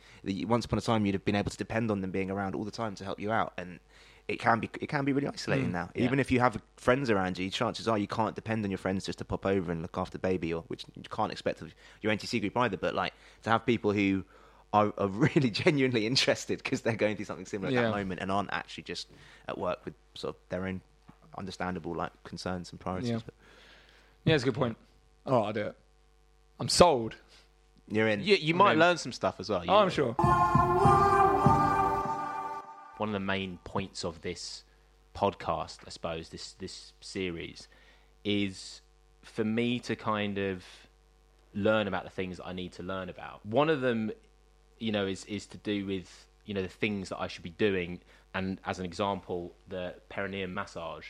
once 0.49 0.65
upon 0.65 0.79
a 0.79 0.83
time 0.83 1.07
you'd 1.07 1.15
have 1.15 1.25
been 1.25 1.37
able 1.37 1.51
to 1.51 1.57
depend 1.57 1.91
on 1.91 2.01
them 2.01 2.11
being 2.11 2.31
around 2.31 2.57
all 2.57 2.65
the 2.65 2.71
time 2.73 2.97
to 2.97 3.05
help 3.05 3.21
you 3.21 3.31
out, 3.31 3.53
and 3.57 3.79
it 4.27 4.39
can 4.39 4.61
be 4.61 4.71
it 4.81 4.89
can 4.89 5.05
be 5.05 5.13
really 5.13 5.29
isolating 5.29 5.69
mm, 5.69 5.73
now. 5.73 5.91
Yeah. 5.95 6.05
Even 6.05 6.19
if 6.19 6.31
you 6.31 6.41
have 6.41 6.61
friends 6.77 7.11
around 7.11 7.39
you, 7.39 7.49
chances 7.51 7.87
are 7.87 7.99
you 7.99 8.07
can't 8.07 8.35
depend 8.35 8.65
on 8.65 8.71
your 8.71 8.79
friends 8.79 9.05
just 9.05 9.19
to 9.19 9.25
pop 9.25 9.47
over 9.47 9.71
and 9.71 9.83
look 9.83 9.99
after 9.99 10.19
baby, 10.19 10.53
or 10.53 10.63
which 10.69 10.85
you 10.97 11.03
can't 11.11 11.31
expect 11.33 11.63
of 11.63 11.73
your 12.01 12.13
NTC 12.13 12.41
group 12.41 12.57
either. 12.57 12.77
But 12.77 12.95
like 12.95 13.13
to 13.43 13.51
have 13.51 13.67
people 13.67 13.93
who 13.93 14.25
are, 14.73 14.93
are 14.99 15.09
really 15.09 15.51
genuinely 15.65 16.07
interested 16.07 16.63
because 16.63 16.81
they're 16.83 16.97
going 16.97 17.17
through 17.17 17.25
something 17.25 17.47
similar 17.47 17.77
at 17.77 17.83
that 17.83 17.91
moment 17.91 18.21
and 18.21 18.31
aren't 18.31 18.53
actually 18.53 18.85
just 18.85 19.09
at 19.49 19.59
work 19.59 19.85
with 19.85 19.95
sort 20.15 20.35
of 20.37 20.41
their 20.49 20.67
own 20.67 20.81
understandable 21.39 21.95
like 21.95 22.13
concerns 22.25 22.71
and 22.71 22.81
priorities. 22.81 23.11
Yeah. 23.11 23.19
But 23.25 23.35
Yeah, 24.25 24.35
it's 24.35 24.43
a 24.45 24.47
good 24.47 24.55
point. 24.55 24.77
All 25.27 25.41
right, 25.41 25.47
I'll 25.49 25.53
do 25.53 25.63
it. 25.67 25.77
I'm 26.59 26.69
sold. 26.69 27.17
you're 27.89 28.09
in. 28.09 28.23
You, 28.23 28.37
you 28.37 28.55
might 28.55 28.71
mean- 28.73 28.81
learn 28.81 28.97
some 28.99 29.13
stuff 29.13 29.37
as 29.41 29.49
well. 29.51 29.65
You- 29.65 29.71
Oh, 29.71 29.77
I'm 29.79 29.91
sure. 29.91 30.15
one 32.97 33.09
of 33.09 33.13
the 33.15 33.21
main 33.21 33.59
points 33.65 34.05
of 34.05 34.21
this 34.23 34.65
podcast, 35.17 35.79
I 35.87 35.91
suppose, 35.91 36.29
this 36.29 36.53
this 36.59 36.93
series, 37.01 37.67
is 38.25 38.83
for 39.23 39.45
me 39.45 39.79
to 39.81 39.97
kind 39.97 40.39
of 40.39 40.65
learn 41.55 41.89
about 41.89 42.05
the 42.05 42.11
things 42.11 42.37
that 42.37 42.47
I 42.47 42.53
need 42.53 42.73
to 42.75 42.83
learn 42.83 43.09
about. 43.09 43.45
One 43.45 43.69
of 43.71 43.81
them, 43.81 44.13
you 44.81 44.91
know, 44.93 45.07
is 45.07 45.25
is 45.27 45.47
to 45.47 45.59
do 45.59 45.87
with 45.87 46.27
you 46.47 46.55
know 46.55 46.63
the 46.63 46.69
things 46.69 47.11
that 47.11 47.19
I 47.21 47.29
should 47.29 47.45
be 47.45 47.51
doing, 47.51 48.01
and 48.35 48.59
as 48.65 48.79
an 48.81 48.85
example, 48.85 49.53
the 49.69 49.95
perineum 50.09 50.53
massage, 50.55 51.07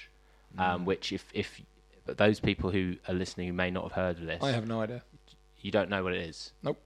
um, 0.59 0.85
which 0.85 1.13
if 1.13 1.25
if 1.33 1.63
those 2.07 2.41
people 2.41 2.71
who 2.71 2.97
are 3.09 3.15
listening 3.15 3.47
who 3.47 3.53
may 3.55 3.71
not 3.71 3.85
have 3.85 3.93
heard 3.93 4.19
of 4.19 4.27
this, 4.27 4.43
I 4.43 4.51
have 4.53 4.67
no 4.67 4.83
idea. 4.83 5.03
you 5.63 5.71
don't 5.71 5.89
know 5.89 6.03
what 6.05 6.13
it 6.13 6.21
is. 6.23 6.53
Nope. 6.63 6.79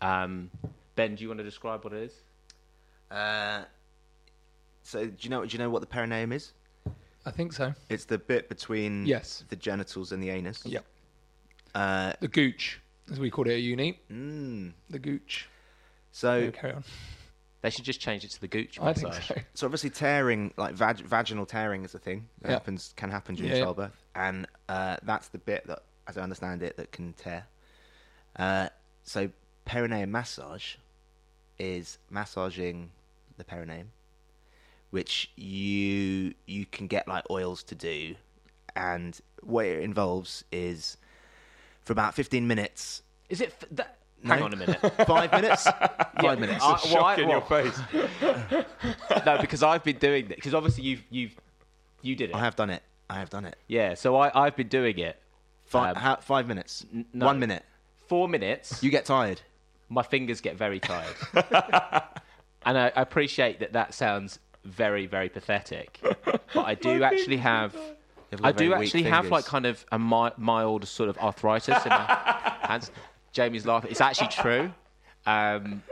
Um, 0.00 0.50
ben, 0.96 1.14
do 1.14 1.22
you 1.22 1.28
want 1.28 1.38
to 1.38 1.44
describe 1.44 1.84
what 1.84 1.92
it 1.92 2.02
is? 2.04 2.12
Uh, 3.10 3.64
so 4.82 5.04
do 5.06 5.12
you 5.20 5.30
know 5.30 5.44
do 5.44 5.52
you 5.52 5.58
know 5.58 5.68
what 5.70 5.80
the 5.80 5.86
perineum 5.86 6.32
is? 6.32 6.52
I 7.26 7.30
think 7.30 7.52
so. 7.52 7.74
It's 7.90 8.06
the 8.06 8.16
bit 8.16 8.48
between 8.48 9.04
Yes. 9.04 9.44
the 9.50 9.56
genitals 9.56 10.10
and 10.12 10.22
the 10.22 10.30
anus. 10.30 10.64
Yep. 10.64 10.84
Uh, 11.74 12.14
The 12.20 12.28
gooch, 12.28 12.80
as 13.12 13.20
we 13.20 13.30
called 13.30 13.48
it 13.48 13.54
at 13.54 13.60
uni. 13.60 14.00
mm, 14.10 14.72
The 14.88 14.98
gooch. 14.98 15.46
So 16.12 16.36
Yeah, 16.38 16.50
carry 16.50 16.72
on. 16.74 16.84
They 17.62 17.68
should 17.70 17.84
just 17.84 18.00
change 18.00 18.24
it 18.24 18.30
to 18.30 18.40
the 18.40 18.48
gooch 18.48 18.78
I 18.80 18.92
think 18.94 19.08
massage. 19.08 19.26
so. 19.28 19.34
So 19.54 19.66
obviously 19.66 19.90
tearing, 19.90 20.54
like 20.56 20.74
vag- 20.74 21.04
vaginal 21.04 21.44
tearing, 21.46 21.84
is 21.84 21.94
a 21.94 21.98
thing 21.98 22.26
that 22.40 22.48
Yeah. 22.48 22.54
happens 22.54 22.94
can 22.96 23.10
happen 23.10 23.34
during 23.34 23.50
Yeah, 23.52 23.58
yeah. 23.58 23.64
childbirth, 23.64 24.02
and 24.14 24.46
uh, 24.68 24.96
that's 25.02 25.28
the 25.28 25.38
bit 25.38 25.66
that, 25.66 25.82
as 26.06 26.16
I 26.16 26.22
understand 26.22 26.62
it, 26.62 26.76
that 26.78 26.90
can 26.90 27.12
tear. 27.12 27.44
Uh, 28.36 28.68
so 29.02 29.30
perineum 29.66 30.10
massage 30.10 30.76
is 31.58 31.98
massaging 32.08 32.90
the 33.36 33.44
perineum, 33.44 33.90
which 34.90 35.30
you 35.36 36.34
you 36.46 36.64
can 36.64 36.86
get 36.86 37.06
like 37.06 37.24
oils 37.30 37.62
to 37.64 37.74
do, 37.74 38.14
and 38.74 39.20
what 39.42 39.66
it 39.66 39.82
involves 39.82 40.44
is 40.50 40.96
for 41.82 41.92
about 41.92 42.14
fifteen 42.14 42.46
minutes. 42.48 43.02
Is 43.28 43.40
it? 43.42 43.48
F- 43.60 43.68
that, 43.72 43.98
No. 44.22 44.34
Hang 44.34 44.42
on 44.42 44.52
a 44.52 44.56
minute. 44.56 44.78
Five 45.06 45.32
minutes. 45.32 45.64
Five 46.20 46.38
minutes. 46.40 46.62
I- 46.62 46.80
well, 46.92 47.04
I- 47.04 47.14
in 47.16 47.28
well, 47.28 47.38
your 47.38 47.62
face. 47.62 47.80
no, 49.26 49.38
because 49.40 49.62
I've 49.62 49.82
been 49.84 49.96
doing 49.98 50.24
it. 50.26 50.36
Because 50.36 50.54
obviously 50.54 50.84
you've 50.84 51.02
you've 51.10 51.34
you 52.02 52.14
did 52.16 52.30
it. 52.30 52.36
I 52.36 52.40
have 52.40 52.56
done 52.56 52.70
it. 52.70 52.82
I 53.08 53.14
have 53.18 53.30
done 53.30 53.44
it. 53.44 53.56
Yeah. 53.66 53.94
So 53.94 54.16
I 54.16 54.30
I've 54.34 54.56
been 54.56 54.68
doing 54.68 54.98
it. 54.98 55.16
Five, 55.64 55.96
Um, 55.96 56.02
how, 56.02 56.16
five 56.16 56.46
minutes. 56.48 56.84
n- 56.92 57.06
no. 57.12 57.26
One 57.26 57.38
minute. 57.38 57.64
Four 58.08 58.28
minutes. 58.28 58.82
You 58.82 58.90
get 58.90 59.04
tired. 59.04 59.40
my 59.88 60.02
fingers 60.02 60.40
get 60.40 60.56
very 60.56 60.80
tired. 60.80 61.14
and 62.66 62.76
I, 62.78 62.92
I 62.94 63.02
appreciate 63.02 63.60
that 63.60 63.72
that 63.72 63.94
sounds 63.94 64.38
very 64.64 65.06
very 65.06 65.28
pathetic, 65.30 65.98
but 66.02 66.42
I 66.56 66.74
do 66.74 67.02
actually 67.02 67.38
have. 67.38 67.74
You've 68.32 68.44
I 68.44 68.52
do 68.52 68.68
very 68.68 68.80
weak 68.80 68.88
actually 68.88 69.02
have 69.04 69.28
like 69.30 69.44
kind 69.46 69.66
of 69.66 69.84
a 69.90 69.98
mi- 69.98 70.30
mild 70.36 70.86
sort 70.86 71.08
of 71.08 71.18
arthritis 71.18 71.84
in 71.84 71.88
my 71.90 72.56
hands. 72.62 72.90
Jamie's 73.32 73.66
laughing. 73.66 73.90
It's 73.90 74.00
actually 74.00 74.28
true. 74.42 74.72
Um, 75.26 75.82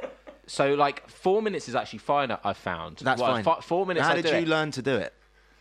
so 0.47 0.75
like 0.75 1.09
four 1.09 1.43
minutes 1.43 1.69
is 1.69 1.75
actually 1.75 2.01
fine. 2.01 2.31
I- 2.31 2.39
I've 2.45 2.57
found. 2.57 2.99
That's 2.99 3.21
Well, 3.21 3.33
fine. 3.35 3.45
fi- 3.45 3.61
four 3.61 3.87
minutes. 3.87 4.07
How 4.07 4.13
I 4.13 4.17
did 4.17 4.25
do 4.27 4.31
you 4.31 4.37
it. 4.43 4.49
learn 4.49 4.71
to 4.73 4.83
do 4.83 4.97
it? 4.97 5.13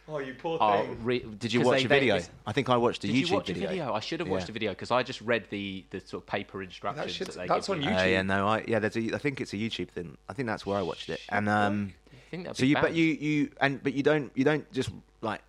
Oh, 0.09 0.19
you 0.19 0.33
poor 0.35 0.57
Oh, 0.61 0.83
thing. 0.83 1.03
re- 1.03 1.19
Did 1.19 1.51
you 1.51 1.59
'cause 1.59 1.67
watch 1.67 1.79
they- 1.79 1.83
a 1.85 1.87
they- 1.89 1.99
video? 1.99 2.15
it's- 2.15 2.29
I 2.45 2.53
think 2.53 2.69
I 2.69 2.77
watched 2.77 3.03
a 3.03 3.07
Did 3.07 3.15
YouTube 3.17 3.27
you 3.29 3.35
watch 3.35 3.47
video. 3.47 3.65
a 3.65 3.67
video? 3.67 3.93
I 3.93 3.99
should 3.99 4.21
have 4.21 4.29
watched 4.29 4.45
Yeah. 4.47 4.51
a 4.51 4.53
video 4.53 4.71
because 4.71 4.89
I 4.89 5.03
just 5.03 5.19
read 5.19 5.49
the, 5.49 5.83
the 5.89 5.99
sort 5.99 6.23
of 6.23 6.27
paper 6.27 6.63
instructions. 6.63 7.11
shit's- 7.11 7.35
that 7.35 7.41
they 7.41 7.47
that's 7.47 7.67
give 7.67 7.75
on 7.75 7.81
you. 7.83 7.89
YouTube. 7.89 8.01
Uh, 8.03 8.05
yeah, 8.05 8.21
no, 8.21 8.47
I 8.47 8.63
yeah, 8.65 8.79
there's 8.79 8.95
a, 8.95 9.13
I 9.13 9.17
think 9.17 9.41
it's 9.41 9.51
a 9.51 9.57
YouTube 9.57 9.89
thing. 9.89 10.17
I 10.29 10.33
think 10.33 10.47
that's 10.47 10.65
where 10.65 10.77
I 10.77 10.81
watched 10.81 11.09
it. 11.09 11.19
And 11.27 11.49
um, 11.49 11.93
I 12.09 12.15
think 12.31 12.43
that'd 12.45 12.55
so 12.55 12.61
be 12.61 12.67
you, 12.69 12.75
but 12.75 12.83
banned. 12.83 12.95
you 12.95 13.05
you 13.05 13.51
and 13.59 13.83
but 13.83 13.93
you 13.95 14.03
don't 14.03 14.31
you 14.33 14.45
don't 14.45 14.71
just 14.71 14.91
like 15.19 15.41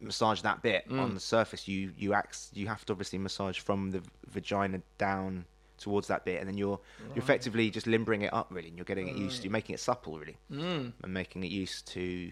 massage 0.00 0.40
that 0.40 0.60
bit 0.60 0.88
Mm. 0.88 1.00
on 1.00 1.14
the 1.14 1.20
surface. 1.20 1.68
You 1.68 1.92
you 1.96 2.12
act 2.12 2.48
you 2.52 2.66
have 2.66 2.84
to 2.86 2.92
obviously 2.92 3.20
massage 3.20 3.60
from 3.60 3.92
the 3.92 4.02
vagina 4.26 4.82
down 4.98 5.44
towards 5.80 6.06
that 6.08 6.24
bit, 6.24 6.38
and 6.40 6.48
then 6.48 6.56
you're 6.56 6.78
you're 7.08 7.18
effectively 7.24 7.70
just 7.70 7.86
limbering 7.86 8.22
it 8.22 8.32
up 8.32 8.46
really, 8.50 8.68
and 8.68 8.76
you're 8.76 8.84
getting 8.84 9.08
it 9.08 9.16
used. 9.16 9.42
You're 9.42 9.50
making 9.52 9.74
it 9.74 9.80
supple 9.80 10.18
really, 10.18 10.36
Mm. 10.52 10.92
and 11.02 11.12
making 11.14 11.42
it 11.42 11.50
used 11.50 11.86
to 11.88 12.30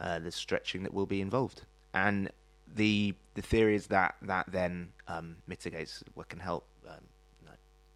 uh, 0.00 0.18
the 0.18 0.30
stretching 0.32 0.82
that 0.82 0.92
will 0.92 1.06
be 1.06 1.20
involved. 1.20 1.62
And 1.94 2.30
the 2.74 3.14
the 3.34 3.42
theory 3.42 3.74
is 3.74 3.86
that 3.88 4.16
that 4.22 4.46
then 4.52 4.92
um, 5.08 5.36
mitigates 5.46 6.04
what 6.14 6.28
can 6.28 6.38
help 6.40 6.66
um, 6.88 7.04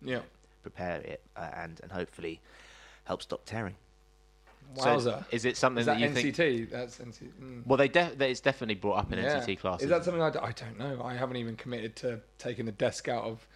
Yeah. 0.02 0.20
prepare 0.62 1.00
it 1.00 1.22
uh, 1.37 1.50
and 1.57 1.80
and 1.83 1.92
hopefully 1.92 2.40
help 3.04 3.20
stop 3.22 3.44
tearing. 3.44 3.74
Wowza. 4.76 5.24
Is 5.30 5.44
it 5.44 5.57
something 5.59 5.80
Is 5.80 5.87
that, 5.87 5.98
that 6.00 6.09
you 6.09 6.11
think? 6.14 6.35
NCT? 6.35 6.70
That's 6.70 6.98
NCT. 6.98 7.28
Mm. 7.40 7.66
Well, 7.66 7.76
they 7.76 7.87
def- 7.87 8.16
they- 8.16 8.30
it's 8.30 8.40
definitely 8.40 8.74
brought 8.76 8.96
up 8.98 9.12
in 9.12 9.18
Yeah. 9.18 9.37
NCT 9.37 9.57
classes. 9.61 9.85
Is 9.85 9.90
that 9.90 10.04
something 10.04 10.22
I, 10.22 10.30
d- 10.30 10.38
I 10.40 10.52
don't 10.52 10.78
know? 10.78 11.02
I 11.02 11.14
haven't 11.14 11.37
even 11.37 11.54
committed 11.54 11.94
to 11.96 12.20
taking 12.38 12.64
the 12.64 12.72
desk 12.72 13.07
out 13.09 13.24
of 13.24 13.46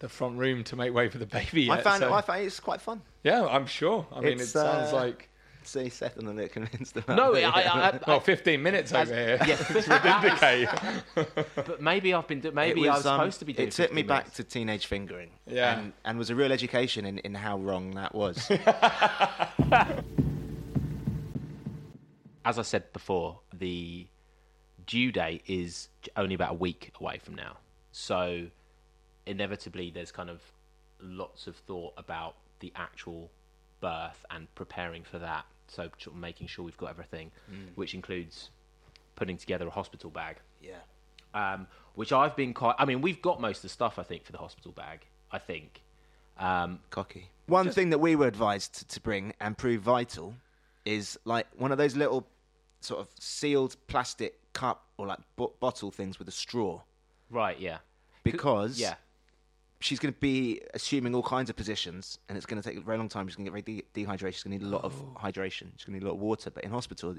the 0.00 0.08
front 0.08 0.38
room 0.38 0.64
to 0.64 0.76
make 0.76 0.92
way 0.92 1.08
for 1.08 1.18
the 1.18 1.26
baby 1.26 1.62
yet. 1.62 1.78
I 1.78 1.82
found 1.82 2.00
so- 2.00 2.12
I 2.12 2.20
found 2.20 2.42
it's 2.42 2.60
quite 2.60 2.80
fun. 2.80 3.02
yeah, 3.22 3.46
I'm 3.46 3.66
sure. 3.66 4.06
I 4.12 4.20
mean, 4.20 4.34
It's, 4.34 4.42
it 4.42 4.46
sounds 4.48 4.92
uh, 4.92 4.96
like 4.96 5.28
See, 5.68 5.90
Seth, 5.90 6.16
I'm 6.16 6.26
a 6.28 6.32
bit 6.32 6.50
convinced 6.50 6.96
about 6.96 7.14
No. 7.16 7.34
I, 7.34 7.40
I, 7.42 7.88
I, 7.90 8.00
well, 8.06 8.20
15 8.20 8.62
minutes 8.62 8.90
over 8.94 9.12
here. 9.12 9.38
yeah, 9.46 9.56
to 9.56 10.00
vindicate. 10.00 10.68
but 11.54 11.82
maybe 11.82 12.14
I've 12.14 12.26
been. 12.26 12.40
Do- 12.40 12.48
It 12.48 12.54
maybe 12.54 12.88
I 12.88 12.96
was 12.96 13.04
um, 13.04 13.18
supposed 13.18 13.40
to 13.40 13.44
be 13.44 13.52
doing. 13.52 13.68
It 13.68 13.72
took 13.72 13.90
me 13.92 14.00
15 14.00 14.06
back 14.06 14.32
to 14.34 14.44
teenage 14.44 14.86
fingering. 14.86 15.28
Yeah. 15.46 15.78
And, 15.78 15.92
and 16.06 16.18
was 16.18 16.30
a 16.30 16.34
real 16.34 16.52
education 16.52 17.04
in, 17.04 17.18
in 17.18 17.34
how 17.34 17.58
wrong 17.58 17.90
that 17.92 18.14
was. 18.14 18.50
As 22.46 22.58
I 22.58 22.62
said 22.62 22.90
before, 22.94 23.40
the 23.52 24.06
due 24.86 25.12
date 25.12 25.42
is 25.46 25.90
only 26.16 26.34
about 26.34 26.52
a 26.52 26.54
week 26.54 26.92
away 26.98 27.18
from 27.22 27.34
now. 27.34 27.58
So 27.92 28.46
inevitably, 29.28 29.90
there's 29.90 30.10
kind 30.10 30.30
of 30.30 30.40
lots 31.00 31.46
of 31.46 31.56
thought 31.56 31.92
about 31.96 32.34
the 32.60 32.72
actual 32.74 33.30
birth 33.80 34.24
and 34.30 34.52
preparing 34.54 35.04
for 35.04 35.18
that. 35.18 35.44
So 35.68 35.90
making 36.14 36.46
sure 36.48 36.64
we've 36.64 36.76
got 36.76 36.90
everything, 36.90 37.30
which 37.74 37.94
includes 37.94 38.50
putting 39.14 39.36
together 39.36 39.66
a 39.66 39.70
hospital 39.70 40.10
bag. 40.10 40.36
yeah. 40.60 40.78
um, 41.34 41.66
which 41.94 42.12
I've 42.12 42.36
been 42.36 42.54
quite. 42.54 42.76
I 42.78 42.84
mean, 42.84 43.00
we've 43.00 43.20
got 43.20 43.40
most 43.40 43.58
of 43.58 43.62
the 43.62 43.68
stuff 43.70 43.98
I 43.98 44.02
think 44.04 44.24
for 44.24 44.32
the 44.32 44.38
hospital 44.38 44.72
bag. 44.72 45.04
I 45.30 45.38
think. 45.38 45.82
Um, 46.38 46.78
Cocky. 46.90 47.28
One 47.46 47.70
thing 47.70 47.90
that 47.90 47.98
we 47.98 48.14
were 48.16 48.28
advised 48.28 48.74
to, 48.78 48.88
to 48.88 49.00
bring 49.00 49.34
and 49.40 49.58
prove 49.58 49.82
vital 49.82 50.34
is 50.84 51.18
like 51.24 51.46
one 51.56 51.72
of 51.72 51.78
those 51.78 51.96
little 51.96 52.26
sort 52.80 53.00
of 53.00 53.08
sealed 53.18 53.76
plastic 53.88 54.38
cup 54.52 54.86
or 54.96 55.06
like 55.06 55.18
bo- 55.36 55.52
bottle 55.60 55.90
things 55.90 56.18
with 56.18 56.28
a 56.28 56.32
straw 56.32 56.80
right? 57.30 57.58
Yeah. 57.58 57.78
because 58.22 58.78
Yeah. 58.80 58.94
She's 59.80 59.98
going 59.98 60.12
to 60.12 60.20
be 60.20 60.60
assuming 60.74 61.14
all 61.14 61.22
kinds 61.22 61.50
of 61.50 61.56
positions, 61.56 62.18
and 62.28 62.36
it's 62.36 62.46
going 62.46 62.60
to 62.60 62.68
take 62.68 62.78
a 62.78 62.80
very 62.80 62.98
long 62.98 63.08
time. 63.08 63.28
She's 63.28 63.36
going 63.36 63.46
to 63.46 63.50
get 63.50 63.64
very 63.64 63.80
de- 63.80 63.86
dehydrated. 63.94 64.34
She's 64.34 64.42
going 64.42 64.58
to 64.58 64.64
need 64.64 64.70
a 64.70 64.74
lot 64.74 64.84
of 64.84 64.94
hydration. 65.14 65.68
She's 65.76 65.84
going 65.84 65.98
to 65.98 66.00
need 66.00 66.02
a 66.02 66.06
lot 66.06 66.14
of 66.14 66.20
water. 66.20 66.50
But 66.50 66.64
in 66.64 66.70
hospital, 66.70 67.14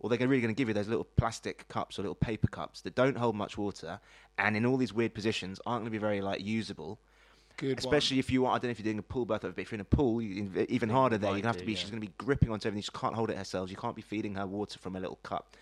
all 0.00 0.08
they're 0.08 0.18
really 0.18 0.40
going 0.40 0.54
to 0.54 0.58
give 0.58 0.68
you 0.68 0.74
those 0.74 0.88
little 0.88 1.04
plastic 1.16 1.66
cups 1.68 1.98
or 1.98 2.02
little 2.02 2.14
paper 2.14 2.48
cups 2.48 2.80
that 2.82 2.94
don't 2.94 3.16
hold 3.16 3.36
much 3.36 3.58
water, 3.58 4.00
and 4.38 4.56
in 4.56 4.64
all 4.64 4.76
these 4.76 4.92
weird 4.92 5.14
positions 5.14 5.60
aren't 5.66 5.82
going 5.82 5.92
to 5.92 5.98
be 5.98 5.98
very 5.98 6.20
like 6.20 6.44
usable. 6.44 6.98
Good 7.56 7.78
Especially 7.78 8.20
if 8.20 8.30
you 8.30 8.46
are, 8.46 8.50
I 8.50 8.58
don't 8.58 8.64
know 8.64 8.70
if 8.70 8.78
you're 8.78 8.84
doing 8.84 9.00
a 9.00 9.02
pool 9.02 9.26
birth, 9.26 9.40
but 9.40 9.58
if 9.58 9.72
you're 9.72 9.76
in 9.76 9.80
a 9.80 9.84
pool, 9.84 10.22
you, 10.22 10.64
even 10.68 10.88
harder 10.88 11.18
there. 11.18 11.30
You're 11.30 11.40
going 11.40 11.42
to 11.42 11.48
have 11.48 11.56
to 11.56 11.64
be. 11.64 11.72
yeah. 11.72 11.78
She's 11.78 11.90
going 11.90 12.00
to 12.00 12.06
be 12.06 12.12
gripping 12.16 12.50
onto 12.52 12.68
everything. 12.68 12.82
She 12.82 12.92
can't 12.96 13.16
hold 13.16 13.30
it 13.30 13.36
herself. 13.36 13.68
You 13.68 13.76
can't 13.76 13.96
be 13.96 14.02
feeding 14.02 14.36
her 14.36 14.46
water 14.46 14.78
from 14.78 14.94
a 14.94 15.00
little 15.00 15.18
cup. 15.24 15.56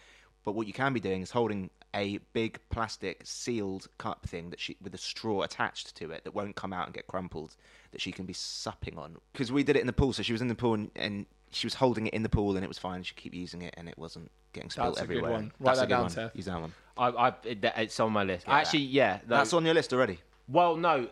But 0.45 0.55
what 0.55 0.67
you 0.67 0.75
can 0.75 0.93
be 0.93 1.01
doing 1.01 1.23
is 1.23 1.31
holding 1.31 1.71
a 1.97 2.19
big 2.35 2.61
plastic 2.69 3.23
sealed 3.25 3.89
cup 3.99 4.27
thing 4.29 4.51
that 4.51 4.61
she 4.61 4.77
with 4.83 4.95
a 4.95 4.99
straw 4.99 5.43
attached 5.43 5.97
to 5.97 6.11
it 6.11 6.25
that 6.25 6.35
won't 6.35 6.55
come 6.55 6.73
out 6.73 6.87
and 6.87 6.95
get 6.95 7.07
crumpled 7.07 7.57
that 7.93 8.01
she 8.01 8.13
can 8.13 8.27
be 8.27 8.33
supping 8.35 8.99
on. 8.99 9.17
Because 9.33 9.51
we 9.51 9.65
did 9.65 9.77
it 9.77 9.81
in 9.81 9.87
the 9.87 9.93
pool, 9.93 10.13
so 10.13 10.23
she 10.23 10.33
was 10.33 10.43
in 10.43 10.49
the 10.49 10.55
pool 10.55 10.75
and, 10.75 10.91
and 10.95 11.27
she 11.51 11.67
was 11.67 11.75
holding 11.75 12.07
it 12.07 12.15
in 12.15 12.23
the 12.23 12.29
pool 12.29 12.55
and 12.57 12.63
it 12.65 12.69
was 12.69 12.79
fine. 12.79 13.03
She 13.03 13.15
keep 13.15 13.35
using 13.35 13.63
it 13.63 13.75
and 13.79 13.89
it 13.89 13.97
wasn't 13.99 14.31
getting 14.53 14.69
spilled 14.71 14.97
That's 14.97 15.01
a 15.05 15.07
good 15.07 15.17
everywhere. 15.19 15.33
one. 15.33 15.53
Write 15.59 15.77
That's 15.77 15.81
that 15.81 15.89
down. 15.89 16.11
Seth. 16.11 16.37
Use 16.37 16.45
that 16.45 16.61
one. 16.61 16.73
I, 16.99 17.09
I, 17.09 17.29
it, 17.45 17.65
it's 17.77 17.99
on 17.99 18.13
my 18.13 18.25
list. 18.25 18.45
Actually, 18.47 18.81
yeah. 18.81 19.21
no- 19.27 19.37
That's 19.37 19.53
on 19.53 19.65
your 19.65 19.75
list 19.75 19.93
already. 19.93 20.19
Well, 20.49 20.77
no, 20.77 21.09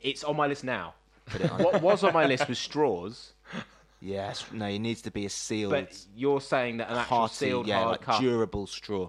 it's 0.00 0.22
on 0.24 0.36
my 0.36 0.46
list 0.46 0.64
now. 0.64 0.94
Put 1.26 1.40
it 1.40 1.50
on. 1.50 1.62
what 1.62 1.82
was 1.82 2.04
on 2.04 2.12
my 2.12 2.26
list 2.26 2.48
was 2.48 2.58
straws, 2.58 3.32
yes. 4.00 4.44
No, 4.52 4.66
it 4.66 4.78
needs 4.78 5.02
to 5.02 5.10
be 5.10 5.24
a 5.26 5.30
sealed, 5.30 5.72
but 5.72 5.98
you're 6.14 6.40
saying 6.40 6.76
that 6.78 6.90
an 6.90 6.98
actual 6.98 7.16
hearty, 7.16 7.34
sealed 7.34 7.66
yeah, 7.66 7.78
hard 7.78 7.90
like 7.92 8.00
cup. 8.02 8.20
durable 8.20 8.66
straw. 8.66 9.08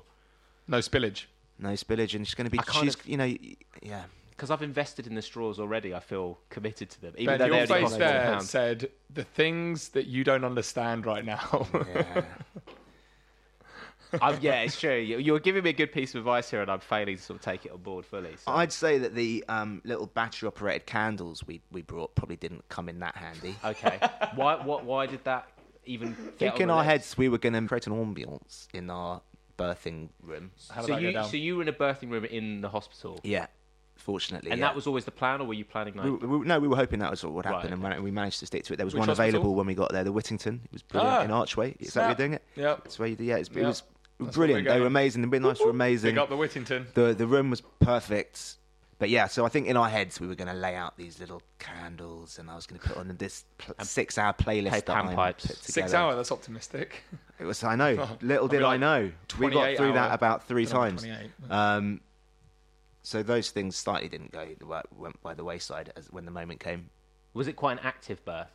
No 0.67 0.79
spillage. 0.79 1.25
No 1.59 1.69
spillage, 1.69 2.15
and 2.15 2.25
she's 2.27 2.35
going 2.35 2.45
to 2.45 2.51
be. 2.51 2.59
I 2.59 2.63
kind 2.63 2.85
She's, 2.85 2.95
of- 2.95 3.07
you 3.07 3.17
know, 3.17 3.33
yeah. 3.81 4.03
Because 4.31 4.51
I've 4.51 4.61
invested 4.63 5.07
in 5.07 5.15
the 5.15 5.21
straws 5.21 5.59
already, 5.59 5.93
I 5.93 6.01
feel 6.01 6.37
committed 6.49 6.89
to 6.89 7.01
them. 7.01 7.13
Even 7.17 7.37
Ben, 7.37 7.39
though 7.39 7.45
they 7.65 7.65
your 7.65 7.77
only 7.77 7.87
face 7.89 7.97
there 7.97 8.23
pound. 8.25 8.43
said 8.43 8.89
the 9.13 9.23
things 9.23 9.89
that 9.89 10.07
you 10.07 10.25
don't 10.25 10.43
understand 10.43 11.05
right 11.05 11.23
now. 11.23 11.65
yeah. 11.73 12.21
I'm- 14.21 14.37
yeah, 14.41 14.61
it's 14.61 14.79
true. 14.79 14.95
You- 14.97 15.17
You're 15.19 15.39
giving 15.39 15.63
me 15.63 15.69
a 15.71 15.73
good 15.73 15.91
piece 15.91 16.13
of 16.15 16.19
advice 16.19 16.49
here, 16.49 16.61
and 16.61 16.69
I'm 16.69 16.79
failing 16.79 17.17
to 17.17 17.21
sort 17.21 17.39
of 17.39 17.43
take 17.45 17.65
it 17.65 17.71
on 17.71 17.79
board 17.81 18.05
fully. 18.05 18.35
So. 18.45 18.51
I'd 18.51 18.71
say 18.71 18.97
that 18.99 19.15
the 19.15 19.43
um, 19.49 19.81
little 19.83 20.07
battery-operated 20.07 20.85
candles 20.85 21.45
we 21.47 21.61
we 21.71 21.81
brought 21.81 22.15
probably 22.15 22.35
didn't 22.37 22.67
come 22.69 22.87
in 22.89 22.99
that 22.99 23.15
handy. 23.15 23.55
Okay. 23.63 23.99
why? 24.35 24.55
What? 24.63 24.85
Why 24.85 25.05
did 25.05 25.23
that 25.23 25.47
even? 25.85 26.09
I 26.11 26.31
think 26.37 26.59
in 26.59 26.69
our 26.69 26.77
list? 26.79 26.89
heads 26.89 27.17
we 27.17 27.29
were 27.29 27.37
going 27.37 27.53
to 27.53 27.67
create 27.67 27.87
an 27.87 27.93
ambience 27.93 28.67
in 28.73 28.89
our 28.89 29.21
birthing 29.57 30.09
room. 30.21 30.51
How 30.69 30.81
did 30.81 30.87
So 30.87 30.93
that 30.95 31.01
go 31.01 31.07
you, 31.07 31.13
down? 31.13 31.29
so 31.29 31.37
you 31.37 31.55
were 31.57 31.61
in 31.61 31.67
a 31.69 31.73
birthing 31.73 32.09
room 32.11 32.25
in 32.25 32.61
the 32.61 32.69
hospital, 32.69 33.19
Yeah, 33.23 33.47
fortunately. 33.95 34.51
and 34.51 34.59
yeah. 34.59 34.67
that 34.67 34.75
was 34.75 34.87
always 34.87 35.05
the 35.05 35.11
plan, 35.11 35.41
or 35.41 35.45
were 35.47 35.53
you 35.53 35.65
planning 35.65 35.95
like? 35.95 36.05
We, 36.05 36.11
we, 36.11 36.45
no, 36.45 36.59
we 36.59 36.67
were 36.67 36.75
hoping 36.75 36.99
that 36.99 37.11
was 37.11 37.23
what 37.23 37.33
would 37.33 37.45
Right, 37.45 37.55
happen, 37.55 37.73
and 37.73 37.83
okay. 37.83 37.93
when- 37.95 38.03
we 38.03 38.11
managed 38.11 38.39
to 38.39 38.45
stick 38.45 38.63
to 38.65 38.73
it. 38.73 38.77
There 38.77 38.85
was 38.85 38.93
Which 38.93 38.99
one 38.99 39.07
hospital? 39.09 39.29
available 39.29 39.55
when 39.55 39.65
we 39.67 39.73
got 39.75 39.91
there, 39.91 40.03
the 40.03 40.11
Whittington. 40.11 40.61
It 40.65 40.71
was 40.73 40.81
brilliant 40.83 41.15
Ah, 41.15 41.23
in 41.23 41.31
Archway. 41.31 41.75
Is 41.79 41.87
that 41.87 41.91
snap. 41.93 42.01
where 42.03 42.09
you're 42.09 42.15
doing 42.15 42.33
it? 42.33 42.43
Yep. 42.55 42.83
That's 42.83 42.99
where 42.99 43.07
you. 43.09 43.17
Yeah, 43.19 43.35
it's, 43.37 43.49
it 43.49 43.55
Yep. 43.57 43.65
was 43.65 43.83
That's 44.19 44.37
where 44.37 44.47
brilliant. 44.47 44.65
we're 44.67 44.71
They 44.73 44.79
were 44.79 44.83
going. 44.83 44.87
amazing. 44.87 45.21
The 45.21 45.27
midnights 45.27 45.61
were 45.63 45.69
amazing. 45.71 46.11
Pick 46.11 46.19
up 46.19 46.29
the 46.29 46.37
Whittington. 46.37 46.87
the 46.93 47.13
the 47.13 47.27
room 47.27 47.49
was 47.49 47.61
perfect. 47.79 48.57
But 48.97 49.09
yeah, 49.09 49.27
so 49.27 49.45
I 49.45 49.49
think 49.49 49.67
in 49.67 49.75
our 49.75 49.89
heads 49.89 50.21
we 50.21 50.27
were 50.27 50.35
going 50.35 50.47
to 50.47 50.53
lay 50.53 50.75
out 50.75 50.95
these 50.97 51.19
little 51.19 51.41
candles, 51.59 52.39
and 52.39 52.49
I 52.49 52.55
was 52.55 52.65
going 52.65 52.79
to 52.79 52.87
put 52.87 52.97
on 52.97 53.13
this 53.17 53.43
pl- 53.57 53.75
six-hour 53.81 54.33
playlist 54.33 54.69
Play 54.69 54.79
that 54.81 54.89
I 54.89 55.01
panpipes. 55.01 55.47
put 55.47 55.57
Six 55.57 55.93
hour, 55.93 56.15
that's 56.15 56.31
optimistic. 56.31 57.03
It 57.37 57.43
was. 57.43 57.61
I 57.65 57.75
know. 57.75 57.97
Oh, 57.99 58.17
Little 58.21 58.43
I'll 58.45 58.47
be 58.47 58.57
did 58.57 58.63
I 58.63 58.77
know. 58.77 59.11
We 59.37 59.47
got 59.47 59.75
28 59.75 59.77
through 59.77 59.91
that 59.91 60.13
about 60.13 60.47
three 60.47 60.65
times. 60.65 61.05
Um, 61.49 61.99
so 63.03 63.23
those 63.23 63.51
things 63.51 63.75
slightly 63.75 64.07
didn't 64.07 64.31
go 64.31 64.47
went 64.97 65.21
by 65.21 65.33
the 65.33 65.43
wayside 65.43 65.91
as 65.97 66.09
when 66.11 66.23
the 66.23 66.31
moment 66.31 66.61
came. 66.61 66.89
Was 67.33 67.49
it 67.49 67.57
quite 67.57 67.73
an 67.73 67.79
active 67.83 68.23
birth? 68.23 68.47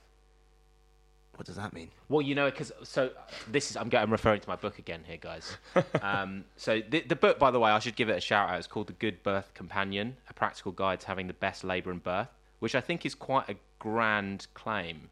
What 1.40 1.46
does 1.46 1.56
that 1.56 1.72
mean? 1.72 1.88
Well, 2.10 2.20
you 2.20 2.34
know, 2.34 2.50
because 2.50 2.70
so 2.82 3.08
this 3.50 3.70
is 3.70 3.76
I'm, 3.78 3.88
going, 3.88 4.02
I'm 4.02 4.12
referring 4.12 4.42
to 4.42 4.48
my 4.50 4.56
book 4.56 4.78
again 4.78 5.04
here, 5.06 5.16
guys. 5.16 5.56
um, 6.02 6.44
so 6.58 6.82
the, 6.86 7.00
the 7.00 7.16
book, 7.16 7.38
by 7.38 7.50
the 7.50 7.58
way, 7.58 7.70
I 7.70 7.78
should 7.78 7.96
give 7.96 8.10
it 8.10 8.18
a 8.18 8.20
shout 8.20 8.50
out. 8.50 8.58
It's 8.58 8.66
called 8.66 8.88
The 8.88 8.92
Good 8.92 9.22
Birth 9.22 9.54
Companion: 9.54 10.18
A 10.28 10.34
Practical 10.34 10.70
Guide 10.70 11.00
to 11.00 11.06
Having 11.06 11.28
the 11.28 11.32
Best 11.32 11.64
Labour 11.64 11.92
and 11.92 12.04
Birth, 12.04 12.28
which 12.58 12.74
I 12.74 12.82
think 12.82 13.06
is 13.06 13.14
quite 13.14 13.48
a 13.48 13.54
grand 13.78 14.48
claim. 14.52 15.08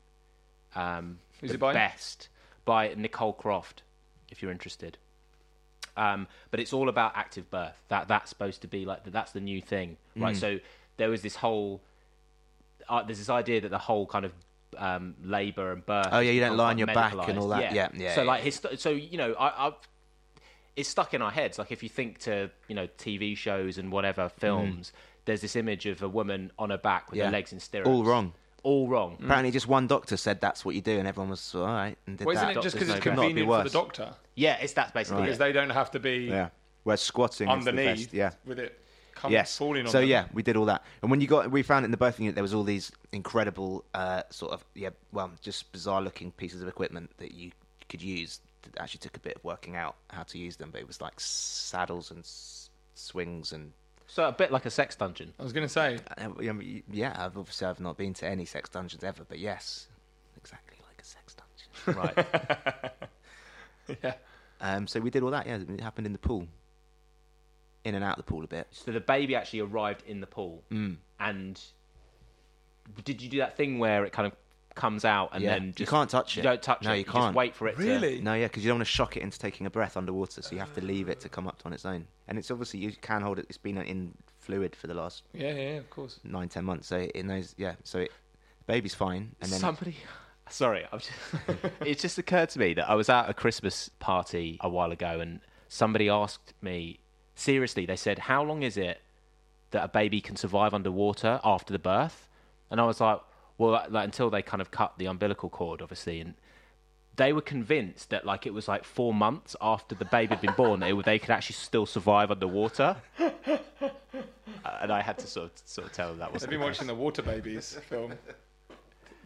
Um, 0.76 1.20
Who's 1.40 1.48
the 1.48 1.54
it 1.54 1.60
by? 1.60 1.72
Best 1.72 2.28
by 2.66 2.92
Nicole 2.94 3.32
Croft, 3.32 3.80
if 4.30 4.42
you're 4.42 4.52
interested. 4.52 4.98
Um, 5.96 6.26
but 6.50 6.60
it's 6.60 6.74
all 6.74 6.90
about 6.90 7.12
active 7.14 7.50
birth. 7.50 7.82
That 7.88 8.06
that's 8.06 8.28
supposed 8.28 8.60
to 8.60 8.68
be 8.68 8.84
like 8.84 9.02
that's 9.04 9.32
the 9.32 9.40
new 9.40 9.62
thing, 9.62 9.96
right? 10.14 10.36
Mm. 10.36 10.40
So 10.40 10.58
there 10.98 11.08
was 11.08 11.22
this 11.22 11.36
whole 11.36 11.80
uh, 12.86 13.02
there's 13.02 13.18
this 13.18 13.30
idea 13.30 13.62
that 13.62 13.70
the 13.70 13.78
whole 13.78 14.06
kind 14.06 14.26
of 14.26 14.32
um, 14.76 15.14
labour 15.22 15.72
and 15.72 15.84
birth. 15.86 16.08
Oh, 16.12 16.18
yeah, 16.20 16.32
you 16.32 16.40
don't 16.40 16.56
lie 16.56 16.64
like, 16.64 16.70
on 16.72 16.78
your 16.78 16.86
back 16.88 17.14
and 17.28 17.38
all 17.38 17.48
that. 17.48 17.72
Yeah, 17.72 17.88
yeah, 17.94 18.14
So 18.14 18.22
yeah, 18.22 18.26
like 18.28 18.40
yeah. 18.40 18.44
his, 18.44 18.60
so 18.80 18.90
you 18.90 19.18
know, 19.18 19.34
I, 19.34 19.66
I've 19.68 19.74
it's 20.76 20.88
stuck 20.88 21.14
in 21.14 21.22
our 21.22 21.30
heads. 21.30 21.58
Like 21.58 21.72
if 21.72 21.82
you 21.82 21.88
think 21.88 22.18
to 22.20 22.50
you 22.68 22.74
know 22.74 22.86
TV 22.98 23.36
shows 23.36 23.78
and 23.78 23.90
whatever 23.90 24.28
films, 24.28 24.92
there's 25.24 25.40
this 25.40 25.56
image 25.56 25.86
of 25.86 26.02
a 26.02 26.08
woman 26.08 26.52
on 26.58 26.70
her 26.70 26.78
back 26.78 27.10
with 27.10 27.16
Mm. 27.16 27.20
Yeah. 27.20 27.26
her 27.26 27.32
legs 27.32 27.52
in 27.52 27.60
stirrups. 27.60 27.88
All 27.88 28.04
wrong. 28.04 28.32
All 28.64 28.88
wrong. 28.88 29.16
Apparently, 29.22 29.50
just 29.52 29.68
one 29.68 29.86
doctor 29.86 30.16
said 30.16 30.40
that's 30.40 30.64
what 30.64 30.74
you 30.74 30.80
do, 30.80 30.98
and 30.98 31.06
everyone 31.08 31.30
was 31.30 31.54
all 31.54 31.64
right 31.66 31.96
and 32.06 32.18
did 32.18 32.26
Well, 32.26 32.36
isn't 32.36 32.46
that. 32.48 32.56
it 32.56 32.62
just 32.62 32.74
Doctors 32.76 32.88
because 32.88 32.88
it's 32.96 33.04
know 33.06 33.10
better. 33.12 33.16
Not 33.16 33.34
be 33.34 33.40
convenient 33.40 33.62
for 33.62 33.68
the 33.68 33.72
doctor? 33.72 34.14
Yeah, 34.34 34.56
it's 34.60 34.72
that's 34.72 34.92
basically 34.92 35.22
Because 35.22 35.36
it. 35.36 35.38
they 35.40 35.52
don't 35.52 35.70
have 35.70 35.90
to 35.92 35.98
be 36.00 36.16
Yeah. 36.28 36.48
Whereas 36.84 37.00
squatting 37.00 37.48
is 37.48 37.64
the 37.64 37.70
underneath 37.70 38.06
best. 38.06 38.14
Yeah. 38.14 38.30
with 38.44 38.58
it 38.58 38.80
come, 39.20 39.32
yes. 39.32 39.56
falling 39.56 39.86
on 39.86 39.92
so 39.92 40.00
them. 40.00 40.08
yeah, 40.08 40.26
we 40.32 40.42
did 40.42 40.56
all 40.56 40.66
that, 40.66 40.84
and 41.02 41.10
when 41.10 41.20
you 41.20 41.26
got, 41.26 41.50
we 41.50 41.62
found 41.62 41.84
in 41.84 41.90
the 41.90 41.96
birthing 41.96 42.20
unit 42.20 42.34
there 42.34 42.42
was 42.42 42.54
all 42.54 42.64
these 42.64 42.92
incredible, 43.12 43.84
uh, 43.94 44.22
sort 44.30 44.52
of 44.52 44.64
yeah, 44.74 44.90
well, 45.12 45.30
just 45.40 45.70
bizarre-looking 45.72 46.32
pieces 46.32 46.62
of 46.62 46.68
equipment 46.68 47.10
that 47.18 47.32
you 47.32 47.52
could 47.88 48.02
use. 48.02 48.40
That 48.62 48.80
actually 48.82 48.98
took 48.98 49.16
a 49.16 49.20
bit 49.20 49.36
of 49.36 49.44
working 49.44 49.76
out 49.76 49.96
how 50.10 50.24
to 50.24 50.38
use 50.38 50.56
them, 50.56 50.70
but 50.70 50.80
it 50.80 50.86
was 50.86 51.00
like 51.00 51.14
saddles 51.18 52.10
and 52.10 52.20
s- 52.20 52.70
swings 52.94 53.52
and. 53.52 53.72
So 54.08 54.26
a 54.26 54.32
bit 54.32 54.50
like 54.50 54.64
a 54.64 54.70
sex 54.70 54.96
dungeon. 54.96 55.34
I 55.38 55.42
was 55.42 55.52
going 55.52 55.66
to 55.66 55.72
say, 55.72 55.98
uh, 56.16 56.28
I 56.38 56.52
mean, 56.52 56.82
yeah, 56.90 57.14
I've 57.16 57.36
obviously 57.36 57.66
I've 57.66 57.78
not 57.78 57.96
been 57.98 58.14
to 58.14 58.26
any 58.26 58.46
sex 58.46 58.70
dungeons 58.70 59.04
ever, 59.04 59.22
but 59.28 59.38
yes, 59.38 59.86
exactly 60.36 60.78
like 60.88 61.00
a 61.00 61.04
sex 61.04 61.36
dungeon. 61.84 62.00
Right. 62.00 62.92
yeah. 64.02 64.14
Um, 64.60 64.86
so 64.86 64.98
we 65.00 65.10
did 65.10 65.22
all 65.22 65.30
that. 65.30 65.46
Yeah, 65.46 65.58
it 65.58 65.80
happened 65.80 66.06
in 66.06 66.12
the 66.12 66.18
pool, 66.18 66.46
in 67.88 67.94
and 67.96 68.04
out 68.04 68.18
of 68.18 68.24
the 68.24 68.30
pool 68.30 68.44
a 68.44 68.46
bit. 68.46 68.68
so 68.70 68.92
the 68.92 69.00
baby 69.00 69.34
actually 69.34 69.60
arrived 69.60 70.02
in 70.06 70.20
the 70.20 70.26
pool, 70.26 70.62
Mm. 70.70 70.96
and 71.18 71.60
did 73.04 73.20
you 73.22 73.28
do 73.28 73.38
that 73.38 73.56
thing 73.56 73.78
where 73.78 74.04
it 74.04 74.12
kind 74.12 74.26
of 74.26 74.32
comes 74.74 75.04
out 75.04 75.30
and 75.32 75.42
Yeah. 75.42 75.54
then 75.54 75.74
You 75.76 75.86
can't 75.86 76.08
touch 76.08 76.32
it. 76.32 76.36
you 76.36 76.40
it. 76.42 76.52
don't 76.52 76.62
touch 76.62 76.82
No, 76.84 76.92
it. 76.92 76.98
you 76.98 77.04
can't. 77.04 77.34
wait 77.34 77.54
for 77.56 77.66
it 77.66 77.76
to. 77.76 77.82
Really? 77.82 78.20
No, 78.20 78.34
yeah, 78.34 78.46
because 78.46 78.64
you 78.64 78.68
don't 78.68 78.78
want 78.78 78.86
to 78.86 78.92
shock 78.92 79.16
it 79.16 79.22
into 79.24 79.36
taking 79.38 79.66
a 79.66 79.70
breath 79.70 79.96
underwater, 79.96 80.40
so 80.40 80.52
you 80.52 80.60
have 80.60 80.72
to 80.76 80.80
leave 80.80 81.08
it 81.08 81.18
to 81.20 81.28
come 81.28 81.48
up 81.48 81.60
on 81.64 81.72
its 81.72 81.84
own. 81.84 82.06
And 82.28 82.38
it's 82.38 82.50
obviously 82.50 82.78
you 82.80 82.92
can 82.92 83.22
hold 83.22 83.40
it. 83.40 83.46
It's 83.48 83.58
been 83.58 83.76
in 83.78 84.14
fluid 84.38 84.76
for 84.76 84.86
the 84.86 84.94
last 84.94 85.24
Yeah, 85.32 85.48
yeah, 85.52 85.54
yeah, 85.72 85.78
of 85.78 85.90
course. 85.90 86.20
nine, 86.22 86.48
ten 86.48 86.64
months. 86.64 86.86
So 86.86 87.00
in 87.00 87.26
those, 87.26 87.54
yeah, 87.58 87.74
so 87.82 87.98
it, 87.98 88.12
the 88.66 88.72
baby's 88.72 88.94
fine, 88.94 89.34
and 89.40 89.50
then 89.50 89.58
Somebody. 89.60 89.96
Sorry, 90.50 90.86
I'm 90.92 91.00
just, 91.00 91.10
it 91.84 91.98
just 91.98 92.16
occurred 92.16 92.48
to 92.50 92.58
me 92.58 92.72
that 92.74 92.88
I 92.88 92.94
was 92.94 93.08
at 93.10 93.28
a 93.28 93.34
Christmas 93.34 93.90
party 93.98 94.56
a 94.62 94.68
while 94.68 94.92
ago, 94.92 95.18
and 95.20 95.40
somebody 95.68 96.08
asked 96.08 96.54
me 96.62 97.00
seriously. 97.38 97.86
They 97.86 97.96
said, 97.96 98.18
"How 98.20 98.42
long 98.42 98.62
is 98.62 98.76
it 98.76 99.00
that 99.70 99.84
a 99.84 99.88
baby 99.88 100.20
can 100.20 100.36
survive 100.36 100.74
underwater 100.74 101.40
after 101.44 101.72
the 101.72 101.78
birth?" 101.78 102.28
And 102.70 102.80
I 102.80 102.84
was 102.84 103.00
like, 103.00 103.20
"Well, 103.56 103.70
like, 103.72 103.90
like, 103.90 104.04
until 104.04 104.30
they 104.30 104.42
kind 104.42 104.60
of 104.60 104.70
cut 104.70 104.98
the 104.98 105.06
umbilical 105.06 105.48
cord, 105.48 105.80
obviously." 105.82 106.20
And 106.20 106.34
they 107.16 107.32
were 107.32 107.40
convinced 107.42 108.10
that 108.10 108.24
like 108.24 108.46
it 108.46 108.54
was 108.54 108.68
like 108.68 108.84
four 108.84 109.12
months 109.12 109.56
after 109.60 109.94
the 109.94 110.04
baby 110.04 110.34
had 110.34 110.40
been 110.40 110.54
born, 110.54 110.78
they, 110.80 110.92
they 111.02 111.18
could 111.18 111.30
actually 111.30 111.54
still 111.54 111.84
survive 111.86 112.30
underwater. 112.30 112.96
Uh, 114.64 114.78
and 114.82 114.92
I 114.92 115.00
had 115.02 115.18
to 115.18 115.26
sort 115.26 115.46
of 115.46 115.52
sort 115.64 115.86
of 115.86 115.92
tell 115.92 116.08
them 116.08 116.18
that 116.18 116.32
wasn't. 116.32 116.50
They've 116.50 116.58
been 116.58 116.60
the 116.60 116.66
watching 116.66 116.80
case. 116.80 116.88
the 116.88 116.94
Water 116.94 117.22
Babies 117.22 117.78
film. 117.88 118.12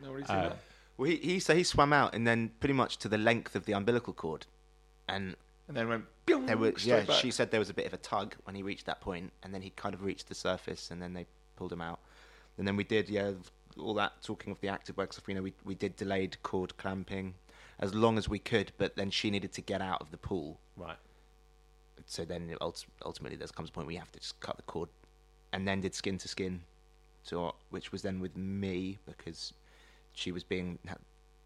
Nobody's 0.02 0.26
seen 0.26 0.36
Uh, 0.36 0.48
that? 0.50 0.58
well, 0.96 1.08
he, 1.10 1.16
he 1.16 1.40
so 1.40 1.54
he 1.54 1.62
swam 1.62 1.92
out 1.92 2.14
and 2.14 2.26
then 2.26 2.50
pretty 2.60 2.74
much 2.74 2.98
to 2.98 3.08
the 3.08 3.18
length 3.18 3.54
of 3.56 3.64
the 3.66 3.72
umbilical 3.72 4.12
cord, 4.12 4.46
and 5.08 5.36
And 5.72 5.76
then 5.76 5.88
went, 5.88 6.04
"Pyong," 6.26 6.46
there 6.46 6.56
was 6.56 6.84
yeah. 6.86 7.00
back. 7.00 7.16
She 7.16 7.30
said 7.30 7.50
there 7.50 7.60
was 7.60 7.70
a 7.70 7.74
bit 7.74 7.86
of 7.86 7.94
a 7.94 7.98
tug 7.98 8.34
when 8.44 8.54
he 8.54 8.62
reached 8.62 8.86
that 8.86 9.00
point, 9.00 9.32
and 9.42 9.54
then 9.54 9.62
he 9.62 9.70
kind 9.70 9.94
of 9.94 10.02
reached 10.02 10.28
the 10.28 10.34
surface, 10.34 10.90
and 10.90 11.00
then 11.00 11.14
they 11.14 11.26
pulled 11.56 11.72
him 11.72 11.80
out, 11.80 12.00
and 12.58 12.66
then 12.66 12.76
we 12.76 12.84
did 12.84 13.08
yeah 13.08 13.32
all 13.78 13.94
that 13.94 14.22
talking 14.22 14.52
of 14.52 14.60
the 14.60 14.68
active 14.68 14.96
work 14.96 15.12
stuff. 15.12 15.24
You 15.26 15.34
know, 15.34 15.42
we 15.42 15.54
we 15.64 15.74
did 15.74 15.96
delayed 15.96 16.42
cord 16.42 16.76
clamping 16.76 17.34
as 17.78 17.94
long 17.94 18.18
as 18.18 18.28
we 18.28 18.38
could, 18.38 18.72
but 18.76 18.96
then 18.96 19.10
she 19.10 19.30
needed 19.30 19.52
to 19.54 19.62
get 19.62 19.80
out 19.80 20.00
of 20.00 20.10
the 20.10 20.18
pool. 20.18 20.60
Right. 20.76 20.96
so 22.06 22.24
then 22.24 22.54
ultimately 22.60 23.36
there 23.36 23.48
comes 23.48 23.68
a 23.68 23.72
point 23.72 23.86
where 23.86 23.94
you 23.94 23.98
have 23.98 24.12
to 24.12 24.18
just 24.18 24.40
cut 24.40 24.56
the 24.56 24.62
cord 24.62 24.88
and 25.52 25.68
then 25.68 25.80
did 25.80 25.94
skin 25.94 26.18
to 26.18 26.28
skin 26.28 26.62
so 27.22 27.54
which 27.70 27.92
was 27.92 28.02
then 28.02 28.20
with 28.20 28.36
me 28.36 28.98
because 29.06 29.52
she 30.12 30.32
was 30.32 30.44
being 30.44 30.78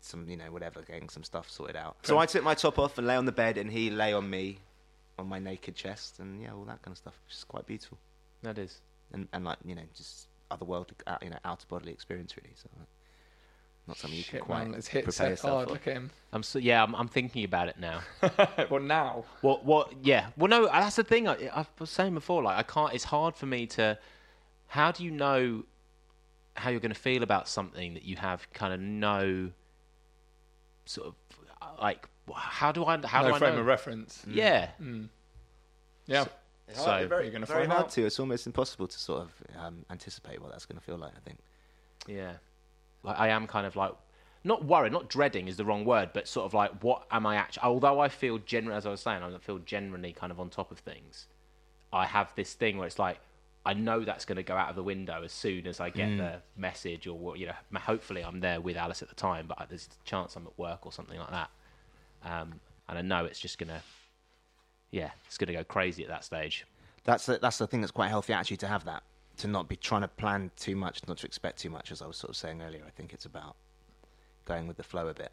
some 0.01 0.29
you 0.29 0.37
know 0.37 0.51
whatever 0.51 0.83
getting 0.83 1.09
some 1.09 1.25
stuff 1.25 1.51
sorted 1.51 1.77
out 1.77 1.97
so 2.03 2.19
i 2.19 2.27
took 2.27 2.45
my 2.45 2.55
top 2.55 2.79
off 2.79 2.97
and 2.99 3.07
lay 3.07 3.17
on 3.17 3.25
the 3.25 3.33
bed 3.33 3.59
and 3.59 3.71
he 3.71 3.91
lay 3.91 4.13
on 4.13 4.29
me 4.29 4.59
on 5.19 5.27
my 5.29 5.39
naked 5.39 5.75
chest 5.75 6.19
and 6.19 6.41
yeah 6.41 6.53
all 6.53 6.65
that 6.65 6.81
kind 6.83 6.93
of 6.93 6.99
stuff 6.99 7.19
which 7.27 7.35
is 7.35 7.45
quite 7.45 7.67
beautiful 7.67 7.99
That 8.43 8.59
is. 8.59 8.81
and 9.13 9.29
and 9.33 9.45
like 9.45 9.59
you 9.65 9.75
know 9.75 9.83
just 9.97 10.29
otherworldly 10.51 10.93
uh, 11.07 11.17
you 11.23 11.31
know 11.31 11.39
out 11.45 11.63
of 11.63 11.69
bodily 11.69 11.93
experience 11.93 12.37
really 12.37 12.55
so 12.55 12.69
uh, 12.81 12.85
not 13.89 13.97
something 13.97 14.19
you 14.19 14.25
can 14.25 14.41
quite 14.41 14.67
man, 14.67 14.75
it's 14.75 14.89
hit 14.89 15.05
prepare 15.05 15.13
set 15.13 15.31
yourself 15.31 15.53
hard. 15.53 15.69
for. 15.69 15.75
Look 15.75 15.87
at 15.87 15.93
him. 15.95 16.11
I'm 16.33 16.43
so 16.43 16.59
yeah. 16.59 16.83
I'm, 16.83 16.95
I'm 16.97 17.07
thinking 17.07 17.45
about 17.45 17.69
it 17.69 17.79
now. 17.79 18.01
well, 18.69 18.81
now. 18.81 19.25
What? 19.43 19.65
What? 19.65 19.93
Yeah. 20.03 20.31
Well, 20.37 20.49
no. 20.49 20.67
That's 20.67 20.97
the 20.97 21.05
thing. 21.05 21.29
I, 21.29 21.35
I 21.55 21.67
was 21.79 21.89
saying 21.89 22.15
before. 22.15 22.43
Like, 22.43 22.59
I 22.59 22.65
can't. 22.65 22.93
It's 22.95 23.05
hard 23.05 23.37
for 23.37 23.47
me 23.47 23.65
to. 23.69 23.97
How 24.67 24.91
do 24.91 25.05
you 25.05 25.13
know 25.13 25.63
how 26.55 26.71
you're 26.71 26.81
going 26.81 26.93
to 26.93 26.99
feel 27.01 27.23
about 27.23 27.49
something 27.49 27.95
that 27.95 28.03
you 28.03 28.17
have 28.17 28.53
kind 28.53 28.75
of 28.75 28.81
no 28.81 29.51
sort 30.87 31.09
of 31.09 31.15
uh, 31.61 31.67
like? 31.81 32.09
How 32.35 32.73
do 32.73 32.85
I? 32.85 32.99
How 33.07 33.23
no 33.23 33.29
do 33.29 33.35
I 33.35 33.39
frame 33.39 33.55
know? 33.55 33.61
of 33.61 33.67
reference. 33.67 34.25
Mm. 34.27 34.35
Yeah. 34.35 34.69
Mm. 34.83 35.09
Yeah. 36.07 36.25
So 36.73 37.07
very, 37.07 37.31
you're 37.31 37.33
very 37.33 37.47
find 37.47 37.71
hard 37.71 37.85
out. 37.85 37.91
to 37.91 38.05
it's 38.05 38.19
almost 38.19 38.47
impossible 38.47 38.89
to 38.89 38.99
sort 38.99 39.23
of 39.23 39.31
um, 39.57 39.85
anticipate 39.89 40.43
what 40.43 40.51
that's 40.51 40.67
going 40.67 40.77
to 40.77 40.85
feel 40.85 40.97
like 40.97 41.13
i 41.17 41.21
think 41.21 41.39
yeah. 42.07 42.35
Like 43.03 43.19
I 43.19 43.29
am 43.29 43.47
kind 43.47 43.67
of 43.67 43.77
like 43.77 43.93
not 44.45 44.65
worried, 44.65 44.93
not 44.93 45.09
dreading 45.09 45.49
is 45.49 45.57
the 45.57 45.65
wrong 45.65 45.85
word, 45.85 46.11
but 46.13 46.29
sort 46.29 46.47
of 46.47 46.55
like, 46.55 46.83
what 46.83 47.07
am 47.11 47.27
I 47.27 47.37
actually? 47.37 47.65
Although 47.65 48.01
I 48.01 48.09
feel 48.09 48.39
generally, 48.39 48.77
as 48.77 48.87
I 48.87 48.91
was 48.91 49.01
saying, 49.01 49.23
I 49.23 49.37
feel 49.39 49.59
generally 49.59 50.13
kind 50.13 50.31
of 50.31 50.41
on 50.41 50.51
top 50.51 50.71
of 50.71 50.79
things. 50.79 51.27
I 51.93 52.07
have 52.07 52.33
this 52.37 52.55
thing 52.55 52.79
where 52.79 52.87
it's 52.87 52.99
like, 52.99 53.19
I 53.67 53.75
know 53.75 54.05
that's 54.05 54.25
going 54.25 54.37
to 54.37 54.43
go 54.43 54.55
out 54.57 54.71
of 54.71 54.77
the 54.77 54.83
window 54.83 55.23
as 55.25 55.33
soon 55.33 55.67
as 55.67 55.81
I 55.81 55.91
get 55.91 56.09
Mm. 56.11 56.19
the 56.19 56.43
message, 56.57 57.07
or 57.07 57.19
what- 57.19 57.39
you 57.39 57.47
know, 57.47 57.79
hopefully 57.81 58.23
I'm 58.25 58.41
there 58.41 58.61
with 58.61 58.77
Alice 58.77 59.03
at 59.03 59.09
the 59.09 59.15
time, 59.15 59.47
but 59.49 59.69
there's 59.69 59.89
a 59.89 60.05
chance 60.09 60.37
I'm 60.37 60.47
at 60.47 60.57
work 60.59 60.87
or 60.87 60.93
something 60.93 61.19
like 61.19 61.31
that, 61.31 61.51
um, 62.23 62.61
and 62.89 62.99
I 62.99 63.03
know 63.03 63.25
it's 63.25 63.41
just 63.41 63.59
gonna, 63.59 63.83
yeah, 64.91 65.11
it's 65.27 65.37
gonna 65.37 65.53
go 65.53 65.65
crazy 65.65 66.03
at 66.05 66.09
that 66.09 66.25
stage. 66.25 66.65
That's 67.05 67.27
the, 67.27 67.39
that's 67.39 67.59
the 67.59 67.67
thing 67.67 67.81
that's 67.81 67.91
quite 67.93 68.09
healthy 68.09 68.33
actually 68.33 68.57
to 68.59 68.69
have 68.69 68.85
that 68.85 69.03
to 69.39 69.47
not 69.49 69.69
be 69.69 69.77
trying 69.77 70.01
to 70.01 70.09
plan 70.09 70.51
too 70.57 70.75
much, 70.77 71.07
not 71.07 71.19
to 71.19 71.27
expect 71.27 71.59
too 71.59 71.69
much. 71.69 71.93
As 71.93 72.01
I 72.01 72.07
was 72.07 72.17
sort 72.17 72.31
of 72.31 72.37
saying 72.37 72.63
earlier, 72.63 72.83
I 72.87 72.91
think 72.91 73.13
it's 73.13 73.27
about 73.27 73.57
going 74.47 74.67
with 74.67 74.77
the 74.79 74.83
flow 74.83 75.09
a 75.09 75.15
bit 75.15 75.31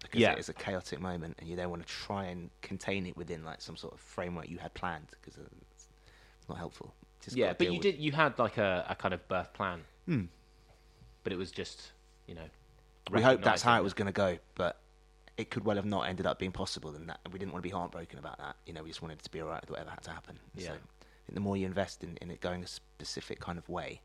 because 0.00 0.20
Yeah. 0.20 0.32
it 0.32 0.38
is 0.40 0.48
a 0.48 0.54
chaotic 0.54 1.00
moment, 1.00 1.36
and 1.38 1.48
you 1.48 1.54
don't 1.54 1.70
want 1.70 1.86
to 1.86 1.88
try 1.88 2.24
and 2.24 2.50
contain 2.62 3.06
it 3.06 3.16
within 3.16 3.44
like 3.44 3.60
some 3.60 3.76
sort 3.76 3.94
of 3.94 4.00
framework 4.00 4.48
you 4.48 4.58
had 4.58 4.74
planned 4.74 5.06
because 5.12 5.36
it's 5.36 5.88
not 6.48 6.58
helpful. 6.58 6.94
Just 7.24 7.36
yeah, 7.36 7.52
but 7.54 7.66
you 7.66 7.74
with- 7.74 7.82
did, 7.82 7.98
you 7.98 8.12
had 8.12 8.38
like 8.38 8.58
a, 8.58 8.86
a 8.88 8.94
kind 8.94 9.14
of 9.14 9.26
birth 9.28 9.52
plan, 9.52 9.80
Hmm. 10.06 10.24
but 11.22 11.32
it 11.32 11.36
was 11.36 11.50
just, 11.50 11.92
you 12.26 12.34
know, 12.34 12.48
We 13.10 13.22
hoped 13.22 13.42
that's 13.44 13.62
how 13.62 13.78
it 13.78 13.82
was 13.82 13.94
going 13.94 14.06
to 14.06 14.12
go, 14.12 14.38
but 14.54 14.80
it 15.36 15.50
could 15.50 15.64
well 15.64 15.76
have 15.76 15.84
not 15.86 16.02
ended 16.08 16.26
up 16.26 16.38
being 16.38 16.52
possible. 16.52 16.94
And 16.94 17.08
that 17.08 17.20
we 17.32 17.38
didn't 17.38 17.52
want 17.52 17.62
to 17.62 17.68
be 17.68 17.72
heartbroken 17.74 18.18
about 18.18 18.38
that. 18.38 18.56
You 18.66 18.72
know, 18.72 18.82
we 18.82 18.90
just 18.90 19.02
wanted 19.02 19.22
to 19.22 19.30
be 19.30 19.40
all 19.40 19.48
right 19.48 19.60
with 19.60 19.70
whatever 19.70 19.90
had 19.90 20.02
to 20.02 20.10
happen. 20.10 20.38
Yeah. 20.54 20.66
So 20.68 20.72
I 20.72 21.26
think 21.26 21.34
the 21.34 21.40
more 21.40 21.56
you 21.56 21.66
invest 21.66 22.04
in, 22.04 22.16
in 22.20 22.30
it 22.30 22.40
going 22.40 22.62
a 22.62 22.66
specific 22.66 23.40
kind 23.40 23.58
of 23.58 23.68
way, 23.68 24.00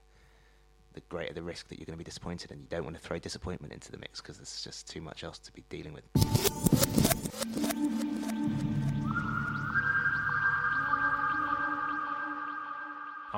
the 0.94 1.02
greater 1.02 1.34
the 1.34 1.44
risk 1.44 1.68
that 1.68 1.78
you're 1.78 1.86
going 1.86 1.98
to 1.98 2.04
be 2.04 2.04
disappointed, 2.04 2.52
and 2.52 2.62
you 2.62 2.68
don't 2.70 2.84
want 2.84 2.96
to 2.96 3.02
throw 3.02 3.20
disappointment 3.20 3.74
into 3.74 3.92
the 3.92 3.98
mix 3.98 4.22
because 4.22 4.38
there's 4.38 4.64
just 4.64 4.88
too 4.90 5.02
much 5.02 5.24
else 5.24 5.38
to 5.40 5.52
be 5.52 5.64
dealing 5.70 5.94
with. 5.94 6.06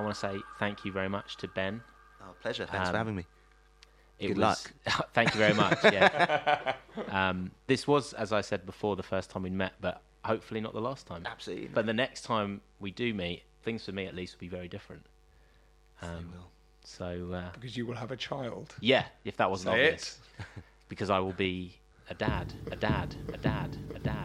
I 0.01 0.03
want 0.05 0.15
to 0.15 0.19
say 0.19 0.39
thank 0.59 0.83
you 0.83 0.91
very 0.91 1.09
much 1.09 1.37
to 1.37 1.47
Ben. 1.47 1.81
Oh, 2.21 2.33
pleasure. 2.41 2.65
Thanks 2.65 2.87
Um, 2.87 2.93
for 2.93 2.97
having 2.97 3.15
me. 3.15 3.25
Good 4.19 4.37
was, 4.37 4.67
thank 5.13 5.33
you 5.33 5.39
very 5.39 5.53
much. 5.53 5.79
Yeah. 5.83 6.73
um, 7.09 7.51
this 7.67 7.87
was, 7.87 8.13
as 8.13 8.31
I 8.31 8.41
said 8.41 8.65
before, 8.65 8.95
the 8.95 9.03
first 9.03 9.29
time 9.31 9.41
we 9.43 9.49
met, 9.49 9.73
but 9.81 10.01
hopefully 10.23 10.61
not 10.61 10.73
the 10.73 10.81
last 10.81 11.07
time. 11.07 11.23
Absolutely. 11.25 11.69
But 11.73 11.85
the 11.87 11.93
next 11.93 12.21
time 12.23 12.61
we 12.79 12.91
do 12.91 13.13
meet, 13.15 13.43
things 13.63 13.85
for 13.85 13.91
me 13.91 14.05
at 14.05 14.15
least 14.15 14.35
will 14.35 14.41
be 14.41 14.47
very 14.47 14.67
different. 14.67 15.05
Um, 16.03 16.31
will. 16.33 16.49
so 16.83 17.31
uh, 17.33 17.49
Because 17.53 17.75
you 17.77 17.85
will 17.87 17.95
have 17.95 18.11
a 18.11 18.17
child. 18.17 18.75
yeah, 18.79 19.05
if 19.25 19.37
that 19.37 19.49
wasn't 19.49 19.73
Say 19.75 19.85
obvious, 19.85 20.19
because 20.89 21.09
I 21.09 21.17
will 21.19 21.33
be 21.33 21.75
a 22.09 22.13
dad, 22.13 22.53
a 22.71 22.75
dad, 22.75 23.15
a 23.33 23.37
dad, 23.37 23.75
a 23.95 23.99
dad, 23.99 24.20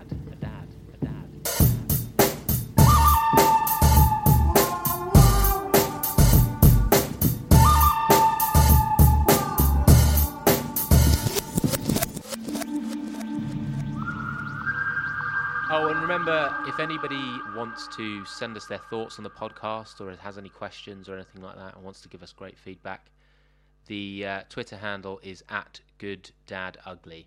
if 16.67 16.81
anybody 16.81 17.41
wants 17.55 17.87
to 17.97 18.25
send 18.25 18.57
us 18.57 18.67
their 18.67 18.79
thoughts 18.91 19.19
on 19.19 19.23
the 19.23 19.31
podcast 19.31 20.01
or 20.01 20.15
has 20.17 20.37
any 20.37 20.49
questions 20.49 21.09
or 21.09 21.15
anything 21.15 21.41
like 21.41 21.57
that 21.57 21.77
and 21.77 21.85
wants 21.85 22.01
to 22.01 22.09
give 22.09 22.23
us 22.25 22.33
great 22.33 22.59
feedback, 22.59 23.07
the 23.87 24.27
uh, 24.27 24.43
Twitter 24.49 24.77
handle 24.77 25.21
is 25.23 25.45
at 25.49 25.81
gooddadugly. 26.01 27.27